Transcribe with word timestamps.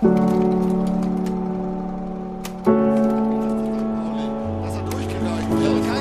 Kein 0.00 0.10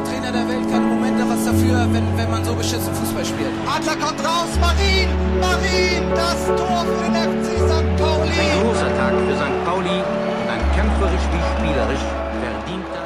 Trainer 0.04 0.32
der 0.32 0.48
Welt 0.48 0.72
kann 0.72 0.84
im 0.84 0.90
Moment 0.90 1.20
da 1.20 1.30
was 1.30 1.46
dafür, 1.46 1.88
wenn, 1.92 2.18
wenn 2.18 2.32
man 2.32 2.44
so 2.44 2.56
beschissen 2.56 2.94
Fußball 2.94 3.26
spielt. 3.26 3.52
Adler 3.68 3.96
kommt 3.96 4.20
raus, 4.24 4.50
Marin, 4.60 5.10
Marin, 5.40 6.10
das 6.16 6.48
Tor 6.48 6.86
für 6.86 7.04
den 7.04 7.16
FC 7.16 7.46
St. 7.70 7.96
Pauli. 7.98 8.32
Ein 8.32 8.64
großer 8.64 8.98
Tag 8.98 9.14
für 9.14 9.36
St. 9.36 9.66
Pauli 9.66 10.02
ein 10.50 10.76
kämpferisch 10.76 11.22
wie 11.32 11.42
spielerisch 11.58 12.06
verdienter 12.42 13.04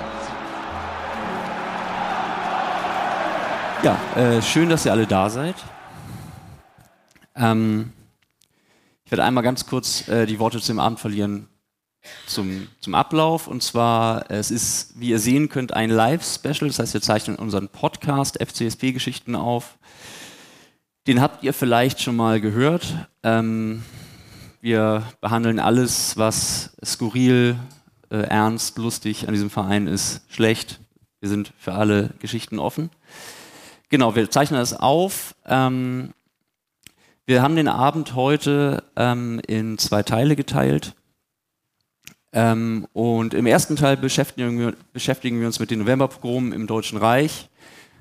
Ja, 3.84 3.98
äh, 4.16 4.42
schön, 4.42 4.70
dass 4.70 4.86
ihr 4.86 4.92
alle 4.92 5.06
da 5.06 5.30
seid. 5.30 5.56
Ähm, 7.36 7.94
ich 9.08 9.12
werde 9.12 9.24
einmal 9.24 9.42
ganz 9.42 9.66
kurz 9.66 10.06
äh, 10.10 10.26
die 10.26 10.38
Worte 10.38 10.60
zum 10.60 10.80
Abend 10.80 11.00
verlieren 11.00 11.48
zum, 12.26 12.68
zum 12.82 12.94
Ablauf. 12.94 13.48
Und 13.48 13.64
zwar, 13.64 14.30
es 14.30 14.52
ist, 14.52 15.00
wie 15.00 15.12
ihr 15.12 15.20
sehen 15.20 15.48
könnt, 15.48 15.72
ein 15.72 15.90
Live-Special. 15.90 16.68
Das 16.68 16.78
heißt, 16.78 16.94
wir 16.94 17.02
zeichnen 17.02 17.38
unseren 17.38 17.70
Podcast 17.70 18.38
FCSP-Geschichten 18.42 19.34
auf. 19.36 19.78
Den 21.08 21.22
habt 21.22 21.42
ihr 21.42 21.54
vielleicht 21.54 22.02
schon 22.02 22.18
mal 22.18 22.42
gehört. 22.42 23.08
Ähm, 23.24 23.82
wir 24.60 25.04
behandeln 25.22 25.62
alles, 25.62 26.18
was 26.18 26.76
skurril, 26.84 27.56
äh, 28.10 28.18
ernst, 28.18 28.78
lustig 28.78 29.30
an 29.30 29.34
diesem 29.34 29.50
Verein 29.50 29.88
ist, 29.88 30.26
schlecht. 30.28 30.82
Wir 31.22 31.30
sind 31.30 31.54
für 31.58 31.76
alle 31.76 32.10
Geschichten 32.20 32.60
offen. 32.60 32.90
Genau, 33.88 34.18
wir 34.18 34.30
zeichnen 34.30 34.60
das 34.60 34.78
auf. 34.78 35.34
Ähm, 35.46 36.14
wir 37.28 37.42
haben 37.42 37.58
den 37.58 37.68
Abend 37.68 38.16
heute 38.16 38.84
ähm, 38.96 39.42
in 39.46 39.78
zwei 39.78 40.02
Teile 40.02 40.38
geteilt. 40.38 40.96
Ähm, 42.32 42.88
und 42.94 43.34
im 43.34 43.46
ersten 43.46 43.76
Teil 43.76 43.98
beschäftigen 43.98 44.58
wir, 44.58 44.74
beschäftigen 44.94 45.40
wir 45.42 45.48
uns 45.48 45.60
mit 45.60 45.70
den 45.70 45.80
Novemberpogromen 45.80 46.54
im 46.54 46.68
Deutschen 46.68 46.98
Reich 46.98 47.50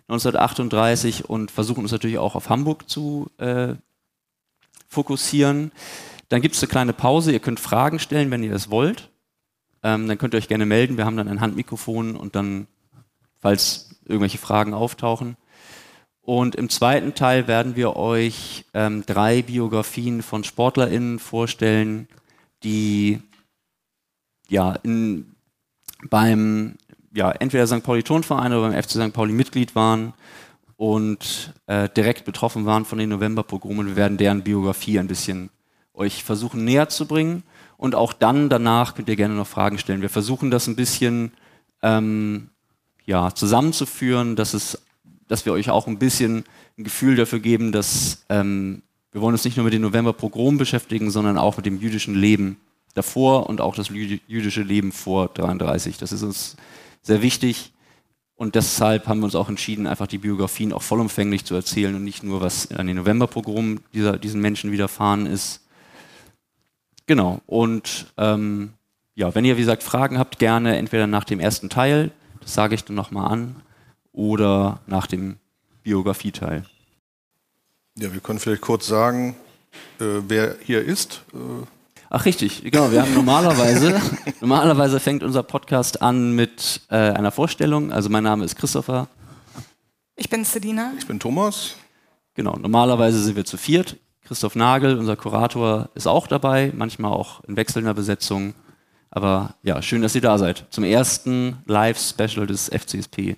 1938 0.03 1.29
und 1.29 1.51
versuchen 1.51 1.81
uns 1.81 1.91
natürlich 1.91 2.19
auch 2.19 2.37
auf 2.37 2.51
Hamburg 2.51 2.89
zu 2.89 3.29
äh, 3.39 3.75
fokussieren. 4.87 5.73
Dann 6.29 6.41
gibt 6.41 6.55
es 6.55 6.63
eine 6.63 6.71
kleine 6.71 6.93
Pause. 6.93 7.33
Ihr 7.33 7.41
könnt 7.41 7.59
Fragen 7.59 7.99
stellen, 7.99 8.31
wenn 8.31 8.45
ihr 8.45 8.53
das 8.53 8.71
wollt. 8.71 9.11
Ähm, 9.83 10.07
dann 10.07 10.19
könnt 10.19 10.35
ihr 10.35 10.39
euch 10.39 10.49
gerne 10.49 10.67
melden. 10.67 10.99
Wir 10.99 11.05
haben 11.05 11.17
dann 11.17 11.29
ein 11.29 11.41
Handmikrofon 11.41 12.15
und 12.15 12.37
dann, 12.37 12.69
falls 13.41 13.91
irgendwelche 14.05 14.39
Fragen 14.39 14.73
auftauchen. 14.73 15.37
Und 16.27 16.57
im 16.57 16.69
zweiten 16.69 17.15
Teil 17.15 17.47
werden 17.47 17.77
wir 17.77 17.95
euch 17.95 18.65
ähm, 18.75 19.07
drei 19.07 19.43
Biografien 19.43 20.23
von 20.23 20.43
SportlerInnen 20.43 21.21
vorstellen, 21.21 22.09
die 22.65 23.23
ja, 24.49 24.73
in, 24.83 25.37
beim 26.11 26.79
ja, 27.15 27.31
entweder 27.31 27.69
St. 27.69 27.85
Pauli 27.85 28.03
Turnverein 28.03 28.53
oder 28.53 28.69
beim 28.69 28.83
FC 28.83 28.91
St. 28.91 29.13
Pauli 29.13 29.33
Mitglied 29.33 29.77
waren 29.77 30.15
und 30.75 31.55
äh, 31.69 31.89
direkt 31.91 32.25
betroffen 32.25 32.67
waren 32.67 32.85
von 32.85 32.99
den 32.99 33.11
Novemberpogromen. 33.11 33.87
Wir 33.87 33.97
werden 33.97 34.19
deren 34.19 34.43
Biografie 34.43 34.99
ein 34.99 35.07
bisschen 35.07 35.51
euch 35.95 36.25
versuchen 36.25 36.65
näher 36.65 36.89
zu 36.89 37.07
bringen. 37.07 37.45
Und 37.77 37.95
auch 37.95 38.13
dann 38.13 38.49
danach 38.49 38.97
könnt 38.97 39.09
ihr 39.09 39.15
gerne 39.15 39.35
noch 39.35 39.47
Fragen 39.47 39.79
stellen. 39.79 40.03
Wir 40.03 40.11
versuchen 40.11 40.51
das 40.51 40.67
ein 40.67 40.75
bisschen 40.75 41.31
ähm, 41.83 42.51
ja, 43.05 43.33
zusammenzuführen, 43.33 44.35
dass, 44.35 44.55
es, 44.55 44.86
dass 45.29 45.45
wir 45.47 45.53
euch 45.53 45.71
auch 45.71 45.87
ein 45.87 45.99
bisschen 45.99 46.45
ein 46.79 46.85
Gefühl 46.85 47.17
dafür 47.17 47.41
geben, 47.41 47.73
dass 47.73 48.25
ähm, 48.29 48.83
wir 49.13 49.21
wollen 49.21 49.35
uns 49.35 49.45
nicht 49.45 49.57
nur 49.57 49.65
mit 49.65 49.73
den 49.73 49.83
Novemberpogromen 49.83 50.59
beschäftigen, 50.59 51.11
sondern 51.11 51.39
auch 51.39 51.57
mit 51.57 51.67
dem 51.67 51.81
jüdischen 51.81 52.15
Leben 52.15 52.59
davor 52.95 53.49
und 53.49 53.61
auch 53.61 53.75
das 53.75 53.89
jüdische 53.89 54.63
Leben 54.63 54.93
vor 54.93 55.29
33. 55.29 55.99
Das 55.99 56.13
ist 56.13 56.23
uns 56.23 56.57
sehr 57.03 57.23
wichtig 57.23 57.73
und 58.37 58.55
deshalb 58.55 59.09
haben 59.09 59.21
wir 59.21 59.25
uns 59.25 59.35
auch 59.35 59.49
entschieden, 59.49 59.87
einfach 59.87 60.07
die 60.07 60.19
Biografien 60.19 60.75
auch 60.75 60.83
vollumfänglich 60.83 61.47
zu 61.47 61.55
erzählen 61.55 61.95
und 61.95 62.05
nicht 62.05 62.23
nur, 62.23 62.43
was 62.43 62.71
an 62.71 62.87
den 62.87 62.97
Novemberpogromen 62.97 63.81
dieser, 63.95 64.19
diesen 64.19 64.43
Menschen 64.43 64.73
widerfahren 64.73 65.25
ist. 65.25 65.67
Genau, 67.07 67.41
und 67.47 68.13
ähm, 68.19 68.75
ja, 69.15 69.35
wenn 69.35 69.47
ihr, 69.47 69.57
wie 69.57 69.61
gesagt, 69.61 69.83
Fragen 69.83 70.19
habt, 70.19 70.39
gerne 70.39 70.77
entweder 70.77 71.07
nach 71.07 71.25
dem 71.25 71.41
ersten 71.41 71.71
Teil, 71.71 72.11
das 72.43 72.53
sage 72.53 72.75
ich 72.75 72.85
dann 72.85 72.97
nochmal 72.97 73.33
an, 73.33 73.57
oder 74.17 74.81
nach 74.87 75.07
dem 75.07 75.37
Biografieteil. 75.85 76.65
Ja, 77.97 78.13
wir 78.13 78.21
können 78.21 78.41
vielleicht 78.41 78.63
kurz 78.63 78.89
sagen, 78.89 79.37
äh, 80.01 80.05
wer 80.27 80.57
hier 80.65 80.83
ist. 80.83 81.23
Äh, 81.33 81.67
Ach 82.09 82.25
richtig, 82.25 82.63
genau. 82.65 82.91
Wir 82.91 83.03
haben 83.03 83.15
normalerweise, 83.15 84.01
normalerweise 84.41 85.01
fängt 85.01 85.23
unser 85.23 85.43
Podcast 85.43 86.03
an 86.03 86.33
mit 86.33 86.81
äh, 86.89 86.97
einer 86.97 87.31
Vorstellung. 87.31 87.93
Also 87.93 88.09
mein 88.09 88.25
Name 88.25 88.45
ist 88.45 88.57
Christopher. 88.57 89.09
Ich 90.17 90.31
bin 90.31 90.45
Selina. 90.45 90.93
Ich 90.99 91.07
bin 91.07 91.21
Thomas. 91.21 91.75
Genau, 92.35 92.57
normalerweise 92.57 93.23
sind 93.23 93.37
wir 93.37 93.45
zu 93.45 93.57
viert. 93.57 93.97
Christoph 94.25 94.57
Nagel, 94.57 94.99
unser 94.99 95.17
Kurator, 95.17 95.91
ist 95.95 96.07
auch 96.07 96.27
dabei, 96.27 96.73
manchmal 96.75 97.13
auch 97.13 97.45
in 97.45 97.57
wechselnder 97.57 97.95
Besetzung. 97.95 98.55
Aber 99.11 99.55
ja, 99.63 99.81
schön, 99.83 100.03
dass 100.03 100.15
ihr 100.15 100.21
da 100.21 100.39
seid. 100.39 100.67
Zum 100.71 100.85
ersten 100.85 101.59
Live-Special 101.67 102.47
des 102.47 102.69
FCSP 102.69 103.37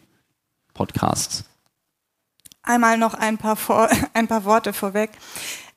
Podcasts. 0.79 1.43
Einmal 2.63 2.99
noch 2.99 3.15
ein 3.15 3.37
paar, 3.37 3.57
Vor 3.57 3.89
ein 4.15 4.29
paar 4.29 4.45
Worte 4.45 4.73
vorweg. 4.73 5.11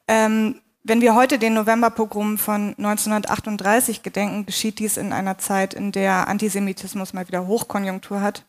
Ähm, 0.07 0.62
wenn 0.84 1.01
wir 1.01 1.16
heute 1.16 1.39
den 1.39 1.56
Novemberpogrom 1.56 2.38
von 2.38 2.75
1938 2.78 4.03
gedenken, 4.03 4.45
geschieht 4.45 4.78
dies 4.78 4.97
in 4.97 5.12
einer 5.12 5.39
Zeit, 5.39 5.73
in 5.73 5.91
der 5.91 6.28
Antisemitismus 6.28 7.13
mal 7.13 7.28
wieder 7.28 7.47
Hochkonjunktur 7.47 8.22
hat. 8.22 8.45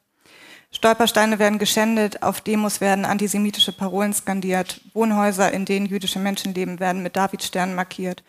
Stolpersteine 0.71 1.39
werden 1.39 1.59
geschändet, 1.59 2.23
auf 2.23 2.43
Demos 2.43 2.83
werden 2.83 3.07
antisemitische 3.07 3.73
Parolen 3.73 4.13
skandiert, 4.13 4.83
Wohnhäuser, 4.93 5.53
in 5.53 5.65
denen 5.65 5.87
jüdische 5.87 6.19
Menschen 6.19 6.53
leben, 6.53 6.81
werden 6.81 7.03
mit 7.03 7.17
Davidsternen 7.17 7.75
markiert 7.75 8.23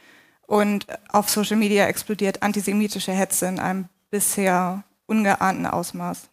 und 0.48 0.88
auf 1.10 1.30
Social 1.30 1.58
Media 1.58 1.88
explodiert 1.88 2.42
antisemitische 2.42 3.12
Hetze 3.12 3.48
in 3.48 3.60
einem 3.60 3.90
bisher 4.12 4.84
ungeahnten 5.08 5.66
Ausmaß. 5.66 6.30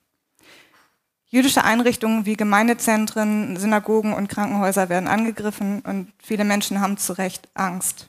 Jüdische 1.33 1.63
Einrichtungen 1.63 2.27
wie 2.27 2.35
Gemeindezentren, 2.35 3.57
Synagogen 3.57 4.15
und 4.15 4.27
Krankenhäuser 4.27 4.89
werden 4.89 5.09
angegriffen 5.09 5.81
und 5.83 6.13
viele 6.21 6.43
Menschen 6.43 6.81
haben 6.81 6.97
zu 6.97 7.13
Recht 7.13 7.49
Angst. 7.55 8.09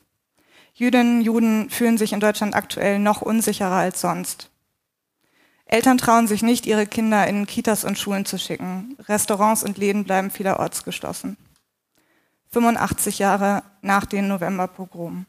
Jüdinnen, 0.74 1.22
Juden 1.22 1.70
fühlen 1.70 2.00
sich 2.00 2.14
in 2.14 2.20
Deutschland 2.20 2.56
aktuell 2.56 2.98
noch 2.98 3.22
unsicherer 3.22 3.76
als 3.76 4.02
sonst. 4.02 4.50
Eltern 5.66 6.00
trauen 6.00 6.26
sich 6.26 6.42
nicht, 6.42 6.66
ihre 6.66 6.88
Kinder 6.88 7.28
in 7.28 7.46
Kitas 7.46 7.86
und 7.86 8.00
Schulen 8.00 8.26
zu 8.26 8.40
schicken. 8.40 8.98
Restaurants 9.08 9.64
und 9.64 9.78
Läden 9.78 10.04
bleiben 10.04 10.31
vielerorts 10.31 10.84
geschlossen. 10.84 11.38
85 12.50 13.20
Jahre 13.20 13.62
nach 13.84 14.06
den 14.06 14.30
Novemberpogromen. 14.30 15.28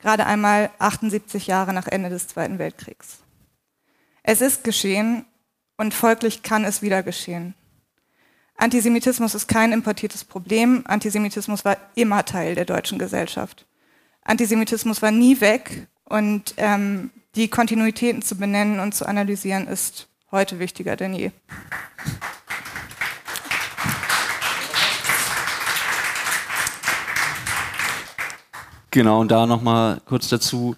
Gerade 0.00 0.26
einmal 0.26 0.70
78 0.80 1.46
Jahre 1.46 1.72
nach 1.72 1.86
Ende 1.86 2.10
des 2.10 2.26
Zweiten 2.26 2.58
Weltkriegs. 2.58 3.18
Es 4.24 4.40
ist 4.40 4.64
geschehen 4.64 5.24
und 5.76 5.94
folglich 5.94 6.42
kann 6.42 6.64
es 6.64 6.82
wieder 6.82 7.02
geschehen. 7.02 7.54
Antisemitismus 8.56 9.34
ist 9.34 9.48
kein 9.48 9.72
importiertes 9.72 10.24
Problem. 10.24 10.84
Antisemitismus 10.86 11.64
war 11.64 11.76
immer 11.94 12.24
Teil 12.24 12.54
der 12.54 12.64
deutschen 12.64 12.98
Gesellschaft. 12.98 13.66
Antisemitismus 14.22 15.02
war 15.02 15.10
nie 15.10 15.40
weg 15.40 15.88
und 16.04 16.54
ähm, 16.58 17.10
die 17.34 17.48
Kontinuitäten 17.48 18.22
zu 18.22 18.36
benennen 18.36 18.78
und 18.78 18.94
zu 18.94 19.06
analysieren 19.06 19.66
ist 19.66 20.08
heute 20.30 20.58
wichtiger 20.58 20.96
denn 20.96 21.14
je. 21.14 21.32
Genau, 28.92 29.20
und 29.20 29.30
da 29.30 29.46
nochmal 29.46 30.02
kurz 30.04 30.28
dazu. 30.28 30.76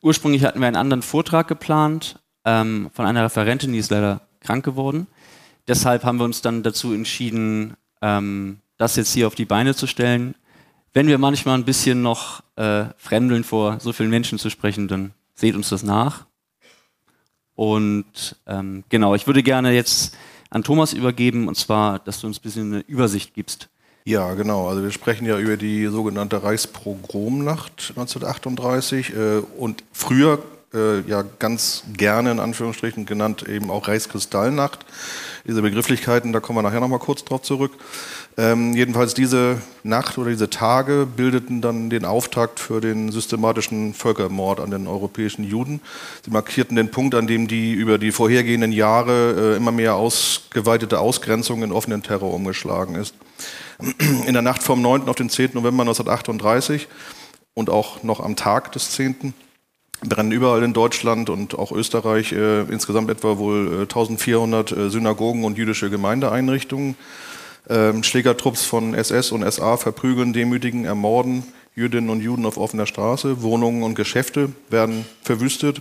Ursprünglich 0.00 0.44
hatten 0.44 0.60
wir 0.60 0.68
einen 0.68 0.76
anderen 0.76 1.02
Vortrag 1.02 1.48
geplant, 1.48 2.20
ähm, 2.44 2.90
von 2.92 3.06
einer 3.06 3.24
Referentin, 3.24 3.72
die 3.72 3.78
ist 3.78 3.90
leider 3.90 4.20
krank 4.40 4.64
geworden. 4.64 5.06
Deshalb 5.66 6.04
haben 6.04 6.18
wir 6.18 6.24
uns 6.24 6.42
dann 6.42 6.62
dazu 6.62 6.92
entschieden, 6.92 7.74
ähm, 8.02 8.58
das 8.76 8.96
jetzt 8.96 9.12
hier 9.12 9.26
auf 9.26 9.34
die 9.34 9.46
Beine 9.46 9.74
zu 9.74 9.86
stellen. 9.86 10.34
Wenn 10.92 11.06
wir 11.06 11.18
manchmal 11.18 11.56
ein 11.56 11.64
bisschen 11.64 12.02
noch 12.02 12.42
äh, 12.56 12.84
fremdeln 12.96 13.44
vor 13.44 13.80
so 13.80 13.92
vielen 13.92 14.10
Menschen 14.10 14.38
zu 14.38 14.50
sprechen, 14.50 14.88
dann 14.88 15.12
seht 15.34 15.54
uns 15.54 15.70
das 15.70 15.82
nach. 15.82 16.26
Und 17.54 18.36
ähm, 18.46 18.84
genau, 18.88 19.14
ich 19.14 19.26
würde 19.26 19.42
gerne 19.42 19.72
jetzt 19.72 20.16
an 20.50 20.62
Thomas 20.62 20.92
übergeben, 20.92 21.48
und 21.48 21.56
zwar, 21.56 21.98
dass 21.98 22.20
du 22.20 22.26
uns 22.26 22.38
ein 22.38 22.42
bisschen 22.42 22.72
eine 22.74 22.82
Übersicht 22.82 23.34
gibst. 23.34 23.68
Ja, 24.04 24.34
genau. 24.34 24.68
Also 24.68 24.82
wir 24.82 24.90
sprechen 24.90 25.26
ja 25.26 25.38
über 25.38 25.56
die 25.56 25.86
sogenannte 25.86 26.42
Reichspogromnacht 26.42 27.92
1938. 27.96 29.14
Äh, 29.14 29.38
und 29.56 29.82
früher 29.92 30.42
äh, 30.74 31.00
ja 31.08 31.24
ganz 31.38 31.84
gerne 31.96 32.30
in 32.32 32.40
Anführungsstrichen 32.40 33.06
genannt 33.06 33.44
eben 33.48 33.70
auch 33.70 33.88
Reichskristallnacht. 33.88 34.84
Diese 35.46 35.62
Begrifflichkeiten, 35.62 36.32
da 36.32 36.40
kommen 36.40 36.58
wir 36.58 36.62
nachher 36.62 36.80
nochmal 36.80 36.98
kurz 36.98 37.24
drauf 37.24 37.42
zurück. 37.42 37.72
Ähm, 38.36 38.74
jedenfalls 38.74 39.14
diese 39.14 39.58
Nacht 39.84 40.18
oder 40.18 40.30
diese 40.30 40.50
Tage 40.50 41.06
bildeten 41.06 41.60
dann 41.60 41.88
den 41.88 42.04
Auftakt 42.04 42.58
für 42.58 42.80
den 42.80 43.12
systematischen 43.12 43.94
Völkermord 43.94 44.58
an 44.58 44.70
den 44.70 44.88
europäischen 44.88 45.44
Juden. 45.44 45.80
Sie 46.24 46.30
markierten 46.30 46.76
den 46.76 46.90
Punkt, 46.90 47.14
an 47.14 47.28
dem 47.28 47.46
die 47.46 47.72
über 47.72 47.98
die 47.98 48.10
vorhergehenden 48.10 48.72
Jahre 48.72 49.52
äh, 49.54 49.56
immer 49.56 49.70
mehr 49.70 49.94
ausgeweitete 49.94 50.98
Ausgrenzung 50.98 51.62
in 51.62 51.70
offenen 51.70 52.02
Terror 52.02 52.34
umgeschlagen 52.34 52.96
ist. 52.96 53.14
In 54.26 54.32
der 54.32 54.42
Nacht 54.42 54.62
vom 54.62 54.82
9. 54.82 55.08
auf 55.08 55.16
den 55.16 55.30
10. 55.30 55.50
November 55.54 55.82
1938 55.82 56.88
und 57.54 57.70
auch 57.70 58.02
noch 58.02 58.20
am 58.20 58.34
Tag 58.34 58.72
des 58.72 58.90
10 58.92 59.34
brennen 60.08 60.32
überall 60.32 60.62
in 60.62 60.72
Deutschland 60.72 61.30
und 61.30 61.58
auch 61.58 61.72
Österreich 61.72 62.32
äh, 62.32 62.62
insgesamt 62.62 63.10
etwa 63.10 63.38
wohl 63.38 63.66
äh, 63.66 63.80
1400 63.82 64.72
äh, 64.72 64.90
Synagogen 64.90 65.44
und 65.44 65.58
jüdische 65.58 65.90
Gemeindeeinrichtungen. 65.90 66.96
Ähm, 67.68 68.02
Schlägertrupps 68.02 68.64
von 68.64 68.94
SS 68.94 69.32
und 69.32 69.50
SA 69.50 69.76
verprügeln, 69.76 70.32
demütigen, 70.32 70.84
ermorden 70.84 71.44
Jüdinnen 71.74 72.10
und 72.10 72.20
Juden 72.20 72.46
auf 72.46 72.56
offener 72.56 72.86
Straße. 72.86 73.42
Wohnungen 73.42 73.82
und 73.82 73.94
Geschäfte 73.94 74.52
werden 74.70 75.06
verwüstet, 75.22 75.80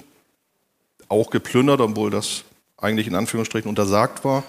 auch 1.09 1.29
geplündert, 1.29 1.81
obwohl 1.81 2.09
das 2.09 2.43
eigentlich 2.77 3.07
in 3.07 3.15
Anführungsstrichen 3.15 3.69
untersagt 3.69 4.25
war. 4.25 4.43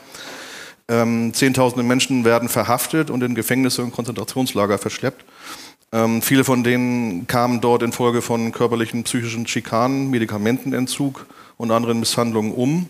Ähm, 0.89 1.33
Zehntausende 1.35 1.83
Menschen 1.83 2.25
werden 2.25 2.49
verhaftet 2.49 3.11
und 3.11 3.23
in 3.23 3.35
Gefängnisse 3.35 3.83
und 3.83 3.93
Konzentrationslager 3.93 4.79
verschleppt. 4.79 5.25
Ähm, 5.95 6.23
viele 6.23 6.43
von 6.43 6.65
denen 6.65 7.29
kamen 7.29 7.61
dort 7.61 7.85
infolge 7.85 8.21
von 8.21 8.51
körperlichen, 8.51 9.05
psychischen 9.05 9.47
Schikanen, 9.47 10.11
Medikamentenentzug 10.11 11.25
und 11.57 11.71
anderen 11.71 12.01
Misshandlungen 12.01 12.53
um. 12.53 12.89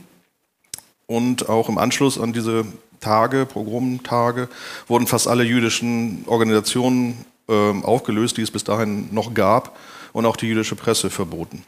Und 1.07 1.51
auch 1.51 1.69
im 1.69 1.77
Anschluss 1.77 2.19
an 2.19 2.33
diese 2.33 2.65
Tage, 3.01 3.45
Pogromtage, 3.45 4.49
wurden 4.89 5.07
fast 5.07 5.29
alle 5.29 5.45
jüdischen 5.45 6.25
Organisationen 6.27 7.27
äh, 7.47 7.53
aufgelöst, 7.83 8.39
die 8.39 8.43
es 8.43 8.51
bis 8.51 8.65
dahin 8.65 9.13
noch 9.13 9.35
gab, 9.35 9.77
und 10.15 10.25
auch 10.25 10.37
die 10.37 10.47
jüdische 10.47 10.75
Presse 10.75 11.11
verboten. 11.11 11.63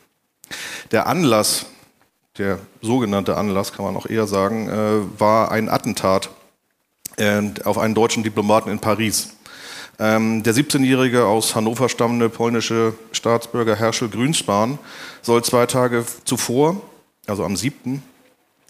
Der 0.91 1.07
Anlass, 1.07 1.67
der 2.39 2.61
sogenannte 2.81 3.37
Anlass, 3.37 3.75
kann 3.75 3.85
man 3.85 3.97
auch 3.97 4.07
eher 4.07 4.27
sagen, 4.27 4.71
äh, 4.71 5.21
war 5.21 5.51
ein 5.51 5.69
Attentat 5.69 6.31
äh, 7.19 7.43
auf 7.65 7.77
einen 7.77 7.95
deutschen 7.95 8.23
Diplomaten 8.23 8.71
in 8.71 8.79
Paris. 8.79 9.36
Ähm, 9.99 10.43
der 10.43 10.55
17-jährige 10.55 11.25
aus 11.25 11.55
Hannover 11.55 11.89
stammende 11.89 12.29
polnische 12.29 12.95
Staatsbürger 13.13 13.77
Herschel 13.77 14.09
Grünspan 14.09 14.79
soll 15.23 15.43
zwei 15.43 15.67
Tage 15.67 16.05
zuvor, 16.25 16.81
also 17.27 17.45
am 17.45 17.57
7. 17.57 18.03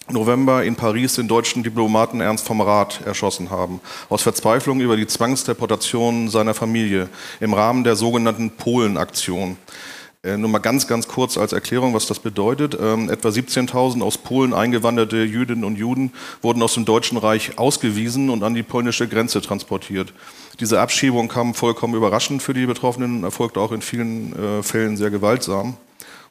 November 0.09 0.63
in 0.63 0.75
Paris 0.75 1.15
den 1.15 1.27
deutschen 1.27 1.63
Diplomaten 1.63 2.21
Ernst 2.21 2.45
vom 2.45 2.61
Rath 2.61 3.01
erschossen 3.05 3.49
haben, 3.49 3.81
aus 4.07 4.21
Verzweiflung 4.21 4.79
über 4.79 4.95
die 4.95 5.07
Zwangsdeportation 5.07 6.29
seiner 6.29 6.53
Familie 6.53 7.09
im 7.41 7.53
Rahmen 7.53 7.83
der 7.83 7.97
sogenannten 7.97 8.51
Polen-Aktion. 8.51 9.51
Äh, 9.51 9.96
nur 10.35 10.49
mal 10.49 10.59
ganz, 10.59 10.87
ganz 10.87 11.07
kurz 11.07 11.37
als 11.37 11.53
Erklärung, 11.53 11.93
was 11.93 12.07
das 12.07 12.19
bedeutet. 12.19 12.77
Ähm, 12.81 13.09
etwa 13.09 13.29
17.000 13.29 14.01
aus 14.01 14.17
Polen 14.17 14.53
eingewanderte 14.53 15.23
Jüdinnen 15.23 15.63
und 15.63 15.77
Juden 15.77 16.11
wurden 16.41 16.61
aus 16.61 16.73
dem 16.73 16.83
Deutschen 16.83 17.17
Reich 17.17 17.57
ausgewiesen 17.57 18.29
und 18.29 18.43
an 18.43 18.53
die 18.53 18.63
polnische 18.63 19.07
Grenze 19.07 19.41
transportiert. 19.41 20.13
Diese 20.59 20.81
Abschiebung 20.81 21.27
kam 21.27 21.53
vollkommen 21.53 21.93
überraschend 21.93 22.41
für 22.41 22.53
die 22.53 22.65
Betroffenen, 22.65 23.23
erfolgte 23.23 23.61
auch 23.61 23.71
in 23.71 23.81
vielen 23.81 24.33
äh, 24.33 24.63
Fällen 24.63 24.97
sehr 24.97 25.11
gewaltsam. 25.11 25.77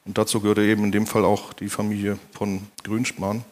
Und 0.07 0.17
dazu 0.17 0.39
gehörte 0.39 0.61
eben 0.63 0.85
in 0.85 0.91
dem 0.93 1.05
Fall 1.05 1.25
auch 1.25 1.51
die 1.51 1.67
Familie 1.67 2.17
von 2.31 2.61
Grünspan. 2.83 3.43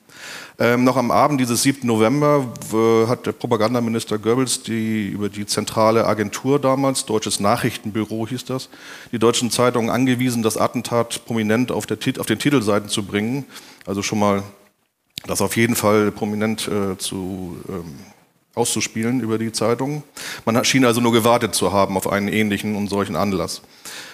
Ähm, 0.57 0.85
noch 0.85 0.95
am 0.95 1.11
Abend 1.11 1.41
dieses 1.41 1.63
7. 1.63 1.85
November 1.85 2.47
äh, 2.71 3.07
hat 3.07 3.25
der 3.25 3.33
Propagandaminister 3.33 4.17
Goebbels 4.17 4.63
die, 4.63 5.09
über 5.09 5.27
die 5.27 5.45
zentrale 5.45 6.07
Agentur 6.07 6.59
damals, 6.59 7.05
Deutsches 7.05 7.41
Nachrichtenbüro 7.41 8.25
hieß 8.25 8.45
das, 8.45 8.69
die 9.11 9.19
deutschen 9.19 9.51
Zeitungen 9.51 9.89
angewiesen, 9.89 10.43
das 10.43 10.55
Attentat 10.55 11.25
prominent 11.25 11.73
auf, 11.73 11.85
der, 11.85 11.97
auf 12.19 12.25
den 12.25 12.39
Titelseiten 12.39 12.87
zu 12.87 13.03
bringen. 13.03 13.45
Also 13.85 14.01
schon 14.01 14.19
mal 14.19 14.43
das 15.27 15.41
auf 15.41 15.57
jeden 15.57 15.75
Fall 15.75 16.11
prominent 16.11 16.69
äh, 16.69 16.97
zu 16.97 17.57
ähm, 17.67 17.95
auszuspielen 18.53 19.19
über 19.19 19.37
die 19.37 19.51
Zeitung. 19.51 20.03
Man 20.45 20.63
schien 20.63 20.85
also 20.85 21.01
nur 21.01 21.11
gewartet 21.11 21.53
zu 21.53 21.73
haben 21.73 21.97
auf 21.97 22.09
einen 22.09 22.29
ähnlichen 22.29 22.75
und 22.75 22.87
solchen 22.87 23.17
Anlass. 23.17 23.61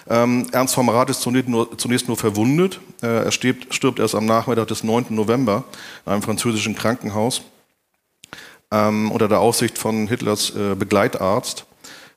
Ähm, 0.08 0.46
Ernst 0.52 0.74
vom 0.74 0.88
Rath 0.88 1.10
ist 1.10 1.20
zunächst 1.20 1.48
nur, 1.48 1.78
zunächst 1.78 2.08
nur 2.08 2.16
verwundet. 2.16 2.80
Äh, 3.02 3.24
er 3.24 3.32
stirbt, 3.32 3.74
stirbt, 3.74 3.98
erst 3.98 4.14
am 4.14 4.26
Nachmittag 4.26 4.68
des 4.68 4.82
9. 4.82 5.06
November 5.10 5.64
in 6.06 6.12
einem 6.12 6.22
französischen 6.22 6.74
Krankenhaus 6.74 7.42
ähm, 8.72 9.12
unter 9.12 9.28
der 9.28 9.40
Aufsicht 9.40 9.78
von 9.78 10.08
Hitlers 10.08 10.50
äh, 10.50 10.74
Begleitarzt. 10.74 11.66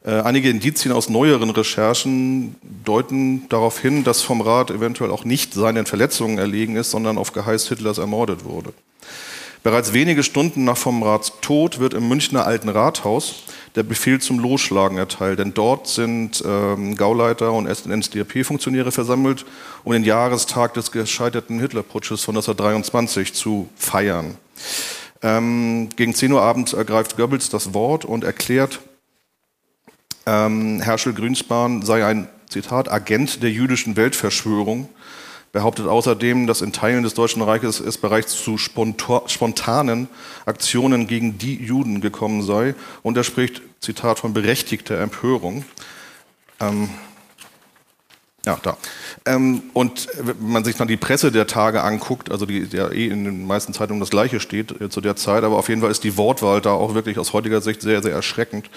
Äh, 0.04 0.22
einige 0.22 0.50
Indizien 0.50 0.94
aus 0.94 1.10
neueren 1.10 1.50
Recherchen 1.50 2.56
deuten 2.86 3.48
darauf 3.50 3.80
hin, 3.80 4.04
dass 4.04 4.22
vom 4.22 4.42
Rath 4.42 4.72
eventuell 4.72 5.12
auch 5.12 5.26
nicht 5.26 5.54
seinen 5.54 5.86
Verletzungen 5.86 6.38
erlegen 6.38 6.76
ist, 6.76 6.92
sondern 6.92 7.18
auf 7.18 7.34
Geheiß 7.34 7.68
Hitlers 7.68 7.98
ermordet 7.98 8.46
wurde. 8.46 8.74
Bereits 9.66 9.94
wenige 9.94 10.22
Stunden 10.22 10.64
nach 10.64 10.78
vom 10.78 11.02
Rats 11.02 11.34
Tod 11.42 11.80
wird 11.80 11.96
im 11.96 12.08
Münchner 12.08 12.46
Alten 12.46 12.70
Rathaus 12.70 13.46
der 13.74 13.82
Befehl 13.82 14.22
zum 14.22 14.38
Losschlagen 14.38 15.00
erteilt. 15.00 15.40
Denn 15.40 15.56
dort 15.56 15.88
sind 15.88 16.44
ähm, 16.46 16.96
Gauleiter 16.96 17.52
und 17.52 17.68
NSDAP-Funktionäre 17.68 18.92
versammelt, 18.92 19.44
um 19.84 19.94
den 19.94 20.04
Jahrestag 20.04 20.76
des 20.76 20.92
gescheiterten 20.92 21.60
Hitlerputsches 21.60 22.24
von 22.24 22.36
1923 22.36 23.34
zu 23.34 23.68
feiern. 23.76 24.38
Ähm, 25.24 25.90
gegen 25.96 26.14
10 26.14 26.32
Uhr 26.34 26.44
abends 26.44 26.74
ergreift 26.74 27.18
Goebbels 27.18 27.50
das 27.50 27.74
Wort 27.74 28.06
und 28.06 28.24
erklärt, 28.24 28.82
ähm, 30.28 30.80
Herschel 30.80 31.16
Grünspan 31.16 31.82
sei 31.82 32.06
ein, 32.06 32.30
Zitat, 32.48 32.92
Agent 32.92 33.42
der 33.42 33.50
jüdischen 33.50 33.96
Weltverschwörung 33.96 34.90
behauptet 35.56 35.88
außerdem, 35.88 36.48
dass 36.48 36.62
in 36.62 36.74
Teilen 36.74 37.04
des 37.04 37.14
Deutschen 37.14 37.42
Reiches 37.42 37.80
es 37.80 37.98
bereits 37.98 38.44
zu 38.44 38.58
spontanen 38.58 40.10
Aktionen 40.46 41.08
gegen 41.08 41.38
die 41.38 41.56
Juden 41.56 42.02
gekommen 42.02 42.44
sei. 42.44 42.76
Und 43.04 43.16
er 43.16 43.24
spricht, 43.24 43.62
Zitat, 43.80 44.20
von 44.20 44.34
berechtigter 44.34 45.00
Empörung. 45.00 45.64
Ähm, 46.60 46.90
ja, 48.46 48.60
da. 48.64 48.76
Ähm, 49.26 49.64
und 49.72 50.10
wenn 50.20 50.52
man 50.52 50.66
sich 50.66 50.76
dann 50.76 50.90
die 50.90 50.98
Presse 50.98 51.32
der 51.32 51.48
Tage 51.48 51.84
anguckt, 51.84 52.32
also 52.32 52.46
die 52.46 52.68
ja 52.74 52.92
eh 52.92 53.08
in 53.08 53.24
den 53.24 53.48
meisten 53.48 53.72
Zeitungen 53.72 54.02
das 54.02 54.10
Gleiche 54.10 54.42
steht 54.42 54.82
äh, 54.82 54.90
zu 54.90 55.00
der 55.00 55.16
Zeit, 55.16 55.46
aber 55.46 55.56
auf 55.56 55.70
jeden 55.70 55.80
Fall 55.80 55.90
ist 55.90 56.04
die 56.04 56.18
Wortwahl 56.18 56.60
da 56.60 56.74
auch 56.74 56.96
wirklich 56.96 57.18
aus 57.18 57.32
heutiger 57.32 57.62
Sicht 57.62 57.82
sehr, 57.82 58.04
sehr 58.04 58.12
erschreckend. 58.12 58.70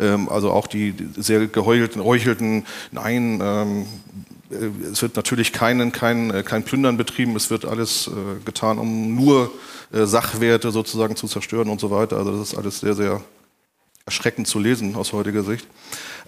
Ähm, 0.00 0.30
also 0.30 0.52
auch 0.52 0.68
die 0.68 0.94
sehr 1.18 1.46
geheuchelten, 1.48 2.02
heuchelten, 2.02 2.64
nein, 2.92 3.40
ähm, 3.42 3.82
äh, 3.82 4.33
es 4.50 5.02
wird 5.02 5.16
natürlich 5.16 5.52
kein, 5.52 5.92
kein, 5.92 6.30
äh, 6.30 6.42
kein 6.42 6.64
Plündern 6.64 6.96
betrieben, 6.96 7.34
es 7.36 7.50
wird 7.50 7.64
alles 7.64 8.08
äh, 8.08 8.44
getan, 8.44 8.78
um 8.78 9.14
nur 9.14 9.52
Sachwerte 9.92 10.72
sozusagen 10.72 11.14
zu 11.14 11.28
zerstören 11.28 11.68
und 11.68 11.80
so 11.80 11.90
weiter. 11.90 12.16
Also 12.16 12.32
das 12.32 12.48
ist 12.48 12.58
alles 12.58 12.80
sehr, 12.80 12.94
sehr 12.94 13.20
erschreckend 14.06 14.46
zu 14.46 14.58
lesen 14.58 14.96
aus 14.96 15.12
heutiger 15.12 15.42
Sicht. 15.42 15.66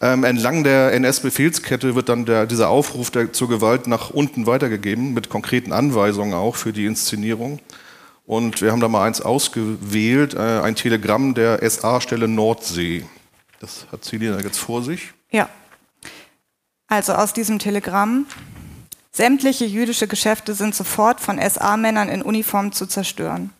Ähm, 0.01 0.25
entlang 0.25 0.65
der 0.65 0.93
NS-Befehlskette 0.93 1.95
wird 1.95 2.09
dann 2.09 2.25
der, 2.25 2.47
dieser 2.47 2.69
Aufruf 2.69 3.11
der, 3.11 3.33
zur 3.33 3.49
Gewalt 3.49 3.87
nach 3.87 4.11
unten 4.11 4.47
weitergegeben, 4.47 5.15
mit 5.15 5.29
konkreten 5.29 5.73
Anweisungen 5.73 6.35
auch 6.35 6.57
für 6.57 6.73
die 6.73 6.87
Inszenierung. 6.87 7.61
Und 8.25 8.61
wir 8.61 8.73
haben 8.73 8.81
da 8.81 8.89
mal 8.89 9.07
eins 9.07 9.21
ausgewählt, 9.21 10.35
äh, 10.35 10.61
ein 10.61 10.75
Telegramm 10.75 11.35
der 11.35 11.69
SA-Stelle 11.69 12.29
Nordsee. 12.29 13.05
Das 13.61 13.87
hat 13.93 14.05
Celina 14.05 14.41
jetzt 14.41 14.59
vor 14.59 14.83
sich. 14.83 15.13
Ja, 15.31 15.49
also 16.89 17.15
aus 17.15 17.33
diesem 17.33 17.59
Telegramm. 17.59 18.27
Sämtliche 19.13 19.65
jüdische 19.65 20.09
Geschäfte 20.09 20.55
sind 20.55 20.75
sofort 20.75 21.21
von 21.21 21.39
SA-Männern 21.39 22.09
in 22.09 22.23
Uniform 22.23 22.73
zu 22.73 22.87
zerstören. 22.87 23.51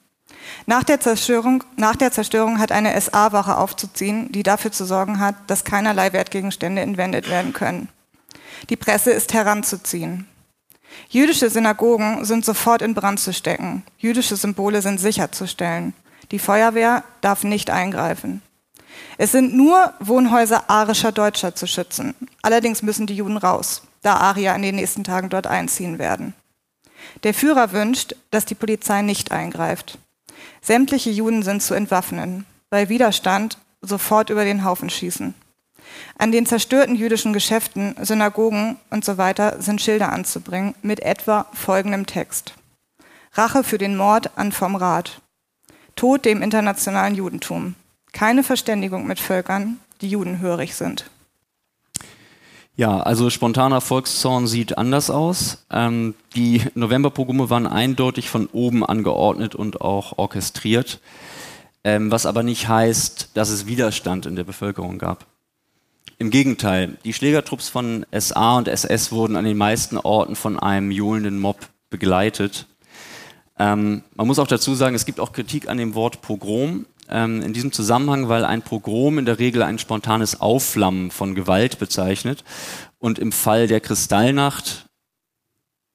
Nach 0.67 0.85
der, 0.85 1.01
Zerstörung, 1.01 1.65
nach 1.77 1.97
der 1.97 2.13
Zerstörung 2.13 2.59
hat 2.59 2.73
eine 2.73 3.01
SA-Wache 3.01 3.57
aufzuziehen, 3.57 4.31
die 4.33 4.43
dafür 4.43 4.71
zu 4.71 4.85
sorgen 4.85 5.19
hat, 5.19 5.35
dass 5.49 5.65
keinerlei 5.65 6.13
Wertgegenstände 6.13 6.83
entwendet 6.83 7.29
werden 7.29 7.53
können. 7.53 7.89
Die 8.69 8.77
Presse 8.77 9.11
ist 9.11 9.33
heranzuziehen. 9.33 10.29
Jüdische 11.09 11.51
Synagogen 11.51 12.25
sind 12.25 12.45
sofort 12.45 12.83
in 12.83 12.95
Brand 12.95 13.21
zu 13.21 13.33
stecken. 13.33 13.83
Jüdische 13.99 14.37
Symbole 14.37 14.83
sind 14.83 14.99
sicherzustellen. 14.99 15.95
Die 16.31 16.39
Feuerwehr 16.39 17.05
darf 17.21 17.45
nicht 17.45 17.71
eingreifen. 17.71 18.43
Es 19.19 19.33
sind 19.33 19.55
nur 19.55 19.93
Wohnhäuser 20.01 20.69
arischer 20.69 21.13
Deutscher 21.13 21.55
zu 21.55 21.67
schützen. 21.67 22.15
Allerdings 22.43 22.83
müssen 22.83 23.07
die 23.07 23.17
Juden 23.17 23.37
raus, 23.37 23.83
da 24.03 24.17
Arier 24.17 24.55
in 24.55 24.63
den 24.63 24.77
nächsten 24.77 25.05
Tagen 25.05 25.29
dort 25.29 25.47
einziehen 25.47 25.99
werden. 25.99 26.35
Der 27.23 27.35
Führer 27.35 27.73
wünscht, 27.73 28.15
dass 28.31 28.45
die 28.45 28.55
Polizei 28.55 29.03
nicht 29.03 29.33
eingreift. 29.33 29.99
Sämtliche 30.61 31.11
Juden 31.11 31.43
sind 31.43 31.63
zu 31.63 31.75
entwaffnen. 31.75 32.45
Bei 32.71 32.89
Widerstand 32.89 33.59
sofort 33.81 34.31
über 34.31 34.45
den 34.45 34.65
Haufen 34.65 34.91
schießen. 34.91 35.35
An 36.19 36.33
den 36.33 36.47
zerstörten 36.47 36.97
jüdischen 36.97 37.33
Geschäften, 37.33 37.95
Synagogen 38.03 38.77
und 38.91 39.05
so 39.05 39.19
weiter 39.19 39.63
sind 39.63 39.81
Schilder 39.81 40.13
anzubringen 40.13 40.75
mit 40.83 41.01
etwa 41.01 41.47
folgendem 41.53 42.07
Text. 42.07 42.55
Rache 43.33 43.65
für 43.65 43.79
den 43.79 43.97
Mord 43.97 44.37
an 44.37 44.53
vom 44.53 44.77
Rat. 44.77 45.21
Tod 45.95 46.25
dem 46.25 46.43
internationalen 46.43 47.15
Judentum. 47.15 47.75
Keine 48.17 48.43
Verständigung 48.43 49.07
mit 49.07 49.21
Völkern, 49.21 49.79
die 50.01 50.09
judenhörig 50.09 50.75
sind. 50.75 51.05
Ja, 52.75 52.99
also 52.99 53.29
spontaner 53.29 53.83
Volkszorn 53.83 54.47
sieht 54.47 54.79
anders 54.79 55.11
aus. 55.11 55.67
Ähm, 55.71 56.15
die 56.35 56.63
Novemberpogrome 56.75 57.51
waren 57.51 57.67
eindeutig 57.67 58.31
von 58.31 58.47
oben 58.47 58.87
angeordnet 58.87 59.55
und 59.55 59.83
auch 59.83 60.17
orchestriert, 60.17 61.01
ähm, 61.85 62.11
was 62.11 62.25
aber 62.25 62.43
nicht 62.43 62.69
heißt, 62.69 63.33
dass 63.35 63.51
es 63.51 63.67
Widerstand 63.67 64.25
in 64.25 64.35
der 64.35 64.45
Bevölkerung 64.45 64.97
gab. 64.97 65.27
Im 66.17 66.31
Gegenteil, 66.31 66.97
die 67.05 67.13
Schlägertrupps 67.13 67.69
von 67.69 68.07
SA 68.19 68.57
und 68.57 68.67
SS 68.67 69.13
wurden 69.13 69.37
an 69.37 69.45
den 69.45 69.59
meisten 69.59 69.99
Orten 69.99 70.37
von 70.37 70.59
einem 70.59 70.91
johlenden 70.91 71.39
Mob 71.39 71.69
begleitet. 71.91 72.65
Ähm, 73.59 74.05
man 74.15 74.27
muss 74.27 74.39
auch 74.39 74.47
dazu 74.47 74.75
sagen, 74.75 74.97
es 74.97 75.05
gibt 75.05 75.21
auch 75.21 75.35
Kritik 75.35 75.69
an 75.69 75.77
dem 75.77 75.95
Wort 75.95 76.23
Pogrom 76.23 76.87
ähm, 77.11 77.43
in 77.43 77.53
diesem 77.53 77.73
Zusammenhang, 77.73 78.29
weil 78.29 78.45
ein 78.45 78.63
Pogrom 78.63 79.19
in 79.19 79.25
der 79.25 79.39
Regel 79.39 79.63
ein 79.63 79.79
spontanes 79.79 80.41
Aufflammen 80.41 81.11
von 81.11 81.35
Gewalt 81.35 81.79
bezeichnet 81.79 82.45
und 82.99 83.19
im 83.19 83.33
Fall 83.33 83.67
der 83.67 83.81
Kristallnacht 83.81 84.87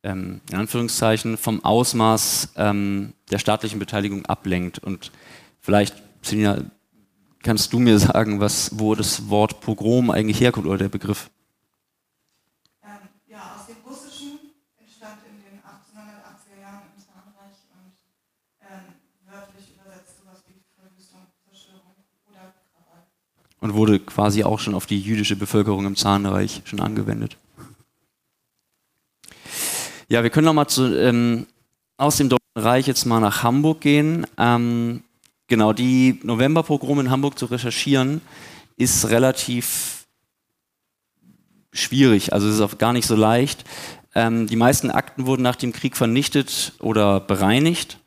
ähm, 0.04 0.42
in 0.50 0.58
Anführungszeichen 0.58 1.38
vom 1.38 1.64
Ausmaß 1.64 2.54
ähm, 2.58 3.14
der 3.32 3.40
staatlichen 3.40 3.80
Beteiligung 3.80 4.26
ablenkt. 4.26 4.80
Und 4.80 5.12
vielleicht, 5.60 5.96
Selina, 6.22 6.60
kannst 7.44 7.74
du 7.74 7.80
mir 7.80 8.00
sagen, 8.00 8.40
was, 8.40 8.80
wo 8.80 8.96
das 8.96 9.30
Wort 9.30 9.62
Pogrom 9.62 10.10
eigentlich 10.10 10.40
herkommt 10.40 10.68
oder 10.68 10.78
der 10.78 10.90
Begriff? 10.90 11.30
Und 23.62 23.76
wurde 23.76 24.00
quasi 24.00 24.44
auch 24.44 24.60
schon 24.60 24.74
auf 24.74 24.86
die 24.86 25.00
jüdische 25.00 25.38
Bevölkerung 25.38 25.86
im 25.86 25.96
Zahnreich 25.96 26.62
schon 26.66 26.82
angewendet. 26.82 27.38
Ja, 30.10 30.24
wir 30.24 30.30
können 30.30 30.46
nochmal 30.46 30.68
ähm, 30.80 31.48
aus 31.96 32.18
dem 32.18 32.28
Deutschen 32.28 32.42
Reich 32.58 32.88
jetzt 32.88 33.06
mal 33.06 33.22
nach 33.22 33.44
Hamburg 33.44 33.80
gehen. 33.80 34.28
Ähm, 34.38 35.04
genau, 35.48 35.72
die 35.72 36.20
Novemberpogrome 36.24 37.04
in 37.04 37.10
Hamburg 37.12 37.40
zu 37.40 37.46
recherchieren, 37.46 38.20
ist 38.76 39.10
relativ 39.10 40.08
schwierig, 41.72 42.34
also 42.34 42.50
es 42.50 42.56
ist 42.56 42.62
auch 42.62 42.78
gar 42.78 42.92
nicht 42.92 43.08
so 43.08 43.16
leicht. 43.16 43.64
Ähm, 44.14 44.48
die 44.48 44.58
meisten 44.58 44.92
Akten 44.92 45.26
wurden 45.26 45.44
nach 45.44 45.56
dem 45.56 45.72
Krieg 45.72 45.96
vernichtet 45.96 46.74
oder 46.80 47.22
bereinigt. 47.22 48.01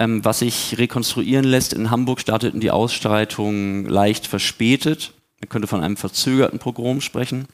Ähm, 0.00 0.24
was 0.24 0.38
sich 0.38 0.78
rekonstruieren 0.78 1.44
lässt, 1.44 1.74
in 1.74 1.90
Hamburg 1.90 2.20
starteten 2.20 2.58
die 2.58 2.70
Ausstreitungen 2.70 3.84
leicht 3.84 4.26
verspätet. 4.26 5.12
Man 5.40 5.50
könnte 5.50 5.68
von 5.68 5.82
einem 5.82 5.98
verzögerten 5.98 6.58
Pogrom 6.58 7.02
sprechen. 7.02 7.46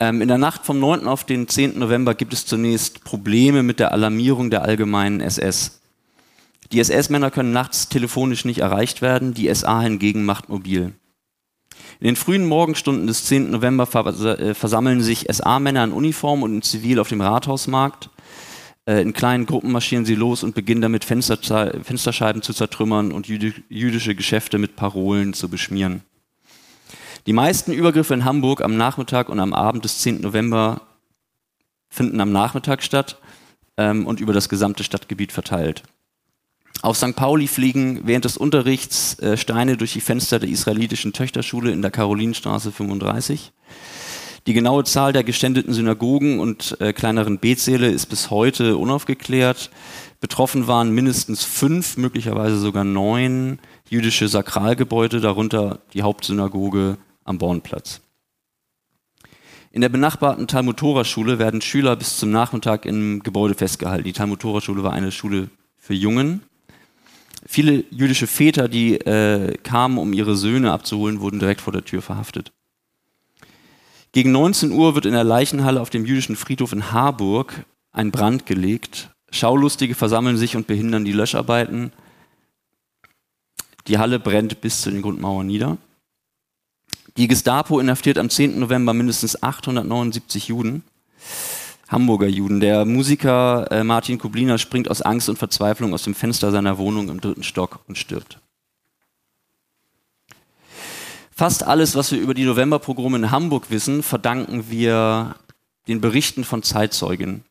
Ähm, 0.00 0.20
in 0.20 0.26
der 0.26 0.38
Nacht 0.38 0.66
vom 0.66 0.80
9. 0.80 1.06
auf 1.06 1.22
den 1.22 1.46
10. 1.46 1.78
November 1.78 2.16
gibt 2.16 2.32
es 2.32 2.46
zunächst 2.46 3.04
Probleme 3.04 3.62
mit 3.62 3.78
der 3.78 3.92
Alarmierung 3.92 4.50
der 4.50 4.62
allgemeinen 4.62 5.20
SS. 5.20 5.80
Die 6.72 6.80
SS-Männer 6.80 7.30
können 7.30 7.52
nachts 7.52 7.88
telefonisch 7.88 8.44
nicht 8.44 8.58
erreicht 8.58 9.00
werden, 9.00 9.34
die 9.34 9.54
SA 9.54 9.80
hingegen 9.82 10.24
macht 10.24 10.48
mobil. 10.48 10.94
In 12.00 12.06
den 12.06 12.16
frühen 12.16 12.44
Morgenstunden 12.44 13.06
des 13.06 13.24
10. 13.26 13.52
November 13.52 13.84
äh, 13.84 14.52
versammeln 14.52 15.00
sich 15.00 15.26
SA-Männer 15.30 15.84
in 15.84 15.92
Uniform 15.92 16.42
und 16.42 16.54
in 16.54 16.62
Zivil 16.62 16.98
auf 16.98 17.08
dem 17.08 17.20
Rathausmarkt. 17.20 18.10
Äh, 18.88 19.02
in 19.02 19.12
kleinen 19.12 19.44
Gruppen 19.44 19.70
marschieren 19.70 20.06
sie 20.06 20.14
los 20.14 20.42
und 20.42 20.54
beginnen 20.54 20.80
damit 20.80 21.04
Fensterscheiben 21.04 22.40
zu 22.40 22.54
zertrümmern 22.54 23.12
und 23.12 23.28
jüdische 23.28 24.14
Geschäfte 24.14 24.56
mit 24.56 24.76
Parolen 24.76 25.34
zu 25.34 25.50
beschmieren. 25.50 26.00
Die 27.26 27.34
meisten 27.34 27.72
Übergriffe 27.72 28.14
in 28.14 28.24
Hamburg 28.24 28.62
am 28.62 28.78
Nachmittag 28.78 29.28
und 29.28 29.40
am 29.40 29.52
Abend 29.52 29.84
des 29.84 29.98
10. 29.98 30.22
November 30.22 30.80
finden 31.90 32.18
am 32.22 32.32
Nachmittag 32.32 32.82
statt 32.82 33.18
ähm, 33.76 34.06
und 34.06 34.20
über 34.20 34.32
das 34.32 34.48
gesamte 34.48 34.84
Stadtgebiet 34.84 35.32
verteilt. 35.32 35.82
Auf 36.80 36.96
St. 36.96 37.14
Pauli 37.14 37.46
fliegen 37.46 38.06
während 38.06 38.24
des 38.24 38.38
Unterrichts 38.38 39.18
äh, 39.18 39.36
Steine 39.36 39.76
durch 39.76 39.92
die 39.92 40.00
Fenster 40.00 40.38
der 40.38 40.48
israelitischen 40.48 41.12
Töchterschule 41.12 41.72
in 41.72 41.82
der 41.82 41.90
Karolinstraße 41.90 42.72
35. 42.72 43.52
Die 44.48 44.54
genaue 44.54 44.82
Zahl 44.84 45.12
der 45.12 45.24
geständeten 45.24 45.74
Synagogen 45.74 46.40
und 46.40 46.80
äh, 46.80 46.94
kleineren 46.94 47.36
Betsäle 47.36 47.90
ist 47.90 48.06
bis 48.06 48.30
heute 48.30 48.78
unaufgeklärt. 48.78 49.68
Betroffen 50.20 50.66
waren 50.66 50.90
mindestens 50.90 51.44
fünf, 51.44 51.98
möglicherweise 51.98 52.58
sogar 52.58 52.82
neun 52.82 53.58
jüdische 53.90 54.26
Sakralgebäude, 54.26 55.20
darunter 55.20 55.80
die 55.92 56.00
Hauptsynagoge 56.00 56.96
am 57.24 57.36
Bornplatz. 57.36 58.00
In 59.70 59.82
der 59.82 59.90
benachbarten 59.90 60.48
Talmud-Tora-Schule 60.48 61.38
werden 61.38 61.60
Schüler 61.60 61.94
bis 61.94 62.16
zum 62.16 62.30
Nachmittag 62.30 62.86
im 62.86 63.22
Gebäude 63.22 63.52
festgehalten. 63.52 64.04
Die 64.04 64.14
Talmud-Tora-Schule 64.14 64.82
war 64.82 64.94
eine 64.94 65.12
Schule 65.12 65.50
für 65.76 65.92
Jungen. 65.92 66.40
Viele 67.46 67.84
jüdische 67.90 68.26
Väter, 68.26 68.68
die 68.68 68.94
äh, 68.94 69.58
kamen, 69.58 69.98
um 69.98 70.14
ihre 70.14 70.36
Söhne 70.36 70.72
abzuholen, 70.72 71.20
wurden 71.20 71.38
direkt 71.38 71.60
vor 71.60 71.74
der 71.74 71.84
Tür 71.84 72.00
verhaftet. 72.00 72.50
Gegen 74.18 74.32
19 74.32 74.72
Uhr 74.72 74.96
wird 74.96 75.06
in 75.06 75.12
der 75.12 75.22
Leichenhalle 75.22 75.80
auf 75.80 75.90
dem 75.90 76.04
jüdischen 76.04 76.34
Friedhof 76.34 76.72
in 76.72 76.90
Harburg 76.90 77.64
ein 77.92 78.10
Brand 78.10 78.46
gelegt. 78.46 79.10
Schaulustige 79.30 79.94
versammeln 79.94 80.36
sich 80.36 80.56
und 80.56 80.66
behindern 80.66 81.04
die 81.04 81.12
Löscharbeiten. 81.12 81.92
Die 83.86 83.96
Halle 83.96 84.18
brennt 84.18 84.60
bis 84.60 84.80
zu 84.80 84.90
den 84.90 85.02
Grundmauern 85.02 85.46
nieder. 85.46 85.76
Die 87.16 87.28
Gestapo 87.28 87.78
inhaftiert 87.78 88.18
am 88.18 88.28
10. 88.28 88.58
November 88.58 88.92
mindestens 88.92 89.40
879 89.40 90.48
Juden, 90.48 90.82
Hamburger 91.86 92.26
Juden. 92.26 92.58
Der 92.58 92.84
Musiker 92.86 93.70
äh, 93.70 93.84
Martin 93.84 94.18
Kubliner 94.18 94.58
springt 94.58 94.90
aus 94.90 95.00
Angst 95.00 95.28
und 95.28 95.38
Verzweiflung 95.38 95.94
aus 95.94 96.02
dem 96.02 96.16
Fenster 96.16 96.50
seiner 96.50 96.76
Wohnung 96.78 97.08
im 97.08 97.20
dritten 97.20 97.44
Stock 97.44 97.84
und 97.86 97.96
stirbt. 97.96 98.40
Fast 101.38 101.64
alles, 101.64 101.94
was 101.94 102.10
wir 102.10 102.18
über 102.18 102.34
die 102.34 102.42
Novemberpogrome 102.42 103.16
in 103.16 103.30
Hamburg 103.30 103.70
wissen, 103.70 104.02
verdanken 104.02 104.70
wir 104.70 105.36
den 105.86 106.00
Berichten 106.00 106.42
von 106.42 106.64
Zeitzeugen. 106.64 107.44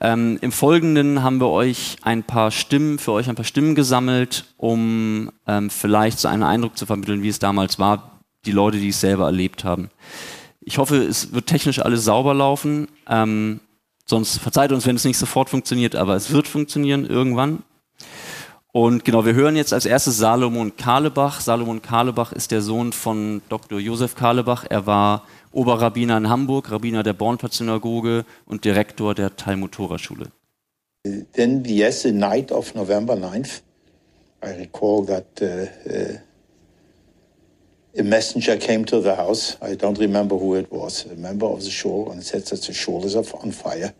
Ähm, 0.00 0.38
Im 0.40 0.52
Folgenden 0.52 1.22
haben 1.22 1.38
wir 1.38 1.50
euch 1.50 1.96
ein 2.00 2.22
paar 2.22 2.50
Stimmen, 2.50 2.98
für 2.98 3.12
euch 3.12 3.28
ein 3.28 3.34
paar 3.34 3.44
Stimmen 3.44 3.74
gesammelt, 3.74 4.46
um 4.56 5.30
ähm, 5.46 5.68
vielleicht 5.68 6.18
so 6.18 6.28
einen 6.28 6.42
Eindruck 6.42 6.78
zu 6.78 6.86
vermitteln, 6.86 7.22
wie 7.22 7.28
es 7.28 7.38
damals 7.38 7.78
war, 7.78 8.22
die 8.46 8.52
Leute, 8.52 8.78
die 8.78 8.88
es 8.88 9.02
selber 9.02 9.26
erlebt 9.26 9.64
haben. 9.64 9.90
Ich 10.62 10.78
hoffe, 10.78 10.96
es 10.96 11.34
wird 11.34 11.46
technisch 11.46 11.78
alles 11.78 12.06
sauber 12.06 12.32
laufen. 12.32 12.88
Ähm, 13.06 13.60
sonst 14.06 14.38
verzeiht 14.38 14.72
uns, 14.72 14.86
wenn 14.86 14.96
es 14.96 15.04
nicht 15.04 15.18
sofort 15.18 15.50
funktioniert, 15.50 15.94
aber 15.94 16.16
es 16.16 16.30
wird 16.30 16.48
funktionieren 16.48 17.04
irgendwann. 17.04 17.64
Und 18.72 19.04
genau, 19.04 19.24
wir 19.24 19.34
hören 19.34 19.56
jetzt 19.56 19.72
als 19.72 19.84
erstes 19.84 20.18
Salomon 20.18 20.76
Karlebach. 20.76 21.40
Salomon 21.40 21.82
Karlebach 21.82 22.32
ist 22.32 22.52
der 22.52 22.62
Sohn 22.62 22.92
von 22.92 23.42
Dr. 23.48 23.80
Josef 23.80 24.14
Karlebach. 24.14 24.64
Er 24.68 24.86
war 24.86 25.26
Oberrabbiner 25.52 26.16
in 26.16 26.28
Hamburg, 26.28 26.70
Rabbiner 26.70 27.02
der 27.02 27.14
Bornplatz-Synagoge 27.14 28.24
und 28.46 28.64
Direktor 28.64 29.14
der 29.14 29.34
Talmud-Tora-Schule. 29.34 30.26
Then, 31.32 31.64
yes, 31.64 32.02
the 32.02 32.12
night 32.12 32.52
of 32.52 32.74
November 32.74 33.14
9th, 33.14 33.62
I 34.44 34.50
recall 34.60 35.04
that 35.06 35.26
uh, 35.40 35.66
uh, 35.90 36.18
a 37.98 38.02
messenger 38.04 38.56
came 38.56 38.84
to 38.84 39.00
the 39.00 39.16
house. 39.16 39.56
I 39.60 39.74
don't 39.74 39.98
remember 39.98 40.36
who 40.36 40.54
it 40.54 40.70
was, 40.70 41.06
a 41.06 41.16
member 41.16 41.46
of 41.46 41.64
the 41.64 41.70
shul, 41.70 42.10
and 42.12 42.22
said 42.22 42.46
that 42.46 42.62
the 42.62 42.72
shul 42.72 43.04
is 43.04 43.16
on 43.16 43.50
fire. 43.50 43.92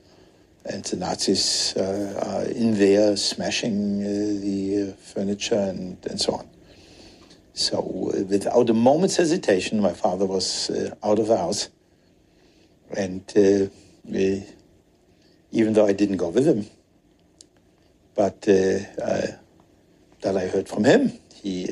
And 0.65 0.85
the 0.85 0.97
Nazis 0.97 1.75
uh, 1.77 2.23
are 2.25 2.45
in 2.45 2.75
there 2.79 3.17
smashing 3.17 4.03
uh, 4.03 4.09
the 4.41 4.91
uh, 4.91 4.97
furniture 4.97 5.59
and, 5.59 5.97
and 6.07 6.21
so 6.21 6.35
on. 6.35 6.49
So, 7.55 8.13
without 8.29 8.71
a 8.71 8.75
moment's 8.75 9.17
hesitation, 9.17 9.81
my 9.81 9.93
father 9.93 10.25
was 10.25 10.71
out 11.03 11.19
of 11.19 11.27
the 11.27 11.37
house. 11.37 11.69
And 12.97 13.23
we, 14.05 14.45
even 15.51 15.73
though 15.75 15.87
I 15.87 15.93
didn't 15.93 16.17
go 16.17 16.29
with 16.29 16.47
him, 16.47 16.67
but 18.15 18.43
that 18.43 19.37
I 20.25 20.47
heard 20.47 20.69
from 20.69 20.85
him, 20.85 21.13
he 21.35 21.69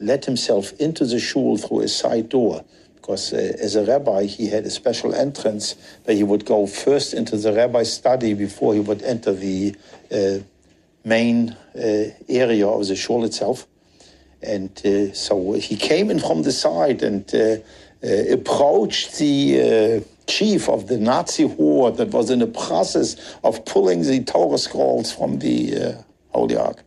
let 0.00 0.24
himself 0.24 0.72
into 0.80 1.04
the 1.04 1.20
shul 1.20 1.58
through 1.58 1.80
a 1.80 1.88
side 1.88 2.30
door 2.30 2.64
because 3.00 3.32
uh, 3.32 3.56
as 3.60 3.76
a 3.76 3.84
rabbi, 3.84 4.24
he 4.24 4.48
had 4.48 4.64
a 4.64 4.70
special 4.70 5.14
entrance 5.14 5.74
where 6.04 6.16
he 6.16 6.22
would 6.22 6.44
go 6.44 6.66
first 6.66 7.14
into 7.14 7.36
the 7.36 7.52
rabbi's 7.52 7.92
study 7.92 8.34
before 8.34 8.74
he 8.74 8.80
would 8.80 9.02
enter 9.02 9.32
the 9.32 9.74
uh, 10.12 10.38
main 11.04 11.56
uh, 11.74 12.04
area 12.28 12.66
of 12.66 12.86
the 12.86 12.94
shul 12.94 13.24
itself. 13.24 13.66
And 14.42 14.70
uh, 14.84 15.12
so 15.14 15.54
he 15.54 15.76
came 15.76 16.10
in 16.10 16.20
from 16.20 16.42
the 16.42 16.52
side 16.52 17.02
and 17.02 17.24
uh, 17.34 17.56
uh, 18.02 18.32
approached 18.32 19.18
the 19.18 20.04
chief 20.26 20.68
of 20.68 20.86
the 20.86 20.98
Nazi 20.98 21.48
horde 21.48 21.96
that 21.96 22.08
was 22.08 22.30
in 22.30 22.38
the 22.38 22.46
process 22.46 23.16
of 23.42 23.64
pulling 23.64 24.02
the 24.02 24.22
Torah 24.24 24.58
scrolls 24.58 25.12
from 25.12 25.38
the 25.38 25.96
Holy 26.28 26.56
Ark, 26.56 26.82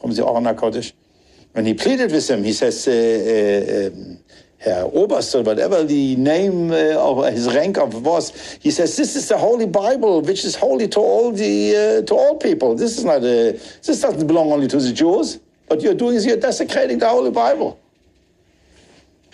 from 0.00 0.12
the 0.12 0.24
Arna 0.24 0.54
Kodesh. 0.54 0.92
And 1.54 1.66
he 1.66 1.74
pleaded 1.74 2.12
with 2.12 2.30
him. 2.30 2.44
He 2.44 2.52
says, 2.52 2.86
um, 2.86 4.18
Herr 4.60 4.84
Oberst 4.84 5.34
or 5.34 5.42
whatever 5.42 5.84
the 5.84 6.16
name 6.16 6.70
uh, 6.70 6.92
of 6.98 7.32
his 7.32 7.46
rank 7.46 7.78
of 7.78 8.04
was, 8.04 8.58
he 8.60 8.70
says 8.70 8.94
this 8.94 9.16
is 9.16 9.26
the 9.26 9.38
Holy 9.38 9.66
Bible, 9.66 10.20
which 10.20 10.44
is 10.44 10.54
holy 10.54 10.86
to 10.88 11.00
all 11.00 11.32
the 11.32 12.02
uh, 12.02 12.06
to 12.06 12.14
all 12.14 12.36
people. 12.36 12.74
This 12.74 12.98
is 12.98 13.04
not 13.04 13.24
a 13.24 13.52
this 13.52 14.02
doesn't 14.02 14.26
belong 14.26 14.52
only 14.52 14.68
to 14.68 14.76
the 14.76 14.92
Jews. 14.92 15.40
What 15.66 15.80
you're 15.80 15.94
doing 15.94 16.16
is 16.16 16.26
you're 16.26 16.36
desecrating 16.36 16.98
the 16.98 17.08
Holy 17.08 17.30
Bible. 17.30 17.80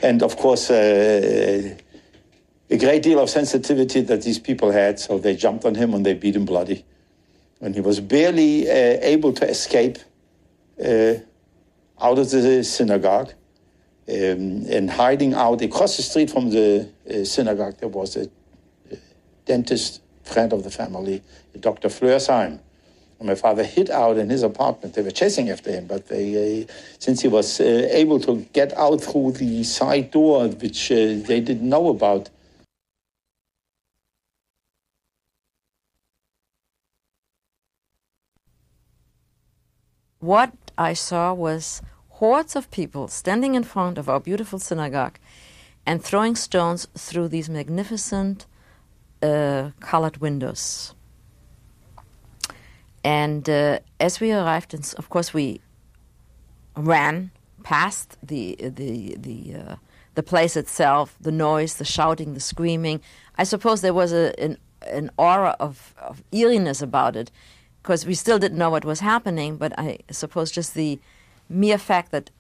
And 0.01 0.23
of 0.23 0.37
course, 0.37 0.71
uh, 0.71 1.75
a 2.71 2.77
great 2.79 3.03
deal 3.03 3.19
of 3.19 3.29
sensitivity 3.29 4.03
that 4.03 4.23
these 4.23 4.39
people 4.39 4.71
had, 4.71 5.01
so 5.01 5.19
they 5.19 5.35
jumped 5.35 5.65
on 5.65 5.75
him 5.75 5.93
and 5.95 6.07
they 6.07 6.15
beat 6.15 6.37
him 6.37 6.45
bloody. 6.45 6.85
And 7.61 7.75
he 7.75 7.81
was 7.81 7.99
barely 7.99 8.71
uh, 8.71 8.99
able 9.01 9.33
to 9.33 9.49
escape 9.49 9.99
uh, 10.79 11.15
out 12.01 12.19
of 12.19 12.31
the 12.31 12.63
synagogue 12.63 13.33
um, 14.09 14.67
and 14.69 14.91
hiding 14.91 15.35
out 15.35 15.63
across 15.63 15.97
the 15.97 16.03
street 16.03 16.31
from 16.31 16.51
the 16.51 16.89
uh, 17.11 17.25
synagogue. 17.25 17.79
There 17.79 17.89
was 17.89 18.17
a, 18.17 18.29
a, 18.91 18.97
dentist 19.45 20.01
friend 20.23 20.53
of 20.53 20.65
the 20.65 20.71
family, 20.71 21.23
Dr. 21.59 21.89
Fleursheim. 21.89 22.61
And 23.19 23.29
my 23.29 23.35
father 23.35 23.65
hid 23.65 23.91
out 23.91 24.19
in 24.19 24.29
his 24.29 24.43
apartment. 24.43 24.95
They 24.95 25.03
were 25.03 25.11
chasing 25.11 25.49
after 25.51 25.71
him, 25.71 25.87
but 25.87 26.07
they, 26.09 26.63
uh, 26.69 26.73
since 26.99 27.23
he 27.23 27.29
was 27.29 27.61
uh, 27.61 27.89
able 27.91 28.21
to 28.21 28.47
get 28.53 28.77
out 28.77 29.01
through 29.01 29.33
the 29.33 29.65
side 29.65 30.11
door, 30.11 30.49
which 30.49 30.93
uh, 30.93 30.95
they 31.27 31.41
didn't 31.41 31.69
know 31.69 31.89
about, 31.89 32.31
what 40.19 40.53
I 40.77 40.93
saw 40.93 41.33
was 41.33 41.81
hordes 42.21 42.57
of 42.57 42.71
people 42.71 43.09
standing 43.09 43.55
in 43.55 43.65
front 43.65 43.99
of 43.99 44.09
our 44.09 44.21
beautiful 44.21 44.59
synagogue 44.59 45.19
and 45.85 46.03
throwing 46.03 46.37
stones 46.37 46.89
through 46.97 47.29
these 47.29 47.49
magnificent 47.49 48.47
uh, 49.23 49.71
colored 49.81 50.17
windows. 50.17 50.95
And 53.05 53.49
uh, 53.49 53.79
as 54.01 54.21
we 54.21 54.33
arrived, 54.33 54.75
and 54.75 54.95
of 54.99 55.09
course 55.09 55.35
we 55.35 55.61
ran 56.75 57.31
past 57.63 58.17
the 58.23 58.57
the 58.61 59.17
the 59.19 59.55
uh, 59.55 59.77
the 60.15 60.23
place 60.23 60.57
itself, 60.57 61.17
the 61.21 61.33
noise, 61.33 61.75
the 61.75 61.85
shouting, 61.85 62.35
the 62.35 62.41
screaming. 62.41 63.01
I 63.39 63.45
suppose 63.45 63.81
there 63.81 63.95
was 63.95 64.13
a, 64.13 64.33
an 64.41 64.57
an 64.81 65.11
aura 65.17 65.55
of, 65.61 65.95
of 65.99 66.23
eeriness 66.33 66.83
about 66.83 67.17
it, 67.17 67.31
because 67.83 68.07
we 68.07 68.15
still 68.15 68.39
didn't 68.39 68.59
know 68.59 68.71
what 68.71 68.85
was 68.85 69.01
happening. 69.01 69.57
But 69.57 69.73
I 69.79 69.99
suppose 70.11 70.51
just 70.51 70.75
the 70.75 70.99
mere 71.49 71.79
fact 71.79 72.13
that 72.13 72.31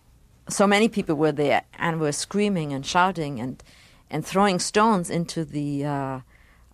so 0.48 0.66
many 0.66 0.88
people 0.88 1.14
were 1.16 1.32
there 1.32 1.62
and 1.78 2.00
were 2.00 2.12
screaming 2.12 2.72
and 2.72 2.86
shouting 2.86 3.40
and, 3.40 3.62
and 4.10 4.25
throwing 4.25 4.58
stones 4.58 5.10
into 5.10 5.44
the 5.44 5.84
uh, 5.84 6.20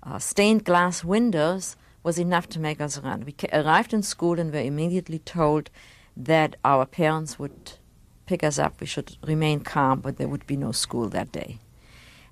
uh, 0.03 0.19
stained 0.19 0.65
glass 0.65 1.05
windows 1.05 1.77
was 2.03 2.19
enough 2.19 2.49
to 2.49 2.61
make 2.61 2.81
us 2.81 2.99
run. 2.99 3.25
We 3.25 3.35
arrived 3.53 3.95
in 3.95 4.03
school 4.03 4.39
and 4.39 4.53
were 4.53 4.61
immediately 4.61 5.21
told 5.21 5.71
that 6.17 6.57
our 6.65 6.85
parents 6.85 7.39
would 7.39 7.73
pick 8.27 8.43
us 8.43 8.59
up. 8.59 8.81
We 8.81 8.87
should 8.87 9.17
remain 9.25 9.61
calm, 9.61 10.01
but 10.01 10.17
there 10.17 10.29
would 10.29 10.47
be 10.47 10.57
no 10.57 10.73
school 10.73 11.09
that 11.11 11.33
day. 11.33 11.59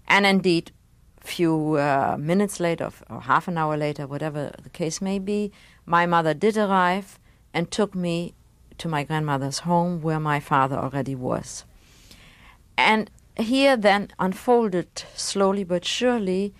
And 0.09 0.27
indeed, 0.27 0.73
a 1.23 1.27
few 1.27 1.77
uh, 1.77 2.17
minutes 2.19 2.59
later, 2.59 2.91
or 3.09 3.21
half 3.23 3.49
an 3.49 3.57
hour 3.57 3.77
later, 3.77 4.07
whatever 4.07 4.53
the 4.63 4.71
case 4.71 5.01
may 5.01 5.19
be, 5.19 5.53
my 5.87 6.07
mother 6.07 6.35
did 6.35 6.57
arrive 6.57 7.19
and 7.55 7.71
took 7.71 7.95
me 7.95 8.35
to 8.81 8.89
my 8.89 9.05
grandmother's 9.05 9.61
home 9.61 10.03
where 10.03 10.21
my 10.21 10.41
father 10.41 10.77
already 10.77 11.15
was. 11.15 11.65
And 12.77 13.11
here 13.37 13.77
then 13.77 14.09
unfolded 14.19 15.05
slowly 15.15 15.65
but 15.65 15.85
surely 15.85 16.55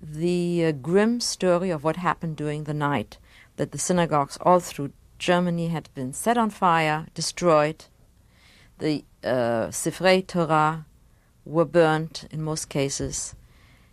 the 0.00 0.66
uh, 0.66 0.72
grim 0.72 1.20
story 1.20 1.70
of 1.70 1.84
what 1.84 1.96
happened 1.96 2.36
during 2.36 2.64
the 2.64 2.74
night 2.74 3.18
that 3.56 3.72
the 3.72 3.78
synagogues 3.78 4.38
all 4.40 4.60
through 4.60 4.92
Germany 5.18 5.68
had 5.68 5.88
been 5.94 6.12
set 6.12 6.36
on 6.36 6.50
fire, 6.50 7.06
destroyed. 7.14 7.86
The 8.78 9.04
uh, 9.22 9.68
Sifrei 9.70 10.26
Torah 10.26 10.86
were 11.44 11.64
burnt 11.64 12.26
in 12.30 12.42
most 12.42 12.68
cases. 12.68 13.34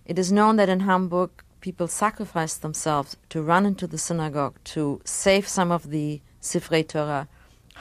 It 0.06 0.18
is 0.18 0.32
known 0.32 0.56
that 0.58 0.70
in 0.70 0.82
Hamburg 0.82 1.30
people 1.62 1.88
sacrificed 1.88 2.62
themselves 2.62 3.16
to 3.30 3.42
run 3.42 3.66
into 3.66 3.88
the 3.88 3.98
synagogue 3.98 4.58
to 4.64 5.00
save 5.06 5.48
some 5.48 5.72
of 5.72 5.90
the 5.92 6.22
Sifrei 6.42 6.88
Torah 6.88 7.28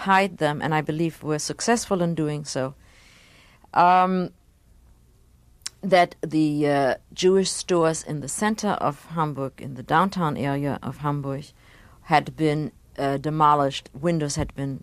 hide 0.00 0.38
them, 0.38 0.60
and 0.62 0.74
I 0.74 0.80
believe 0.80 1.22
we're 1.22 1.38
successful 1.38 2.02
in 2.02 2.14
doing 2.14 2.44
so. 2.44 2.74
Um, 3.74 4.30
that 5.82 6.16
the 6.20 6.68
uh, 6.68 6.94
Jewish 7.12 7.50
stores 7.50 8.02
in 8.02 8.20
the 8.20 8.28
center 8.28 8.70
of 8.88 9.04
Hamburg, 9.06 9.52
in 9.58 9.74
the 9.74 9.82
downtown 9.82 10.36
area 10.36 10.78
of 10.82 10.98
Hamburg, 10.98 11.44
had 12.02 12.36
been 12.36 12.72
uh, 12.98 13.16
demolished, 13.16 13.88
windows 13.94 14.36
had 14.36 14.54
been 14.54 14.82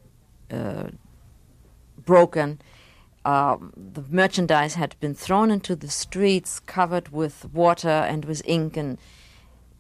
uh, 0.52 0.90
broken, 2.04 2.62
um, 3.26 3.74
the 3.76 4.04
merchandise 4.10 4.76
had 4.76 4.96
been 5.00 5.14
thrown 5.14 5.52
into 5.52 5.76
the 5.76 5.90
streets, 5.90 6.60
covered 6.62 7.10
with 7.10 7.46
water 7.54 7.90
and 7.90 8.24
with 8.26 8.42
ink, 8.46 8.78
and 8.78 8.98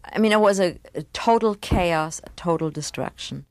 I 0.04 0.20
mean, 0.20 0.32
it 0.32 0.40
was 0.40 0.60
a, 0.60 0.78
a 0.94 1.04
total 1.14 1.56
chaos, 1.56 2.22
a 2.24 2.30
total 2.36 2.70
destruction. 2.70 3.46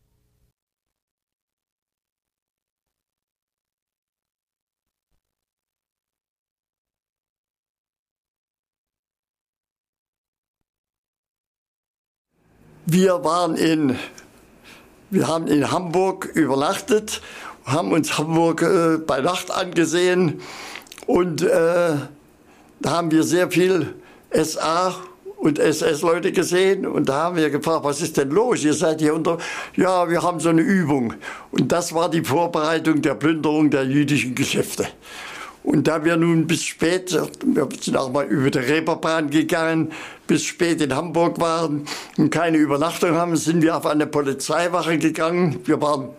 Wir 12.89 13.25
waren 13.25 13.57
in, 13.57 13.99
wir 15.11 15.27
haben 15.27 15.49
in 15.49 15.73
Hamburg 15.73 16.27
übernachtet, 16.35 17.21
haben 17.65 17.91
uns 17.91 18.17
Hamburg 18.17 18.63
äh, 18.63 18.99
bei 18.99 19.21
Nacht 19.23 19.51
angesehen 19.51 20.41
und 21.09 21.43
äh, 21.43 21.97
da 22.79 22.91
haben 22.91 23.11
wir 23.11 23.25
sehr 23.25 23.51
viel 23.51 23.93
SA 24.33 24.95
und 25.37 25.59
SS-Leute 25.59 26.31
gesehen 26.31 26.87
und 26.87 27.09
da 27.09 27.25
haben 27.25 27.37
wir 27.37 27.51
gefragt, 27.51 27.83
was 27.83 28.01
ist 28.01 28.19
denn 28.19 28.31
los? 28.31 28.63
Ihr 28.63 28.75
seid 28.75 29.01
hier 29.01 29.15
unter, 29.15 29.39
ja, 29.75 30.09
wir 30.09 30.23
haben 30.23 30.39
so 30.39 30.51
eine 30.51 30.63
Übung. 30.63 31.15
Und 31.51 31.73
das 31.73 31.93
war 31.93 32.09
die 32.09 32.23
Vorbereitung 32.23 33.03
der 33.03 33.15
Plünderung 33.15 33.69
der 33.69 33.85
jüdischen 33.85 34.37
Geschäfte. 34.37 34.87
Und 35.67 35.89
da 35.89 36.05
wir 36.05 36.17
nun 36.17 36.47
bis 36.47 36.63
spät, 36.63 37.13
wir 37.45 37.69
sind 37.81 37.97
auch 37.97 38.13
mal 38.13 38.25
über 38.27 38.53
die 38.53 38.59
Reeperbahn 38.59 39.31
gegangen, 39.31 39.91
bis 40.29 40.45
spät 40.45 40.81
in 40.81 40.95
Hamburg 40.95 41.41
waren 41.41 41.85
und 42.17 42.31
keine 42.31 42.57
Übernachtung 42.57 43.17
haben, 43.17 43.35
sind 43.37 43.63
wir 43.63 43.77
auf 43.77 43.85
eine 43.85 44.07
Polizeiwache 44.07 44.97
gegangen. 44.97 45.59
Wir 45.65 45.83
waren 45.83 46.11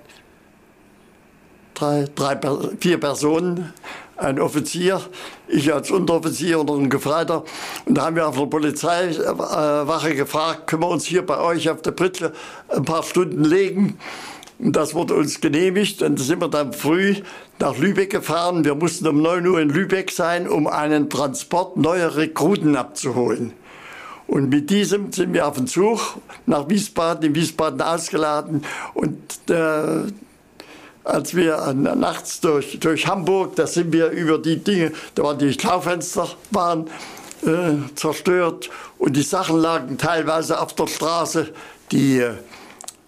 drei, 1.73 2.07
drei, 2.13 2.37
vier 2.81 2.99
Personen, 2.99 3.73
ein 4.17 4.37
Offizier, 4.37 4.99
ich 5.47 5.73
als 5.73 5.91
Unteroffizier 5.91 6.59
und 6.59 6.69
ein 6.69 6.89
Gefreiter. 6.89 7.45
Und 7.85 7.97
da 7.97 8.07
haben 8.07 8.17
wir 8.17 8.27
auf 8.27 8.37
der 8.37 8.47
Polizeiwache 8.47 10.13
gefragt, 10.13 10.67
können 10.67 10.81
wir 10.81 10.89
uns 10.89 11.05
hier 11.05 11.25
bei 11.25 11.39
euch 11.39 11.69
auf 11.69 11.81
der 11.81 11.91
Pritle 11.91 12.33
ein 12.67 12.83
paar 12.83 13.03
Stunden 13.03 13.45
legen? 13.45 13.97
Und 14.59 14.75
das 14.75 14.93
wurde 14.93 15.13
uns 15.13 15.39
genehmigt. 15.39 16.01
Und 16.01 16.19
da 16.19 16.23
sind 16.23 16.41
wir 16.41 16.49
dann 16.49 16.73
früh 16.73 17.15
nach 17.59 17.77
Lübeck 17.77 18.11
gefahren. 18.11 18.65
Wir 18.65 18.75
mussten 18.75 19.07
um 19.07 19.21
9 19.21 19.47
Uhr 19.47 19.59
in 19.59 19.69
Lübeck 19.69 20.11
sein, 20.11 20.47
um 20.47 20.67
einen 20.67 21.09
Transport 21.09 21.77
neuer 21.77 22.15
Rekruten 22.15 22.75
abzuholen. 22.75 23.53
Und 24.27 24.49
mit 24.49 24.69
diesem 24.69 25.11
sind 25.11 25.33
wir 25.33 25.47
auf 25.47 25.55
den 25.55 25.67
Zug 25.67 25.99
nach 26.45 26.69
Wiesbaden, 26.69 27.29
in 27.29 27.35
Wiesbaden 27.35 27.81
ausgeladen. 27.81 28.63
Und 28.93 29.17
äh, 29.49 30.11
als 31.05 31.33
wir 31.33 31.73
nachts 31.73 32.41
durch, 32.41 32.79
durch 32.79 33.07
Hamburg, 33.07 33.55
da 33.55 33.65
sind 33.65 33.93
wir 33.93 34.09
über 34.09 34.37
die 34.37 34.57
Dinge, 34.57 34.91
da 35.15 35.23
waren 35.23 35.37
die 35.39 35.53
Schaufenster 35.53 36.27
waren 36.51 36.89
äh, 37.43 37.75
zerstört 37.95 38.69
und 38.97 39.15
die 39.15 39.21
Sachen 39.21 39.57
lagen 39.57 39.97
teilweise 39.97 40.59
auf 40.59 40.73
der 40.73 40.87
Straße. 40.87 41.53
Die 41.91 42.19
äh, 42.19 42.33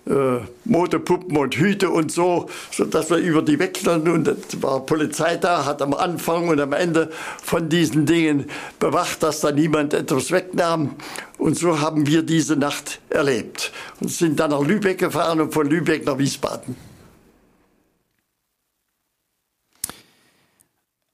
äh, 0.09 0.39
Modepuppen 0.65 1.37
und 1.37 1.55
Hüte 1.55 1.91
und 1.91 2.11
so, 2.11 2.49
sodass 2.71 3.11
wir 3.11 3.17
über 3.17 3.43
die 3.43 3.59
wechseln 3.59 4.07
und 4.07 4.27
es 4.27 4.61
war 4.61 4.83
Polizei 4.85 5.37
da, 5.37 5.65
hat 5.65 5.83
am 5.83 5.93
Anfang 5.93 6.49
und 6.49 6.59
am 6.59 6.73
Ende 6.73 7.11
von 7.43 7.69
diesen 7.69 8.07
Dingen 8.07 8.49
bewacht, 8.79 9.21
dass 9.21 9.41
da 9.41 9.51
niemand 9.51 9.93
etwas 9.93 10.31
wegnahm. 10.31 10.95
Und 11.37 11.57
so 11.57 11.79
haben 11.79 12.07
wir 12.07 12.23
diese 12.23 12.55
Nacht 12.55 12.99
erlebt 13.09 13.71
und 14.01 14.09
sind 14.09 14.39
dann 14.39 14.49
nach 14.49 14.61
Lübeck 14.61 14.97
gefahren 14.97 15.41
und 15.41 15.53
von 15.53 15.69
Lübeck 15.69 16.05
nach 16.05 16.17
Wiesbaden. 16.17 16.75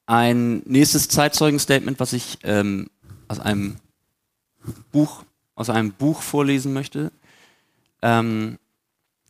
Ein 0.08 0.62
nächstes 0.65 1.10
Zeitzeugenstatement, 1.10 1.99
was 1.99 2.13
ich 2.13 2.38
ähm, 2.43 2.88
aus 3.27 3.39
einem 3.39 3.75
Buch, 4.91 5.23
aus 5.55 5.69
einem 5.69 5.91
Buch 5.91 6.21
vorlesen 6.21 6.73
möchte, 6.73 7.12
ähm, 8.01 8.58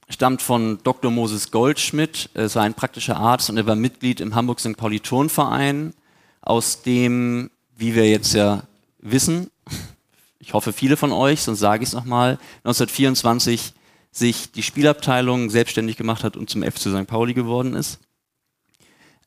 stammt 0.09 0.41
von 0.41 0.79
Dr. 0.83 1.11
Moses 1.11 1.51
Goldschmidt. 1.51 2.29
Er 2.33 2.45
ist 2.45 2.57
ein 2.57 2.73
praktischer 2.73 3.17
Arzt 3.17 3.49
und 3.49 3.57
er 3.57 3.65
war 3.65 3.75
Mitglied 3.75 4.21
im 4.21 4.35
Hamburg 4.35 4.59
St. 4.59 4.77
Pauli 4.77 4.99
Turnverein, 4.99 5.93
aus 6.41 6.83
dem, 6.83 7.49
wie 7.75 7.95
wir 7.95 8.07
jetzt 8.07 8.33
ja 8.33 8.63
wissen, 8.99 9.49
ich 10.39 10.53
hoffe 10.53 10.73
viele 10.73 10.97
von 10.97 11.11
euch, 11.11 11.41
sonst 11.41 11.59
sage 11.59 11.83
ich 11.83 11.89
es 11.89 11.95
nochmal, 11.95 12.37
1924 12.63 13.73
sich 14.11 14.51
die 14.51 14.63
Spielabteilung 14.63 15.49
selbstständig 15.49 15.97
gemacht 15.97 16.23
hat 16.23 16.37
und 16.37 16.49
zum 16.49 16.63
FC 16.63 16.81
St. 16.81 17.07
Pauli 17.07 17.33
geworden 17.33 17.73
ist. 17.73 17.99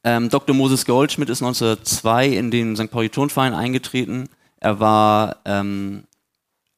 Ähm, 0.05 0.31
Dr. 0.31 0.55
Moses 0.55 0.87
Goldschmidt 0.87 1.29
ist 1.29 1.43
1902 1.43 2.29
in 2.29 2.51
den 2.51 2.77
St. 2.77 2.91
Pauli 2.91 3.11
Turnverein 3.11 3.53
eingetreten. 3.53 4.29
Er 4.59 4.81
war 4.81 5.37
ähm, 5.45 6.05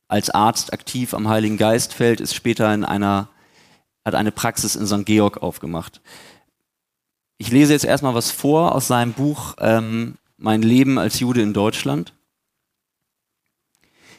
als 0.08 0.30
Arzt 0.30 0.72
aktiv 0.72 1.14
am 1.14 1.28
Heiligen 1.28 1.56
Geistfeld, 1.56 2.20
ist 2.20 2.34
später 2.34 2.72
in 2.74 2.84
einer, 2.84 3.28
hat 4.04 4.14
eine 4.14 4.32
Praxis 4.32 4.76
in 4.76 4.86
St. 4.86 5.06
Georg 5.06 5.42
aufgemacht. 5.42 6.00
Ich 7.38 7.50
lese 7.50 7.72
jetzt 7.72 7.84
erstmal 7.84 8.14
was 8.14 8.30
vor 8.30 8.74
aus 8.74 8.86
seinem 8.86 9.12
Buch 9.12 9.54
ähm, 9.60 10.16
Mein 10.36 10.62
Leben 10.62 10.98
als 10.98 11.20
Jude 11.20 11.42
in 11.42 11.52
Deutschland. 11.52 12.12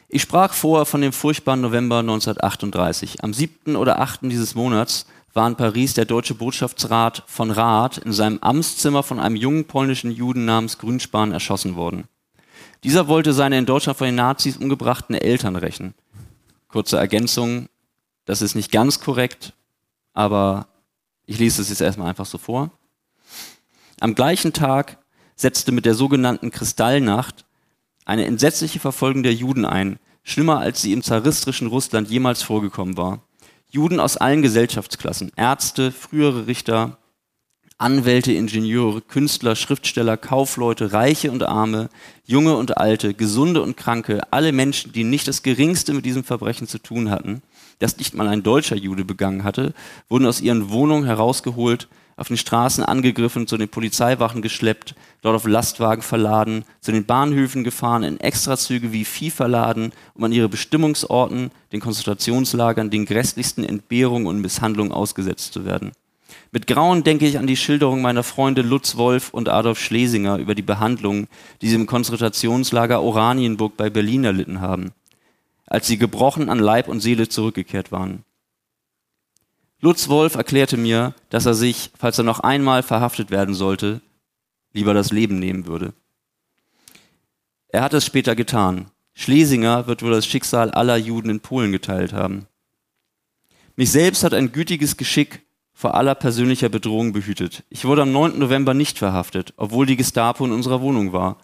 Ich 0.08 0.22
sprach 0.22 0.52
vorher 0.52 0.84
von 0.84 1.00
dem 1.00 1.12
furchtbaren 1.12 1.60
November 1.60 2.00
1938. 2.00 3.24
Am 3.24 3.32
7. 3.32 3.76
oder 3.76 4.00
8. 4.00 4.20
dieses 4.24 4.54
Monats 4.54 5.06
war 5.32 5.48
in 5.48 5.56
Paris 5.56 5.94
der 5.94 6.04
deutsche 6.04 6.34
Botschaftsrat 6.34 7.22
von 7.26 7.50
Rath 7.50 7.98
in 7.98 8.12
seinem 8.12 8.38
Amtszimmer 8.40 9.02
von 9.02 9.18
einem 9.18 9.36
jungen 9.36 9.64
polnischen 9.64 10.10
Juden 10.10 10.44
namens 10.44 10.78
Grünspan 10.78 11.32
erschossen 11.32 11.76
worden. 11.76 12.04
Dieser 12.84 13.08
wollte 13.08 13.32
seine 13.32 13.56
in 13.58 13.66
Deutschland 13.66 13.96
von 13.96 14.06
den 14.06 14.16
Nazis 14.16 14.56
umgebrachten 14.56 15.14
Eltern 15.14 15.56
rächen. 15.56 15.94
Kurze 16.68 16.98
Ergänzung, 16.98 17.68
das 18.24 18.42
ist 18.42 18.54
nicht 18.54 18.72
ganz 18.72 19.00
korrekt, 19.00 19.54
aber 20.12 20.68
ich 21.26 21.38
lese 21.38 21.62
es 21.62 21.68
jetzt 21.68 21.80
erstmal 21.80 22.08
einfach 22.08 22.26
so 22.26 22.38
vor. 22.38 22.70
Am 24.00 24.14
gleichen 24.14 24.52
Tag 24.52 24.98
setzte 25.36 25.72
mit 25.72 25.84
der 25.84 25.94
sogenannten 25.94 26.50
Kristallnacht 26.50 27.44
eine 28.04 28.26
entsetzliche 28.26 28.80
Verfolgung 28.80 29.22
der 29.22 29.34
Juden 29.34 29.64
ein, 29.64 29.98
schlimmer 30.22 30.58
als 30.58 30.82
sie 30.82 30.92
im 30.92 31.02
zaristischen 31.02 31.68
Russland 31.68 32.10
jemals 32.10 32.42
vorgekommen 32.42 32.96
war. 32.96 33.22
Juden 33.68 34.00
aus 34.00 34.16
allen 34.16 34.42
Gesellschaftsklassen, 34.42 35.32
Ärzte, 35.36 35.92
frühere 35.92 36.46
Richter, 36.46 36.98
Anwälte, 37.78 38.32
Ingenieure, 38.32 39.00
Künstler, 39.00 39.56
Schriftsteller, 39.56 40.16
Kaufleute, 40.16 40.92
Reiche 40.92 41.32
und 41.32 41.42
Arme, 41.42 41.88
Junge 42.24 42.56
und 42.56 42.76
Alte, 42.76 43.14
Gesunde 43.14 43.62
und 43.62 43.76
Kranke, 43.76 44.20
alle 44.30 44.52
Menschen, 44.52 44.92
die 44.92 45.04
nicht 45.04 45.26
das 45.26 45.42
Geringste 45.42 45.92
mit 45.92 46.04
diesem 46.04 46.22
Verbrechen 46.22 46.68
zu 46.68 46.78
tun 46.78 47.10
hatten, 47.10 47.42
das 47.82 47.98
nicht 47.98 48.14
mal 48.14 48.28
ein 48.28 48.42
deutscher 48.42 48.76
Jude 48.76 49.04
begangen 49.04 49.44
hatte, 49.44 49.74
wurden 50.08 50.26
aus 50.26 50.40
ihren 50.40 50.70
Wohnungen 50.70 51.04
herausgeholt, 51.04 51.88
auf 52.16 52.28
den 52.28 52.36
Straßen 52.36 52.84
angegriffen, 52.84 53.46
zu 53.46 53.56
den 53.56 53.68
Polizeiwachen 53.68 54.42
geschleppt, 54.42 54.94
dort 55.22 55.34
auf 55.34 55.46
Lastwagen 55.46 56.02
verladen, 56.02 56.64
zu 56.80 56.92
den 56.92 57.04
Bahnhöfen 57.04 57.64
gefahren, 57.64 58.02
in 58.02 58.20
Extrazüge 58.20 58.92
wie 58.92 59.04
Vieh 59.04 59.30
verladen, 59.30 59.92
um 60.14 60.24
an 60.24 60.32
ihre 60.32 60.48
Bestimmungsorten, 60.48 61.50
den 61.72 61.80
Konzentrationslagern, 61.80 62.90
den 62.90 63.06
grässlichsten 63.06 63.64
Entbehrungen 63.64 64.26
und 64.26 64.40
Misshandlungen 64.40 64.92
ausgesetzt 64.92 65.52
zu 65.52 65.64
werden. 65.64 65.92
Mit 66.50 66.66
Grauen 66.66 67.02
denke 67.02 67.26
ich 67.26 67.38
an 67.38 67.46
die 67.46 67.56
Schilderung 67.56 68.02
meiner 68.02 68.22
Freunde 68.22 68.62
Lutz 68.62 68.96
Wolf 68.96 69.30
und 69.30 69.48
Adolf 69.48 69.78
Schlesinger 69.78 70.36
über 70.36 70.54
die 70.54 70.62
Behandlung, 70.62 71.26
die 71.60 71.68
sie 71.68 71.76
im 71.76 71.86
Konzentrationslager 71.86 73.02
Oranienburg 73.02 73.76
bei 73.76 73.90
Berlin 73.90 74.24
erlitten 74.24 74.60
haben, 74.60 74.92
als 75.66 75.86
sie 75.86 75.98
gebrochen 75.98 76.48
an 76.48 76.58
Leib 76.58 76.88
und 76.88 77.00
Seele 77.00 77.28
zurückgekehrt 77.28 77.92
waren. 77.92 78.24
Lutz 79.80 80.08
Wolf 80.08 80.36
erklärte 80.36 80.76
mir, 80.76 81.14
dass 81.28 81.46
er 81.46 81.54
sich, 81.54 81.90
falls 81.98 82.18
er 82.18 82.24
noch 82.24 82.40
einmal 82.40 82.82
verhaftet 82.82 83.30
werden 83.30 83.54
sollte, 83.54 84.00
lieber 84.72 84.94
das 84.94 85.10
Leben 85.10 85.38
nehmen 85.38 85.66
würde. 85.66 85.92
Er 87.68 87.82
hat 87.82 87.94
es 87.94 88.06
später 88.06 88.36
getan. 88.36 88.86
Schlesinger 89.14 89.86
wird 89.86 90.02
wohl 90.02 90.12
das 90.12 90.26
Schicksal 90.26 90.70
aller 90.70 90.96
Juden 90.96 91.30
in 91.30 91.40
Polen 91.40 91.72
geteilt 91.72 92.12
haben. 92.12 92.46
Mich 93.74 93.90
selbst 93.90 94.22
hat 94.22 94.34
ein 94.34 94.52
gütiges 94.52 94.96
Geschick 94.96 95.42
vor 95.72 95.94
aller 95.94 96.14
persönlicher 96.14 96.68
Bedrohung 96.68 97.12
behütet. 97.12 97.64
Ich 97.70 97.84
wurde 97.84 98.02
am 98.02 98.12
9. 98.12 98.38
November 98.38 98.74
nicht 98.74 98.98
verhaftet, 98.98 99.54
obwohl 99.56 99.86
die 99.86 99.96
Gestapo 99.96 100.44
in 100.44 100.52
unserer 100.52 100.80
Wohnung 100.80 101.12
war 101.12 101.38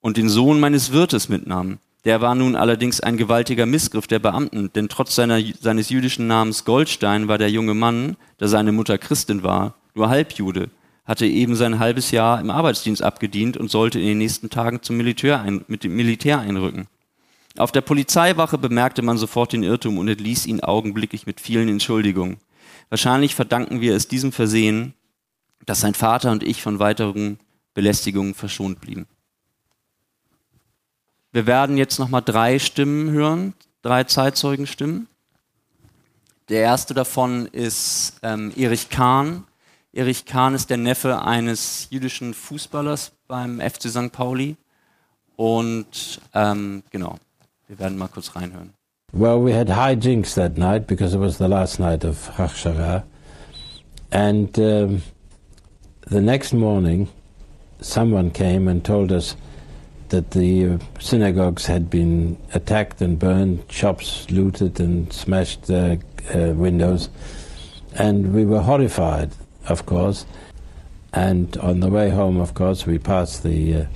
und 0.00 0.16
den 0.16 0.28
Sohn 0.28 0.58
meines 0.58 0.92
Wirtes 0.92 1.28
mitnahm. 1.28 1.78
Der 2.06 2.20
war 2.20 2.36
nun 2.36 2.54
allerdings 2.54 3.00
ein 3.00 3.16
gewaltiger 3.16 3.66
Missgriff 3.66 4.06
der 4.06 4.20
Beamten, 4.20 4.70
denn 4.72 4.88
trotz 4.88 5.16
seiner, 5.16 5.40
seines 5.60 5.90
jüdischen 5.90 6.28
Namens 6.28 6.64
Goldstein 6.64 7.26
war 7.26 7.36
der 7.36 7.50
junge 7.50 7.74
Mann, 7.74 8.16
da 8.38 8.46
seine 8.46 8.70
Mutter 8.70 8.96
Christin 8.96 9.42
war, 9.42 9.74
nur 9.92 10.08
Halbjude, 10.08 10.70
hatte 11.04 11.26
eben 11.26 11.56
sein 11.56 11.80
halbes 11.80 12.12
Jahr 12.12 12.40
im 12.40 12.48
Arbeitsdienst 12.48 13.02
abgedient 13.02 13.56
und 13.56 13.72
sollte 13.72 13.98
in 13.98 14.06
den 14.06 14.18
nächsten 14.18 14.50
Tagen 14.50 14.82
zum 14.82 14.96
Militär 14.96 15.40
ein, 15.40 15.64
mit 15.66 15.82
dem 15.82 15.96
Militär 15.96 16.38
einrücken. 16.38 16.86
Auf 17.58 17.72
der 17.72 17.80
Polizeiwache 17.80 18.56
bemerkte 18.56 19.02
man 19.02 19.18
sofort 19.18 19.52
den 19.52 19.64
Irrtum 19.64 19.98
und 19.98 20.06
entließ 20.06 20.46
ihn 20.46 20.60
augenblicklich 20.60 21.26
mit 21.26 21.40
vielen 21.40 21.68
Entschuldigungen. 21.68 22.36
Wahrscheinlich 22.88 23.34
verdanken 23.34 23.80
wir 23.80 23.96
es 23.96 24.06
diesem 24.06 24.30
Versehen, 24.30 24.94
dass 25.64 25.80
sein 25.80 25.94
Vater 25.94 26.30
und 26.30 26.44
ich 26.44 26.62
von 26.62 26.78
weiteren 26.78 27.40
Belästigungen 27.74 28.34
verschont 28.34 28.80
blieben. 28.80 29.08
Wir 31.36 31.46
werden 31.46 31.76
jetzt 31.76 31.98
nochmal 31.98 32.22
drei 32.22 32.58
Stimmen 32.58 33.10
hören, 33.10 33.52
drei 33.82 34.04
Zeitzeugenstimmen. 34.04 35.06
Der 36.48 36.62
erste 36.62 36.94
davon 36.94 37.44
ist 37.44 38.14
ähm, 38.22 38.54
Erich 38.56 38.88
Kahn. 38.88 39.44
Erich 39.92 40.24
Kahn 40.24 40.54
ist 40.54 40.70
der 40.70 40.78
Neffe 40.78 41.20
eines 41.20 41.88
jüdischen 41.90 42.32
Fußballers 42.32 43.12
beim 43.28 43.60
FC 43.60 43.90
St. 43.90 44.12
Pauli. 44.12 44.56
Und 45.36 46.22
ähm, 46.32 46.82
genau, 46.88 47.16
wir 47.68 47.78
werden 47.80 47.98
mal 47.98 48.08
kurz 48.08 48.34
reinhören. 48.34 48.72
Well, 49.12 49.44
we 49.44 49.54
had 49.54 49.68
high 49.68 50.02
jinks 50.02 50.32
that 50.36 50.56
night 50.56 50.86
because 50.86 51.14
it 51.14 51.20
was 51.20 51.36
the 51.36 51.48
last 51.48 51.78
night 51.78 52.02
of 52.06 52.30
Hachshara. 52.38 53.02
And 54.10 54.58
um, 54.58 55.02
the 56.08 56.22
next 56.22 56.54
morning, 56.54 57.08
someone 57.82 58.32
came 58.32 58.70
and 58.70 58.82
told 58.82 59.12
us 59.12 59.36
that 60.10 60.30
the 60.32 60.78
synagogues 60.98 61.66
had 61.66 61.90
been 61.90 62.36
attacked 62.54 63.00
and 63.00 63.18
burned, 63.18 63.64
shops 63.70 64.30
looted 64.30 64.80
and 64.80 65.12
smashed 65.12 65.70
uh, 65.70 65.96
uh, 66.34 66.52
windows. 66.54 67.08
And 67.94 68.34
we 68.34 68.44
were 68.44 68.60
horrified, 68.60 69.32
of 69.68 69.86
course. 69.86 70.26
And 71.12 71.56
on 71.58 71.80
the 71.80 71.88
way 71.88 72.10
home, 72.10 72.38
of 72.38 72.54
course, 72.54 72.86
we 72.86 72.98
passed 72.98 73.42
the 73.42 73.74
uh, 73.74 73.86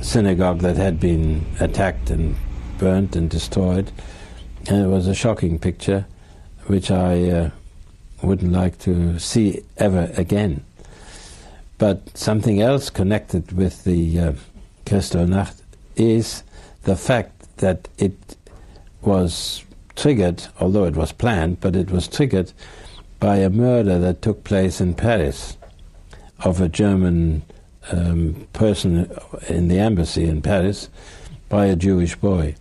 synagogue 0.00 0.60
that 0.60 0.76
had 0.76 0.98
been 0.98 1.44
attacked 1.60 2.10
and 2.10 2.36
burnt 2.78 3.16
and 3.16 3.28
destroyed. 3.28 3.90
And 4.68 4.84
it 4.84 4.88
was 4.88 5.06
a 5.08 5.14
shocking 5.14 5.58
picture, 5.58 6.06
which 6.66 6.90
I 6.90 7.30
uh, 7.30 7.50
wouldn't 8.22 8.52
like 8.52 8.78
to 8.80 9.18
see 9.18 9.62
ever 9.76 10.10
again. 10.16 10.64
But 11.78 12.16
something 12.16 12.62
else 12.62 12.88
connected 12.88 13.52
with 13.52 13.84
the 13.84 14.18
uh, 14.18 14.32
Kristallnacht 14.86 15.60
is 15.96 16.44
the 16.84 16.96
fact 16.96 17.58
that 17.58 17.88
it 17.98 18.36
was 19.02 19.64
triggered, 19.96 20.46
although 20.60 20.84
it 20.84 20.96
was 20.96 21.12
planned, 21.12 21.60
but 21.60 21.74
it 21.74 21.90
was 21.90 22.06
triggered 22.06 22.52
by 23.18 23.36
a 23.36 23.50
murder 23.50 23.98
that 23.98 24.22
took 24.22 24.44
place 24.44 24.80
in 24.80 24.94
Paris 24.94 25.56
of 26.40 26.60
a 26.60 26.68
German 26.68 27.42
um, 27.90 28.46
person 28.52 29.10
in 29.48 29.68
the 29.68 29.78
embassy 29.78 30.24
in 30.24 30.42
Paris 30.42 30.88
by 31.48 31.66
a 31.66 31.76
Jewish 31.76 32.14
boy. 32.16 32.54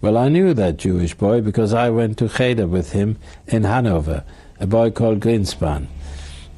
Well, 0.00 0.16
I 0.16 0.28
knew 0.28 0.54
that 0.54 0.78
Jewish 0.78 1.14
boy 1.14 1.40
because 1.40 1.74
I 1.74 1.90
went 1.90 2.18
to 2.18 2.28
Cheder 2.28 2.66
with 2.66 2.92
him 2.92 3.18
in 3.46 3.64
Hanover, 3.64 4.24
a 4.58 4.66
boy 4.66 4.90
called 4.90 5.20
Greenspan. 5.20 5.86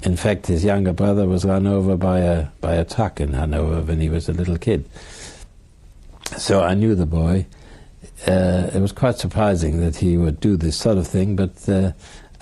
In 0.05 0.17
fact, 0.17 0.49
his 0.49 0.65
younger 0.65 0.93
brother 0.93 1.27
was 1.27 1.45
run 1.45 1.67
over 1.67 1.97
by 1.97 2.21
a 2.21 2.49
by 2.61 2.75
a 2.75 2.85
truck 2.85 3.21
in 3.21 3.33
Hanover 3.35 3.83
when 3.83 4.01
he 4.01 4.09
was 4.09 4.29
a 4.29 4.33
little 4.33 4.59
kid. 4.59 4.89
So 6.37 6.63
I 6.63 6.75
knew 6.75 6.95
the 6.97 7.07
boy. 7.07 7.47
Uh, 8.27 8.71
it 8.75 8.81
was 8.81 8.93
quite 8.93 9.17
surprising 9.19 9.81
that 9.81 9.97
he 9.97 10.17
would 10.17 10.41
do 10.41 10.57
this 10.57 10.77
sort 10.77 10.99
of 10.99 11.07
thing, 11.07 11.37
but 11.37 11.69
uh, 11.69 11.93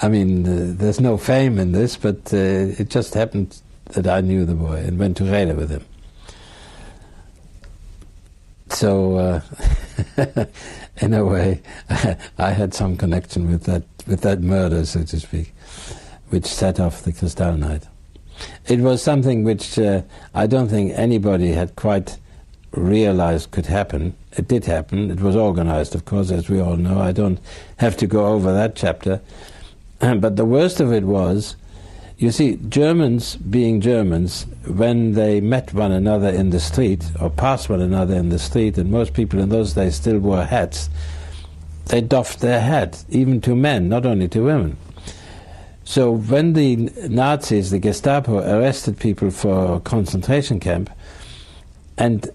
I 0.00 0.08
mean, 0.08 0.46
uh, 0.46 0.74
there's 0.76 1.00
no 1.00 1.18
fame 1.18 1.58
in 1.58 1.72
this, 1.72 1.96
but 1.96 2.32
uh, 2.32 2.36
it 2.78 2.88
just 2.88 3.14
happened 3.14 3.60
that 3.92 4.06
I 4.06 4.20
knew 4.20 4.44
the 4.44 4.54
boy 4.54 4.76
and 4.76 4.98
went 4.98 5.16
to 5.18 5.24
Reda 5.24 5.54
with 5.54 5.70
him. 5.70 5.84
So, 8.68 9.16
uh, 9.16 9.40
in 11.00 11.12
a 11.12 11.24
way, 11.24 11.60
I 12.38 12.50
had 12.52 12.72
some 12.72 12.96
connection 12.96 13.50
with 13.50 13.64
that 13.64 13.82
with 14.06 14.22
that 14.22 14.40
murder, 14.40 14.86
so 14.86 15.02
to 15.02 15.20
speak 15.20 15.52
which 16.30 16.46
set 16.46 16.80
off 16.80 17.02
the 17.02 17.12
Kristallnacht. 17.12 17.86
it 18.66 18.80
was 18.80 19.02
something 19.02 19.44
which 19.44 19.78
uh, 19.78 20.02
I 20.34 20.46
don't 20.46 20.68
think 20.68 20.92
anybody 20.94 21.52
had 21.52 21.76
quite 21.76 22.18
realized 22.72 23.50
could 23.50 23.66
happen. 23.66 24.14
It 24.32 24.48
did 24.48 24.64
happen. 24.64 25.10
It 25.10 25.20
was 25.20 25.36
organized, 25.36 25.94
of 25.94 26.04
course, 26.04 26.30
as 26.30 26.48
we 26.48 26.60
all 26.60 26.76
know. 26.76 27.00
I 27.00 27.12
don't 27.12 27.40
have 27.78 27.96
to 27.98 28.06
go 28.06 28.26
over 28.26 28.52
that 28.52 28.76
chapter. 28.76 29.20
but 29.98 30.36
the 30.36 30.44
worst 30.44 30.80
of 30.80 30.92
it 30.92 31.04
was, 31.04 31.56
you 32.18 32.30
see, 32.30 32.58
Germans 32.68 33.36
being 33.36 33.80
Germans, 33.80 34.46
when 34.66 35.14
they 35.14 35.40
met 35.40 35.72
one 35.74 35.90
another 35.90 36.28
in 36.28 36.50
the 36.50 36.60
street 36.60 37.04
or 37.20 37.30
passed 37.30 37.68
one 37.68 37.80
another 37.80 38.14
in 38.14 38.28
the 38.28 38.38
street, 38.38 38.78
and 38.78 38.90
most 38.90 39.14
people 39.14 39.40
in 39.40 39.48
those 39.48 39.72
days 39.72 39.96
still 39.96 40.18
wore 40.18 40.44
hats, 40.44 40.90
they 41.86 42.00
doffed 42.00 42.40
their 42.40 42.60
hat, 42.60 43.04
even 43.08 43.40
to 43.40 43.56
men, 43.56 43.88
not 43.88 44.06
only 44.06 44.28
to 44.28 44.44
women. 44.44 44.76
So 45.90 46.12
when 46.12 46.52
the 46.52 46.76
Nazis, 47.08 47.72
the 47.72 47.80
Gestapo, 47.80 48.38
arrested 48.38 49.00
people 49.00 49.32
for 49.32 49.80
concentration 49.80 50.60
camp, 50.60 50.88
and 51.98 52.30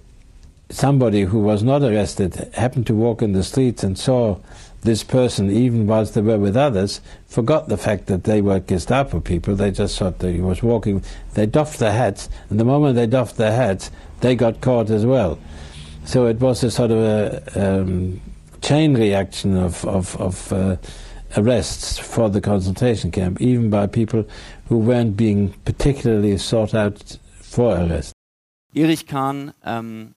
somebody 0.69 1.21
who 1.21 1.39
was 1.39 1.63
not 1.63 1.81
arrested 1.81 2.35
happened 2.55 2.85
to 2.87 2.93
walk 2.93 3.21
in 3.21 3.31
the 3.31 3.45
streets 3.45 3.81
and 3.81 3.97
saw 3.97 4.39
this 4.81 5.05
person, 5.05 5.49
even 5.49 5.87
whilst 5.87 6.15
they 6.15 6.21
were 6.21 6.37
with 6.37 6.57
others, 6.57 6.99
forgot 7.27 7.69
the 7.69 7.77
fact 7.77 8.07
that 8.07 8.25
they 8.25 8.41
were 8.41 8.59
Gestapo 8.59 9.21
people. 9.21 9.55
They 9.55 9.71
just 9.71 9.97
thought 9.97 10.19
that 10.19 10.33
he 10.33 10.41
was 10.41 10.61
walking. 10.61 11.01
They 11.35 11.45
doffed 11.45 11.79
their 11.79 11.93
hats, 11.93 12.27
and 12.49 12.59
the 12.59 12.65
moment 12.65 12.97
they 12.97 13.07
doffed 13.07 13.37
their 13.37 13.53
hats, 13.53 13.89
they 14.19 14.35
got 14.35 14.59
caught 14.59 14.89
as 14.89 15.05
well. 15.05 15.39
So 16.03 16.27
it 16.27 16.41
was 16.41 16.61
a 16.61 16.69
sort 16.69 16.91
of 16.91 16.97
a 16.97 17.79
um, 17.79 18.19
chain 18.61 18.95
reaction 18.95 19.55
of, 19.55 19.85
of, 19.85 20.19
of 20.19 20.51
uh, 20.51 20.75
arrests 21.35 21.99
for 21.99 22.31
the 22.31 22.41
concentration 22.41 23.11
camp, 23.11 23.41
even 23.41 23.69
by 23.69 23.87
people 23.87 24.25
who 24.69 24.77
weren't 24.77 25.15
being 25.15 25.53
particularly 25.63 26.37
sought 26.37 26.73
out 26.73 27.19
for 27.41 27.75
arrest. 27.75 28.13
Erich 28.73 29.05
Kahn 29.07 29.53
ähm, 29.63 30.15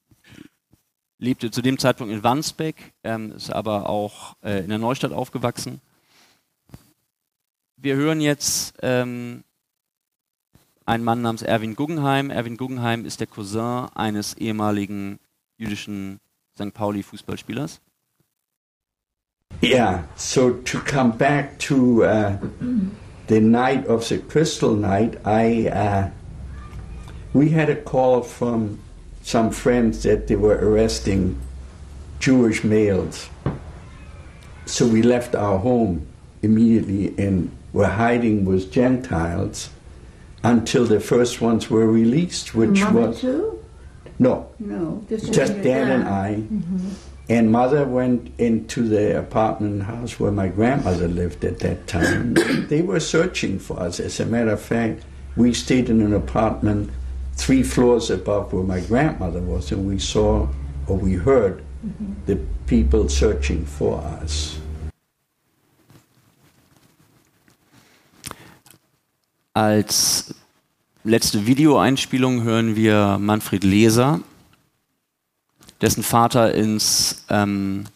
lebte 1.19 1.51
zu 1.51 1.63
dem 1.63 1.79
Zeitpunkt 1.79 2.13
in 2.13 2.23
Wandsbek, 2.23 2.93
ähm, 3.05 3.33
ist 3.33 3.51
aber 3.51 3.89
auch 3.89 4.35
äh, 4.43 4.61
in 4.61 4.69
der 4.69 4.79
Neustadt 4.79 5.13
aufgewachsen. 5.13 5.81
Wir 7.77 7.95
hören 7.95 8.21
jetzt 8.21 8.75
ähm, 8.83 9.45
einen 10.85 11.05
Mann 11.05 11.23
namens 11.23 11.43
Erwin 11.43 11.77
Guggenheim. 11.77 12.31
Erwin 12.31 12.57
Guggenheim 12.57 13.05
ist 13.05 13.21
der 13.21 13.27
Cousin 13.27 13.89
eines 13.95 14.35
ehemaligen 14.35 15.21
jüdischen 15.57 16.19
St. 16.57 16.75
Pauli-Fußballspielers. 16.75 17.81
Yeah, 19.61 20.05
so 20.17 20.53
to 20.53 20.81
come 20.81 21.13
back 21.13 21.59
to 21.61 22.05
uh, 22.05 22.39
the 23.27 23.41
night 23.41 23.87
of 23.87 24.09
the 24.09 24.19
Crystal 24.19 24.75
Night, 24.77 25.19
I 25.25 25.67
uh, 25.69 26.11
we 27.33 27.49
had 27.51 27.69
a 27.69 27.75
call 27.77 28.23
from 28.23 28.79
some 29.23 29.51
friends 29.51 30.05
that 30.05 30.29
they 30.29 30.37
were 30.37 30.55
arresting 30.57 31.39
Jewish 32.21 32.63
males. 32.63 33.29
So 34.67 34.87
we 34.87 35.03
left 35.03 35.35
our 35.35 35.59
home 35.59 36.07
immediately 36.43 37.15
and 37.19 37.51
were 37.73 37.89
hiding 37.89 38.45
with 38.45 38.71
Gentiles 38.71 39.71
until 40.45 40.85
the 40.87 41.01
first 41.01 41.41
ones 41.41 41.69
were 41.69 41.87
released, 41.89 42.55
which 42.55 42.81
Mother 42.81 43.01
was 43.09 43.21
too? 43.21 43.65
no, 44.21 44.49
No, 44.61 45.05
just, 45.09 45.33
just 45.33 45.53
Dan 45.63 45.91
and 45.91 46.05
dad. 46.05 46.13
I. 46.13 46.35
Mhm. 46.37 46.91
And 47.29 47.53
mother 47.53 47.85
went 47.85 48.33
into 48.39 48.89
the 48.89 49.19
apartment 49.19 49.83
house 49.83 50.19
where 50.19 50.33
my 50.33 50.49
grandmother 50.49 51.09
lived 51.09 51.45
at 51.45 51.59
that 51.59 51.87
time. 51.87 52.35
they 52.69 52.81
were 52.81 53.01
searching 53.01 53.59
for 53.59 53.79
us. 53.79 54.01
As 54.01 54.19
a 54.21 54.25
matter 54.25 54.53
of 54.53 54.63
fact, 54.63 55.05
we 55.37 55.53
stayed 55.53 55.91
in 55.91 56.01
an 56.01 56.15
apartment 56.15 56.91
three 57.35 57.63
floors 57.63 58.11
above 58.11 58.53
where 58.53 58.65
my 58.65 58.81
grandmother 58.81 59.41
was, 59.41 59.73
and 59.73 59.87
we 59.87 59.99
saw 59.99 60.49
or 60.87 60.97
we 60.97 61.15
heard 61.15 61.63
mm-hmm. 61.87 62.13
the 62.27 62.37
people 62.67 63.09
searching 63.09 63.65
for 63.67 64.01
us. 64.23 64.59
Als 69.53 70.35
letzte 71.05 71.47
Videoeinspielung 71.47 72.43
hören 72.45 72.77
wir 72.77 73.19
Manfred 73.19 73.65
Leser, 73.65 74.21
dessen 75.81 76.03
Vater 76.03 76.55
ins 76.55 77.25
ähm, 77.31 77.87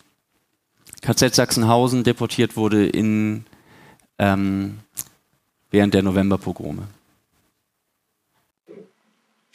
KZ 1.03 1.35
Sachsenhausen 1.35 2.05
deportiert 2.05 2.57
wurde 2.57 2.87
in, 2.87 3.45
ähm, 4.18 4.81
während 5.71 5.95
der 5.95 6.03
Novemberpogrome. 6.03 6.88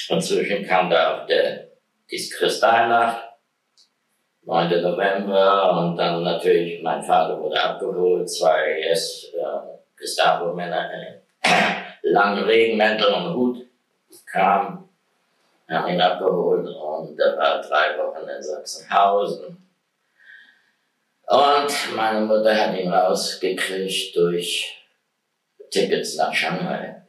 Inzwischen 0.10 0.66
kam 0.66 0.90
da 0.90 1.24
auch 1.24 1.28
der, 1.28 1.68
die 2.10 2.30
Kristallnacht, 2.30 3.24
9. 4.44 4.82
November, 4.82 5.78
und 5.78 5.98
dann 5.98 6.24
natürlich, 6.24 6.82
mein 6.82 7.04
Vater 7.04 7.40
wurde 7.40 7.62
abgeholt, 7.62 8.30
zwei 8.30 8.80
yes, 8.80 9.26
äh, 9.34 9.78
Gestapo-Männer 9.98 10.90
in 10.94 12.12
langen 12.12 12.44
Regenmänteln 12.46 13.14
und 13.14 13.34
Hut 13.36 13.66
kamen, 14.26 14.87
haben 15.70 15.88
ihn 15.90 16.02
abgeholt 16.02 16.68
und 16.68 17.20
er 17.20 17.38
war 17.38 17.62
drei 17.62 17.98
Wochen 17.98 18.28
in 18.28 18.42
Sachsenhausen. 18.42 19.58
Und 21.28 21.96
meine 21.96 22.22
Mutter 22.22 22.56
hat 22.56 22.78
ihn 22.78 22.92
rausgekriegt 22.92 24.16
durch 24.16 24.86
Tickets 25.70 26.16
nach 26.16 26.34
Shanghai. 26.34 27.04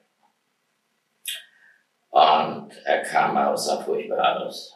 Und 2.11 2.71
er 2.85 3.03
kam 3.03 3.37
aus, 3.37 3.66
sah 3.66 3.81
furchtbar 3.81 4.42
aus. 4.42 4.75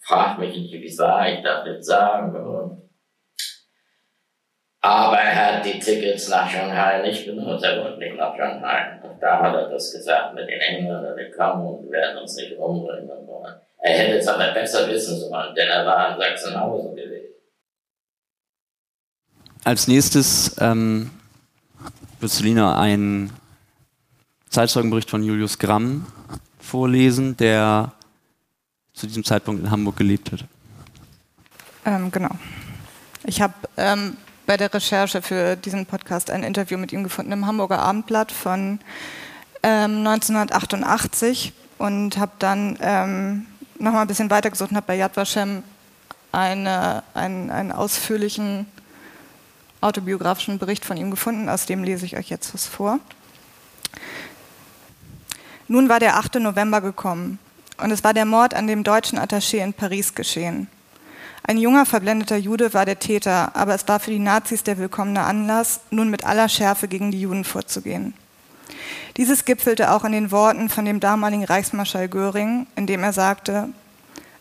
Frag 0.00 0.38
mich 0.38 0.56
nicht, 0.56 0.72
wie 0.72 0.86
es 0.86 0.98
war, 0.98 1.28
ich 1.28 1.42
darf 1.42 1.66
nicht 1.66 1.84
sagen. 1.84 2.34
Und 2.34 2.87
aber 4.80 5.18
er 5.18 5.56
hat 5.56 5.64
die 5.64 5.78
Tickets 5.78 6.28
nach 6.28 6.48
Shanghai 6.48 7.02
nicht 7.02 7.26
benutzt, 7.26 7.64
er 7.64 7.82
wollte 7.82 7.98
nicht 7.98 8.16
nach 8.16 8.36
Shanghai. 8.36 9.00
Und 9.02 9.20
da 9.20 9.40
hat 9.42 9.54
er 9.54 9.68
das 9.68 9.92
gesagt 9.92 10.34
mit 10.34 10.48
den 10.48 10.60
Engländern, 10.60 11.16
die 11.16 11.36
kommen 11.36 11.66
und 11.66 11.90
werden 11.90 12.18
uns 12.18 12.36
nicht 12.36 12.56
umbringen. 12.56 13.08
So. 13.26 13.44
Er 13.80 13.98
hätte 13.98 14.18
es 14.18 14.28
aber 14.28 14.52
besser 14.52 14.88
wissen 14.88 15.18
sollen, 15.18 15.54
denn 15.54 15.68
er 15.68 15.84
war 15.84 16.12
in 16.12 16.20
Sachsenhausen 16.20 16.94
gewesen. 16.94 17.34
Als 19.64 19.88
nächstes 19.88 20.56
ähm, 20.60 21.10
wird 22.20 22.32
Selina 22.32 22.78
einen 22.78 23.32
Zeitzeugenbericht 24.48 25.10
von 25.10 25.22
Julius 25.22 25.58
Gramm 25.58 26.06
vorlesen, 26.60 27.36
der 27.36 27.92
zu 28.92 29.06
diesem 29.06 29.24
Zeitpunkt 29.24 29.62
in 29.62 29.70
Hamburg 29.70 29.96
gelebt 29.96 30.32
hat. 30.32 30.44
Ähm, 31.84 32.10
genau. 32.10 32.30
Ich 33.24 33.40
habe 33.40 33.54
ähm, 33.76 34.16
bei 34.48 34.56
der 34.56 34.72
Recherche 34.72 35.20
für 35.20 35.56
diesen 35.56 35.84
Podcast 35.84 36.30
ein 36.30 36.42
Interview 36.42 36.78
mit 36.78 36.90
ihm 36.90 37.04
gefunden 37.04 37.32
im 37.32 37.46
Hamburger 37.46 37.80
Abendblatt 37.80 38.32
von 38.32 38.80
ähm, 39.62 40.06
1988 40.06 41.52
und 41.76 42.16
habe 42.16 42.32
dann 42.38 42.78
ähm, 42.80 43.44
nochmal 43.78 44.00
ein 44.00 44.06
bisschen 44.08 44.30
weitergesucht 44.30 44.70
und 44.70 44.78
habe 44.78 44.86
bei 44.86 44.96
Yad 44.96 45.18
Vashem 45.18 45.62
eine, 46.32 47.02
einen, 47.12 47.50
einen 47.50 47.72
ausführlichen 47.72 48.64
autobiografischen 49.82 50.58
Bericht 50.58 50.86
von 50.86 50.96
ihm 50.96 51.10
gefunden, 51.10 51.50
aus 51.50 51.66
dem 51.66 51.84
lese 51.84 52.06
ich 52.06 52.16
euch 52.16 52.30
jetzt 52.30 52.54
was 52.54 52.66
vor. 52.66 53.00
Nun 55.66 55.90
war 55.90 56.00
der 56.00 56.16
8. 56.16 56.36
November 56.36 56.80
gekommen 56.80 57.38
und 57.76 57.90
es 57.90 58.02
war 58.02 58.14
der 58.14 58.24
Mord 58.24 58.54
an 58.54 58.66
dem 58.66 58.82
deutschen 58.82 59.18
Attaché 59.18 59.62
in 59.62 59.74
Paris 59.74 60.14
geschehen. 60.14 60.68
Ein 61.48 61.56
junger, 61.56 61.86
verblendeter 61.86 62.36
Jude 62.36 62.74
war 62.74 62.84
der 62.84 62.98
Täter, 62.98 63.56
aber 63.56 63.74
es 63.74 63.88
war 63.88 64.00
für 64.00 64.10
die 64.10 64.18
Nazis 64.18 64.64
der 64.64 64.76
willkommene 64.76 65.22
Anlass, 65.22 65.80
nun 65.90 66.10
mit 66.10 66.24
aller 66.26 66.46
Schärfe 66.46 66.88
gegen 66.88 67.10
die 67.10 67.22
Juden 67.22 67.42
vorzugehen. 67.42 68.12
Dieses 69.16 69.46
gipfelte 69.46 69.92
auch 69.92 70.04
in 70.04 70.12
den 70.12 70.30
Worten 70.30 70.68
von 70.68 70.84
dem 70.84 71.00
damaligen 71.00 71.44
Reichsmarschall 71.44 72.10
Göring, 72.10 72.66
in 72.76 72.86
dem 72.86 73.02
er 73.02 73.14
sagte, 73.14 73.70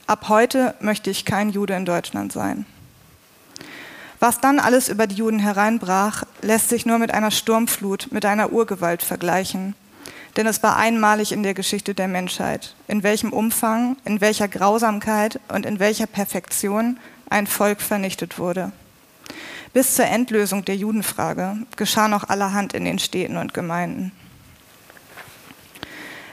ab 0.06 0.28
heute 0.28 0.76
möchte 0.82 1.10
ich 1.10 1.24
kein 1.24 1.50
Jude 1.50 1.76
in 1.76 1.86
Deutschland 1.86 2.34
sein. 2.34 2.66
Was 4.20 4.42
dann 4.42 4.60
alles 4.60 4.90
über 4.90 5.08
die 5.08 5.16
Juden 5.16 5.40
hereinbrach, 5.40 6.26
lässt 6.42 6.68
sich 6.68 6.86
nur 6.86 7.00
mit 7.00 7.14
einer 7.14 7.32
Sturmflut, 7.32 8.10
mit 8.12 8.26
einer 8.26 8.52
Urgewalt 8.52 9.02
vergleichen. 9.02 9.76
Denn 10.38 10.46
es 10.46 10.62
war 10.62 10.78
einmalig 10.78 11.32
in 11.32 11.42
der 11.42 11.56
Geschichte 11.56 11.96
der 11.96 12.08
Menschheit, 12.08 12.76
in 12.88 13.02
welchem 13.02 13.34
Umfang, 13.34 13.98
in 14.06 14.22
welcher 14.22 14.48
Grausamkeit 14.48 15.40
und 15.48 15.66
in 15.66 15.80
welcher 15.80 16.06
Perfektion 16.06 17.00
ein 17.28 17.48
Volk 17.48 17.82
vernichtet 17.82 18.38
wurde. 18.38 18.72
Bis 19.74 19.96
zur 19.96 20.06
Endlösung 20.06 20.64
der 20.64 20.76
Judenfrage 20.76 21.58
geschah 21.76 22.08
noch 22.08 22.30
allerhand 22.30 22.74
in 22.74 22.86
den 22.86 23.00
Städten 23.00 23.38
und 23.38 23.56
Gemeinden. 23.56 24.12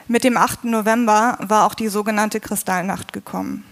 Mit 0.07 0.23
dem 0.23 0.37
8. 0.37 0.65
November 0.65 1.39
war 1.41 1.65
auch 1.65 1.73
die 1.73 1.87
sogenannte 1.87 2.39
Kristallnacht 2.39 3.11
gekommen. 3.11 3.65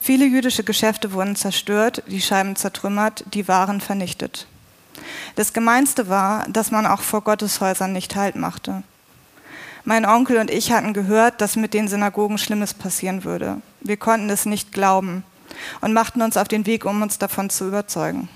Viele 0.00 0.24
jüdische 0.24 0.64
Geschäfte 0.64 1.12
wurden 1.12 1.36
zerstört, 1.36 2.02
die 2.06 2.22
Scheiben 2.22 2.56
zertrümmert, 2.56 3.24
die 3.34 3.48
Waren 3.48 3.82
vernichtet. 3.82 4.46
Das 5.36 5.52
Gemeinste 5.52 6.08
war, 6.08 6.48
dass 6.48 6.70
man 6.70 6.86
auch 6.86 7.02
vor 7.02 7.20
Gotteshäusern 7.22 7.92
nicht 7.92 8.16
Halt 8.16 8.36
machte. 8.36 8.82
Mein 9.86 10.06
Onkel 10.06 10.38
und 10.38 10.50
ich 10.50 10.72
hatten 10.72 10.94
gehört, 10.94 11.42
dass 11.42 11.56
mit 11.56 11.74
den 11.74 11.88
Synagogen 11.88 12.38
Schlimmes 12.38 12.72
passieren 12.72 13.22
würde. 13.22 13.60
Wir 13.82 13.98
konnten 13.98 14.30
es 14.30 14.46
nicht 14.46 14.72
glauben 14.72 15.24
und 15.82 15.92
machten 15.92 16.22
uns 16.22 16.38
auf 16.38 16.48
den 16.48 16.64
Weg, 16.64 16.86
um 16.86 17.02
uns 17.02 17.18
davon 17.18 17.50
zu 17.50 17.68
überzeugen. 17.68 18.30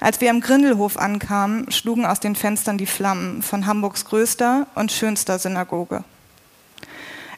Als 0.00 0.20
wir 0.20 0.28
am 0.28 0.42
Grindelhof 0.42 0.98
ankamen, 0.98 1.70
schlugen 1.72 2.04
aus 2.04 2.20
den 2.20 2.36
Fenstern 2.36 2.76
die 2.76 2.84
Flammen 2.84 3.42
von 3.42 3.64
Hamburgs 3.64 4.04
größter 4.04 4.66
und 4.74 4.92
schönster 4.92 5.38
Synagoge. 5.38 6.04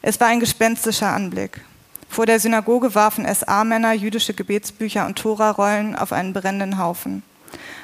Es 0.01 0.19
war 0.19 0.27
ein 0.27 0.41
gespenstischer 0.41 1.13
Anblick. 1.13 1.61
Vor 2.09 2.25
der 2.25 2.41
Synagoge 2.41 2.93
warfen 2.93 3.25
SA-Männer 3.25 3.93
jüdische 3.93 4.33
Gebetsbücher 4.33 5.05
und 5.05 5.17
Torarollen 5.17 5.95
auf 5.95 6.11
einen 6.11 6.33
brennenden 6.33 6.77
Haufen. 6.77 7.23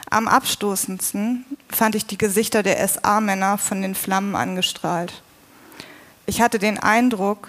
Am 0.09 0.27
abstoßendsten 0.27 1.45
fand 1.69 1.95
ich 1.95 2.05
die 2.05 2.17
Gesichter 2.17 2.61
der 2.61 2.85
SA-Männer 2.85 3.57
von 3.57 3.81
den 3.81 3.95
Flammen 3.95 4.35
angestrahlt. 4.35 5.23
Ich 6.29 6.41
hatte 6.41 6.59
den 6.59 6.77
Eindruck, 6.77 7.47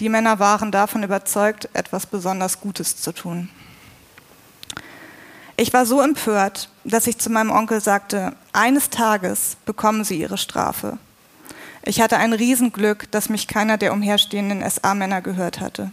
die 0.00 0.08
Männer 0.08 0.40
waren 0.40 0.72
davon 0.72 1.04
überzeugt, 1.04 1.68
etwas 1.74 2.06
besonders 2.06 2.60
Gutes 2.60 2.96
zu 2.96 3.12
tun. 3.12 3.48
Ich 5.56 5.72
war 5.72 5.86
so 5.86 6.00
empört, 6.00 6.68
dass 6.82 7.06
ich 7.06 7.18
zu 7.18 7.30
meinem 7.30 7.52
Onkel 7.52 7.80
sagte, 7.80 8.34
eines 8.52 8.90
Tages 8.90 9.56
bekommen 9.64 10.02
Sie 10.02 10.18
Ihre 10.20 10.38
Strafe. 10.38 10.98
Ich 11.84 12.00
hatte 12.00 12.16
ein 12.16 12.32
Riesenglück, 12.32 13.08
dass 13.12 13.28
mich 13.28 13.46
keiner 13.46 13.78
der 13.78 13.92
umherstehenden 13.92 14.68
SA-Männer 14.68 15.22
gehört 15.22 15.60
hatte. 15.60 15.92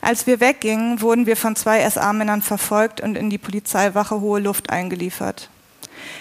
Als 0.00 0.26
wir 0.26 0.40
weggingen, 0.40 1.00
wurden 1.00 1.24
wir 1.24 1.36
von 1.36 1.54
zwei 1.54 1.88
SA-Männern 1.88 2.42
verfolgt 2.42 3.00
und 3.00 3.14
in 3.14 3.30
die 3.30 3.38
Polizeiwache 3.38 4.20
Hohe 4.20 4.40
Luft 4.40 4.70
eingeliefert. 4.70 5.50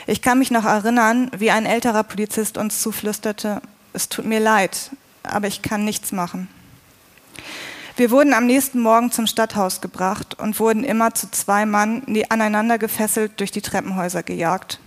Ich 0.06 0.22
kann 0.22 0.38
mich 0.38 0.52
noch 0.52 0.66
erinnern, 0.66 1.32
wie 1.36 1.50
ein 1.50 1.66
älterer 1.66 2.04
Polizist 2.04 2.60
uns 2.60 2.84
zuflüsterte, 2.84 3.64
es 3.94 4.10
tut 4.10 4.26
mir 4.26 4.40
leid, 4.40 4.92
aber 5.24 5.48
ich 5.48 5.62
kann 5.62 5.86
nichts 5.86 6.12
machen. 6.12 6.48
Wir 7.96 8.12
wurden 8.12 8.34
am 8.34 8.46
nächsten 8.46 8.80
Morgen 8.80 9.12
zum 9.12 9.28
Stadthaus 9.28 9.82
gebracht 9.82 10.40
und 10.40 10.60
wurden 10.60 10.86
immer 10.86 11.14
zu 11.14 11.30
zwei 11.32 11.66
Mann 11.66 12.04
aneinander 12.30 12.78
gefesselt 12.78 13.40
durch 13.40 13.52
die 13.52 13.62
Treppenhäuser 13.62 14.24
gejagt. 14.24 14.80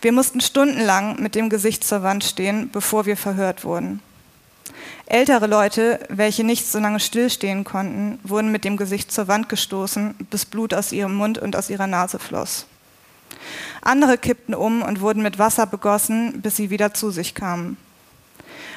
Wir 0.00 0.12
mussten 0.12 0.40
stundenlang 0.40 1.20
mit 1.20 1.34
dem 1.34 1.50
Gesicht 1.50 1.84
zur 1.84 2.02
Wand 2.02 2.24
stehen, 2.24 2.70
bevor 2.70 3.06
wir 3.06 3.16
verhört 3.16 3.64
wurden. 3.64 4.00
Ältere 5.06 5.46
Leute, 5.46 6.00
welche 6.08 6.42
nicht 6.42 6.66
so 6.66 6.78
lange 6.78 7.00
stillstehen 7.00 7.64
konnten, 7.64 8.18
wurden 8.22 8.50
mit 8.50 8.64
dem 8.64 8.78
Gesicht 8.78 9.12
zur 9.12 9.28
Wand 9.28 9.48
gestoßen, 9.48 10.14
bis 10.30 10.46
Blut 10.46 10.72
aus 10.72 10.92
ihrem 10.92 11.14
Mund 11.14 11.36
und 11.36 11.54
aus 11.54 11.68
ihrer 11.68 11.86
Nase 11.86 12.18
floss. 12.18 12.66
Andere 13.82 14.16
kippten 14.16 14.54
um 14.54 14.80
und 14.80 15.00
wurden 15.00 15.22
mit 15.22 15.38
Wasser 15.38 15.66
begossen, 15.66 16.40
bis 16.40 16.56
sie 16.56 16.70
wieder 16.70 16.94
zu 16.94 17.10
sich 17.10 17.34
kamen. 17.34 17.76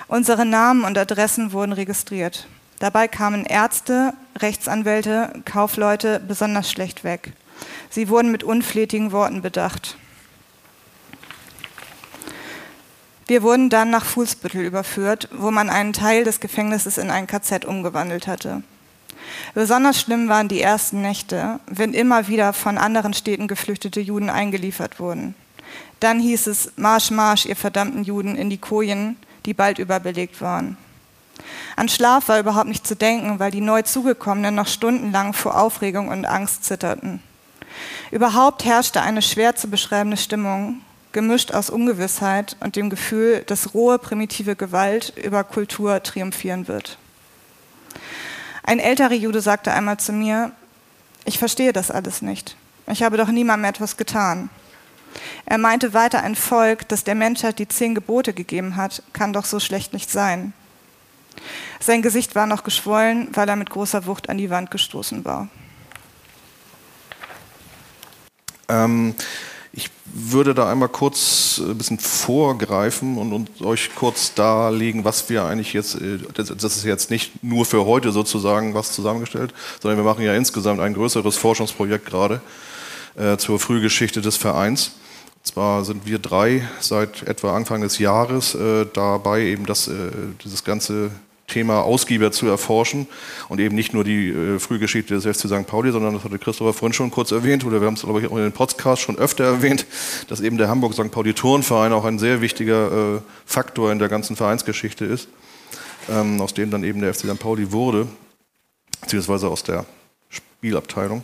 Unsere 0.07 0.45
Namen 0.45 0.83
und 0.83 0.97
Adressen 0.97 1.51
wurden 1.51 1.73
registriert. 1.73 2.47
Dabei 2.79 3.07
kamen 3.07 3.45
Ärzte, 3.45 4.13
Rechtsanwälte, 4.37 5.41
Kaufleute 5.45 6.19
besonders 6.19 6.69
schlecht 6.69 7.03
weg. 7.03 7.33
Sie 7.89 8.09
wurden 8.09 8.31
mit 8.31 8.43
unflätigen 8.43 9.11
Worten 9.11 9.41
bedacht. 9.41 9.97
Wir 13.27 13.41
wurden 13.41 13.71
dann 13.71 13.89
nach 13.89 14.05
Fuhlsbüttel 14.05 14.63
überführt, 14.63 15.29
wo 15.31 15.49
man 15.49 15.71
einen 15.71 15.93
Teil 15.93 16.23
des 16.23 16.39
Gefängnisses 16.39 16.99
in 16.99 17.09
ein 17.09 17.25
KZ 17.25 17.65
umgewandelt 17.65 18.27
hatte. 18.27 18.61
Besonders 19.55 19.99
schlimm 19.99 20.27
waren 20.27 20.47
die 20.47 20.61
ersten 20.61 21.01
Nächte, 21.01 21.59
wenn 21.65 21.93
immer 21.93 22.27
wieder 22.27 22.53
von 22.53 22.77
anderen 22.77 23.13
Städten 23.13 23.47
geflüchtete 23.47 23.99
Juden 23.99 24.29
eingeliefert 24.29 24.99
wurden. 24.99 25.33
Dann 25.99 26.19
hieß 26.19 26.45
es 26.47 26.73
Marsch, 26.75 27.09
Marsch, 27.09 27.47
ihr 27.47 27.55
verdammten 27.55 28.03
Juden, 28.03 28.35
in 28.35 28.51
die 28.51 28.59
Kojen, 28.59 29.17
die 29.45 29.53
bald 29.53 29.79
überbelegt 29.79 30.41
waren. 30.41 30.77
An 31.75 31.89
Schlaf 31.89 32.29
war 32.29 32.39
überhaupt 32.39 32.67
nicht 32.67 32.87
zu 32.87 32.95
denken, 32.95 33.39
weil 33.39 33.51
die 33.51 33.61
neu 33.61 33.81
zugekommenen 33.81 34.55
noch 34.55 34.67
stundenlang 34.67 35.33
vor 35.33 35.59
Aufregung 35.59 36.07
und 36.07 36.25
Angst 36.25 36.63
zitterten. 36.63 37.21
Überhaupt 38.11 38.63
herrschte 38.63 39.01
eine 39.01 39.21
schwer 39.21 39.55
zu 39.55 39.69
beschreibende 39.69 40.17
Stimmung, 40.17 40.81
gemischt 41.11 41.51
aus 41.53 41.69
Ungewissheit 41.69 42.55
und 42.59 42.75
dem 42.75 42.89
Gefühl, 42.89 43.43
dass 43.45 43.73
rohe 43.73 43.99
primitive 43.99 44.55
Gewalt 44.55 45.13
über 45.17 45.43
Kultur 45.43 46.01
triumphieren 46.03 46.67
wird. 46.67 46.97
Ein 48.63 48.79
älterer 48.79 49.13
Jude 49.13 49.41
sagte 49.41 49.71
einmal 49.71 49.97
zu 49.97 50.11
mir, 50.11 50.51
ich 51.25 51.39
verstehe 51.39 51.73
das 51.73 51.91
alles 51.91 52.21
nicht. 52.21 52.55
Ich 52.87 53.03
habe 53.03 53.17
doch 53.17 53.29
niemandem 53.29 53.69
etwas 53.69 53.97
getan. 53.97 54.49
Er 55.45 55.57
meinte 55.57 55.93
weiter, 55.93 56.23
ein 56.23 56.35
Volk, 56.35 56.87
das 56.87 57.03
der 57.03 57.15
Menschheit 57.15 57.59
die 57.59 57.67
zehn 57.67 57.95
Gebote 57.95 58.33
gegeben 58.33 58.75
hat, 58.75 59.03
kann 59.13 59.33
doch 59.33 59.45
so 59.45 59.59
schlecht 59.59 59.93
nicht 59.93 60.11
sein. 60.11 60.53
Sein 61.79 62.01
Gesicht 62.01 62.35
war 62.35 62.47
noch 62.47 62.63
geschwollen, 62.63 63.29
weil 63.33 63.47
er 63.47 63.55
mit 63.55 63.69
großer 63.69 64.05
Wucht 64.05 64.29
an 64.29 64.37
die 64.37 64.49
Wand 64.49 64.71
gestoßen 64.71 65.25
war. 65.25 65.49
Ähm, 68.67 69.13
ich 69.71 69.91
würde 70.05 70.53
da 70.53 70.71
einmal 70.71 70.89
kurz 70.89 71.61
äh, 71.63 71.69
ein 71.69 71.77
bisschen 71.77 71.99
vorgreifen 71.99 73.17
und, 73.17 73.33
und, 73.33 73.61
euch 73.61 73.93
kurz 73.93 74.33
darlegen, 74.33 75.03
was 75.03 75.29
wir 75.29 75.43
eigentlich 75.43 75.73
jetzt, 75.73 75.95
äh, 75.95 76.19
das, 76.33 76.49
ist 76.49 76.85
jetzt 76.85 77.11
nicht 77.11 77.43
nur 77.43 77.65
für 77.65 77.85
heute 77.85 78.11
sozusagen 78.11 78.73
was 78.73 78.93
zusammengestellt, 78.93 79.53
sondern 79.81 79.97
wir 79.97 80.05
machen 80.05 80.23
ja 80.23 80.33
insgesamt 80.33 80.79
ein 80.79 80.93
größeres 80.93 81.35
Forschungsprojekt 81.35 82.05
gerade 82.05 82.41
äh, 83.17 83.37
zur 83.37 83.59
Frühgeschichte 83.59 84.21
des 84.21 84.37
Vereins. 84.37 84.93
Zwar 85.45 85.85
sind 85.85 86.05
wir 86.07 86.17
drei 86.19 86.67
seit 86.79 87.21
etwa 87.23 87.55
Anfang 87.55 87.81
des 87.81 87.99
Jahres 87.99 88.55
äh, 88.55 88.87
dabei, 88.91 89.43
eben 89.43 89.65
das, 89.67 89.87
äh, 89.87 89.93
dieses 90.43 90.63
ganze 90.63 91.11
Thema 91.47 91.81
ausgiebiger 91.81 92.31
zu 92.31 92.47
erforschen 92.47 93.07
und 93.47 93.59
eben 93.59 93.75
nicht 93.75 93.93
nur 93.93 94.03
die 94.03 94.29
äh, 94.29 94.59
Frühgeschichte 94.59 95.13
des 95.13 95.23
FC 95.23 95.47
St. 95.47 95.67
Pauli, 95.67 95.91
sondern 95.91 96.15
das 96.15 96.23
hatte 96.23 96.39
Christopher 96.39 96.73
vorhin 96.73 96.93
schon 96.93 97.11
kurz 97.11 97.31
erwähnt 97.31 97.63
oder 97.63 97.79
wir 97.79 97.87
haben 97.87 97.93
es 97.93 98.01
glaube 98.01 98.21
ich 98.21 98.27
auch 98.27 98.35
in 98.35 98.43
den 98.43 98.51
Podcast 98.51 99.03
schon 99.03 99.19
öfter 99.19 99.43
erwähnt, 99.43 99.85
dass 100.27 100.41
eben 100.41 100.57
der 100.57 100.67
Hamburg 100.67 100.93
St. 100.93 101.11
Pauli 101.11 101.35
Turnverein 101.35 101.93
auch 101.93 102.05
ein 102.05 102.17
sehr 102.17 102.41
wichtiger 102.41 103.17
äh, 103.17 103.21
Faktor 103.45 103.91
in 103.91 103.99
der 103.99 104.09
ganzen 104.09 104.35
Vereinsgeschichte 104.35 105.05
ist, 105.05 105.29
ähm, 106.09 106.41
aus 106.41 106.55
dem 106.55 106.71
dann 106.71 106.83
eben 106.83 107.01
der 107.01 107.13
FC 107.13 107.27
St. 107.29 107.39
Pauli 107.39 107.71
wurde, 107.71 108.07
beziehungsweise 109.01 109.47
aus 109.47 109.61
der 109.61 109.85
Spielabteilung. 110.65 111.23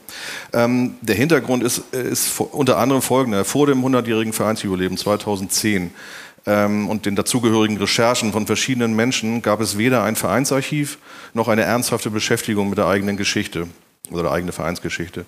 Ähm, 0.54 0.96
der 1.02 1.16
Hintergrund 1.16 1.64
ist, 1.64 1.80
ist 1.94 2.40
unter 2.40 2.78
anderem 2.78 3.02
folgender. 3.02 3.44
Vor 3.44 3.66
dem 3.66 3.84
100-jährigen 3.84 4.34
Vereinsjubiläum 4.34 4.98
2010 4.98 5.90
ähm, 6.46 6.88
und 6.88 7.08
den 7.08 7.16
dazugehörigen 7.16 7.78
Recherchen 7.78 8.34
von 8.34 8.46
verschiedenen 8.46 8.96
Menschen 8.96 9.42
gab 9.42 9.60
es 9.60 9.80
weder 9.80 10.04
ein 10.04 10.16
Vereinsarchiv 10.16 11.00
noch 11.34 11.48
eine 11.48 11.64
ernsthafte 11.64 12.12
Beschäftigung 12.12 12.70
mit 12.70 12.78
der 12.78 12.86
eigenen 12.86 13.18
Geschichte 13.18 13.68
oder 14.12 14.24
der 14.24 14.32
eigenen 14.32 14.54
Vereinsgeschichte. 14.54 15.26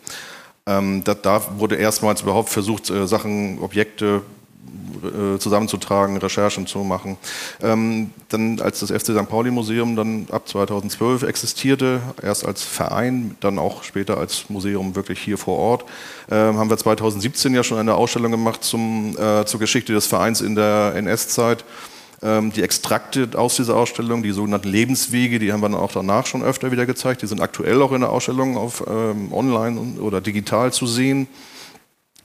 Ähm, 0.68 1.04
da, 1.04 1.16
da, 1.16 1.42
wurde 1.58 1.76
erstmals 1.76 2.22
überhaupt 2.22 2.50
versucht, 2.50 2.92
äh, 2.92 3.08
Sachen, 3.08 3.58
Objekte 3.60 4.22
zusammenzutragen, 5.40 6.18
Recherchen 6.18 6.66
zu 6.66 6.80
machen. 6.80 7.18
Ähm, 7.62 8.12
dann, 8.30 8.62
als 8.62 8.80
das 8.80 8.90
FC 8.90 9.08
St. 9.08 9.28
Pauli 9.28 9.52
Museum 9.52 9.96
dann 9.96 10.28
ab 10.32 10.48
2012 10.48 11.24
existierte, 11.24 12.02
erst 12.22 12.46
als 12.46 12.64
Verein, 12.64 13.36
dann 13.42 13.60
auch 13.60 13.84
später 13.84 14.18
als 14.18 14.50
Museum 14.50 14.96
wirklich 14.96 15.20
hier 15.20 15.38
vor 15.38 15.58
Ort, 15.58 15.86
äh, 16.30 16.36
haben 16.36 16.70
wir 16.70 16.78
2017 16.78 17.54
ja 17.54 17.64
schon 17.64 17.78
eine 17.78 17.96
Ausstellung 17.96 18.32
gemacht 18.32 18.64
zum, 18.64 19.18
äh, 19.18 19.46
zur 19.46 19.60
Geschichte 19.60 19.94
des 19.94 20.08
Vereins 20.08 20.42
in 20.42 20.56
der 20.56 20.94
NS-Zeit 20.96 21.66
ähm, 22.24 22.54
die 22.54 22.64
Extrakte 22.64 23.30
aus 23.36 23.58
dieser 23.58 23.76
Ausstellung, 23.76 24.24
die 24.24 24.32
sogenannten 24.32 24.70
Lebenswege, 24.70 25.40
die 25.40 25.52
haben 25.52 25.62
wir 25.62 25.70
dann 25.70 25.80
auch 25.80 25.92
danach 25.92 26.26
schon 26.26 26.42
öfter 26.42 26.72
wieder 26.72 26.86
gezeigt. 26.86 27.22
Die 27.22 27.28
sind 27.28 27.42
aktuell 27.42 27.82
auch 27.82 27.92
in 27.92 28.02
der 28.02 28.12
Ausstellung 28.12 28.56
auf 28.56 28.84
ähm, 28.88 29.34
online 29.34 30.00
oder 30.00 30.22
digital 30.22 30.72
zu 30.72 30.88
sehen. 30.88 31.28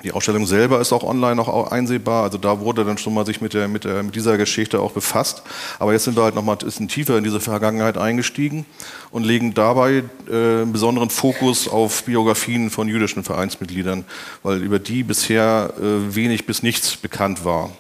Die 0.05 0.13
Ausstellung 0.13 0.47
selber 0.47 0.81
ist 0.81 0.93
auch 0.93 1.03
online 1.03 1.35
noch 1.35 1.73
einsehbar. 1.73 2.23
Also 2.23 2.39
da 2.39 2.61
wurde 2.61 2.85
dann 2.85 2.99
schon 2.99 3.15
mal 3.15 3.27
sich 3.27 3.41
mit, 3.41 3.53
der, 3.53 3.67
mit, 3.67 3.83
der, 3.83 4.05
mit 4.05 4.15
dieser 4.15 4.39
Geschichte 4.39 4.81
auch 4.81 4.93
befasst. 4.93 5.43
Aber 5.81 5.93
jetzt 5.93 6.05
sind 6.05 6.17
wir 6.17 6.23
halt 6.23 6.37
noch 6.37 6.45
mal 6.45 6.53
ein 6.53 6.59
bisschen 6.59 6.87
tiefer 6.87 7.19
in 7.19 7.25
diese 7.25 7.41
Vergangenheit 7.41 7.99
eingestiegen 7.99 8.65
und 9.11 9.25
legen 9.25 9.55
dabei 9.55 10.05
äh, 10.31 10.63
einen 10.63 10.73
besonderen 10.73 11.11
Fokus 11.11 11.67
auf 11.67 12.05
Biografien 12.05 12.71
von 12.71 12.87
jüdischen 12.87 13.25
Vereinsmitgliedern, 13.25 14.05
weil 14.45 14.63
über 14.63 14.79
die 14.79 15.03
bisher 15.03 15.75
äh, 15.79 16.15
wenig 16.15 16.47
bis 16.47 16.63
nichts 16.63 16.97
bekannt 16.97 17.45
war. 17.45 17.71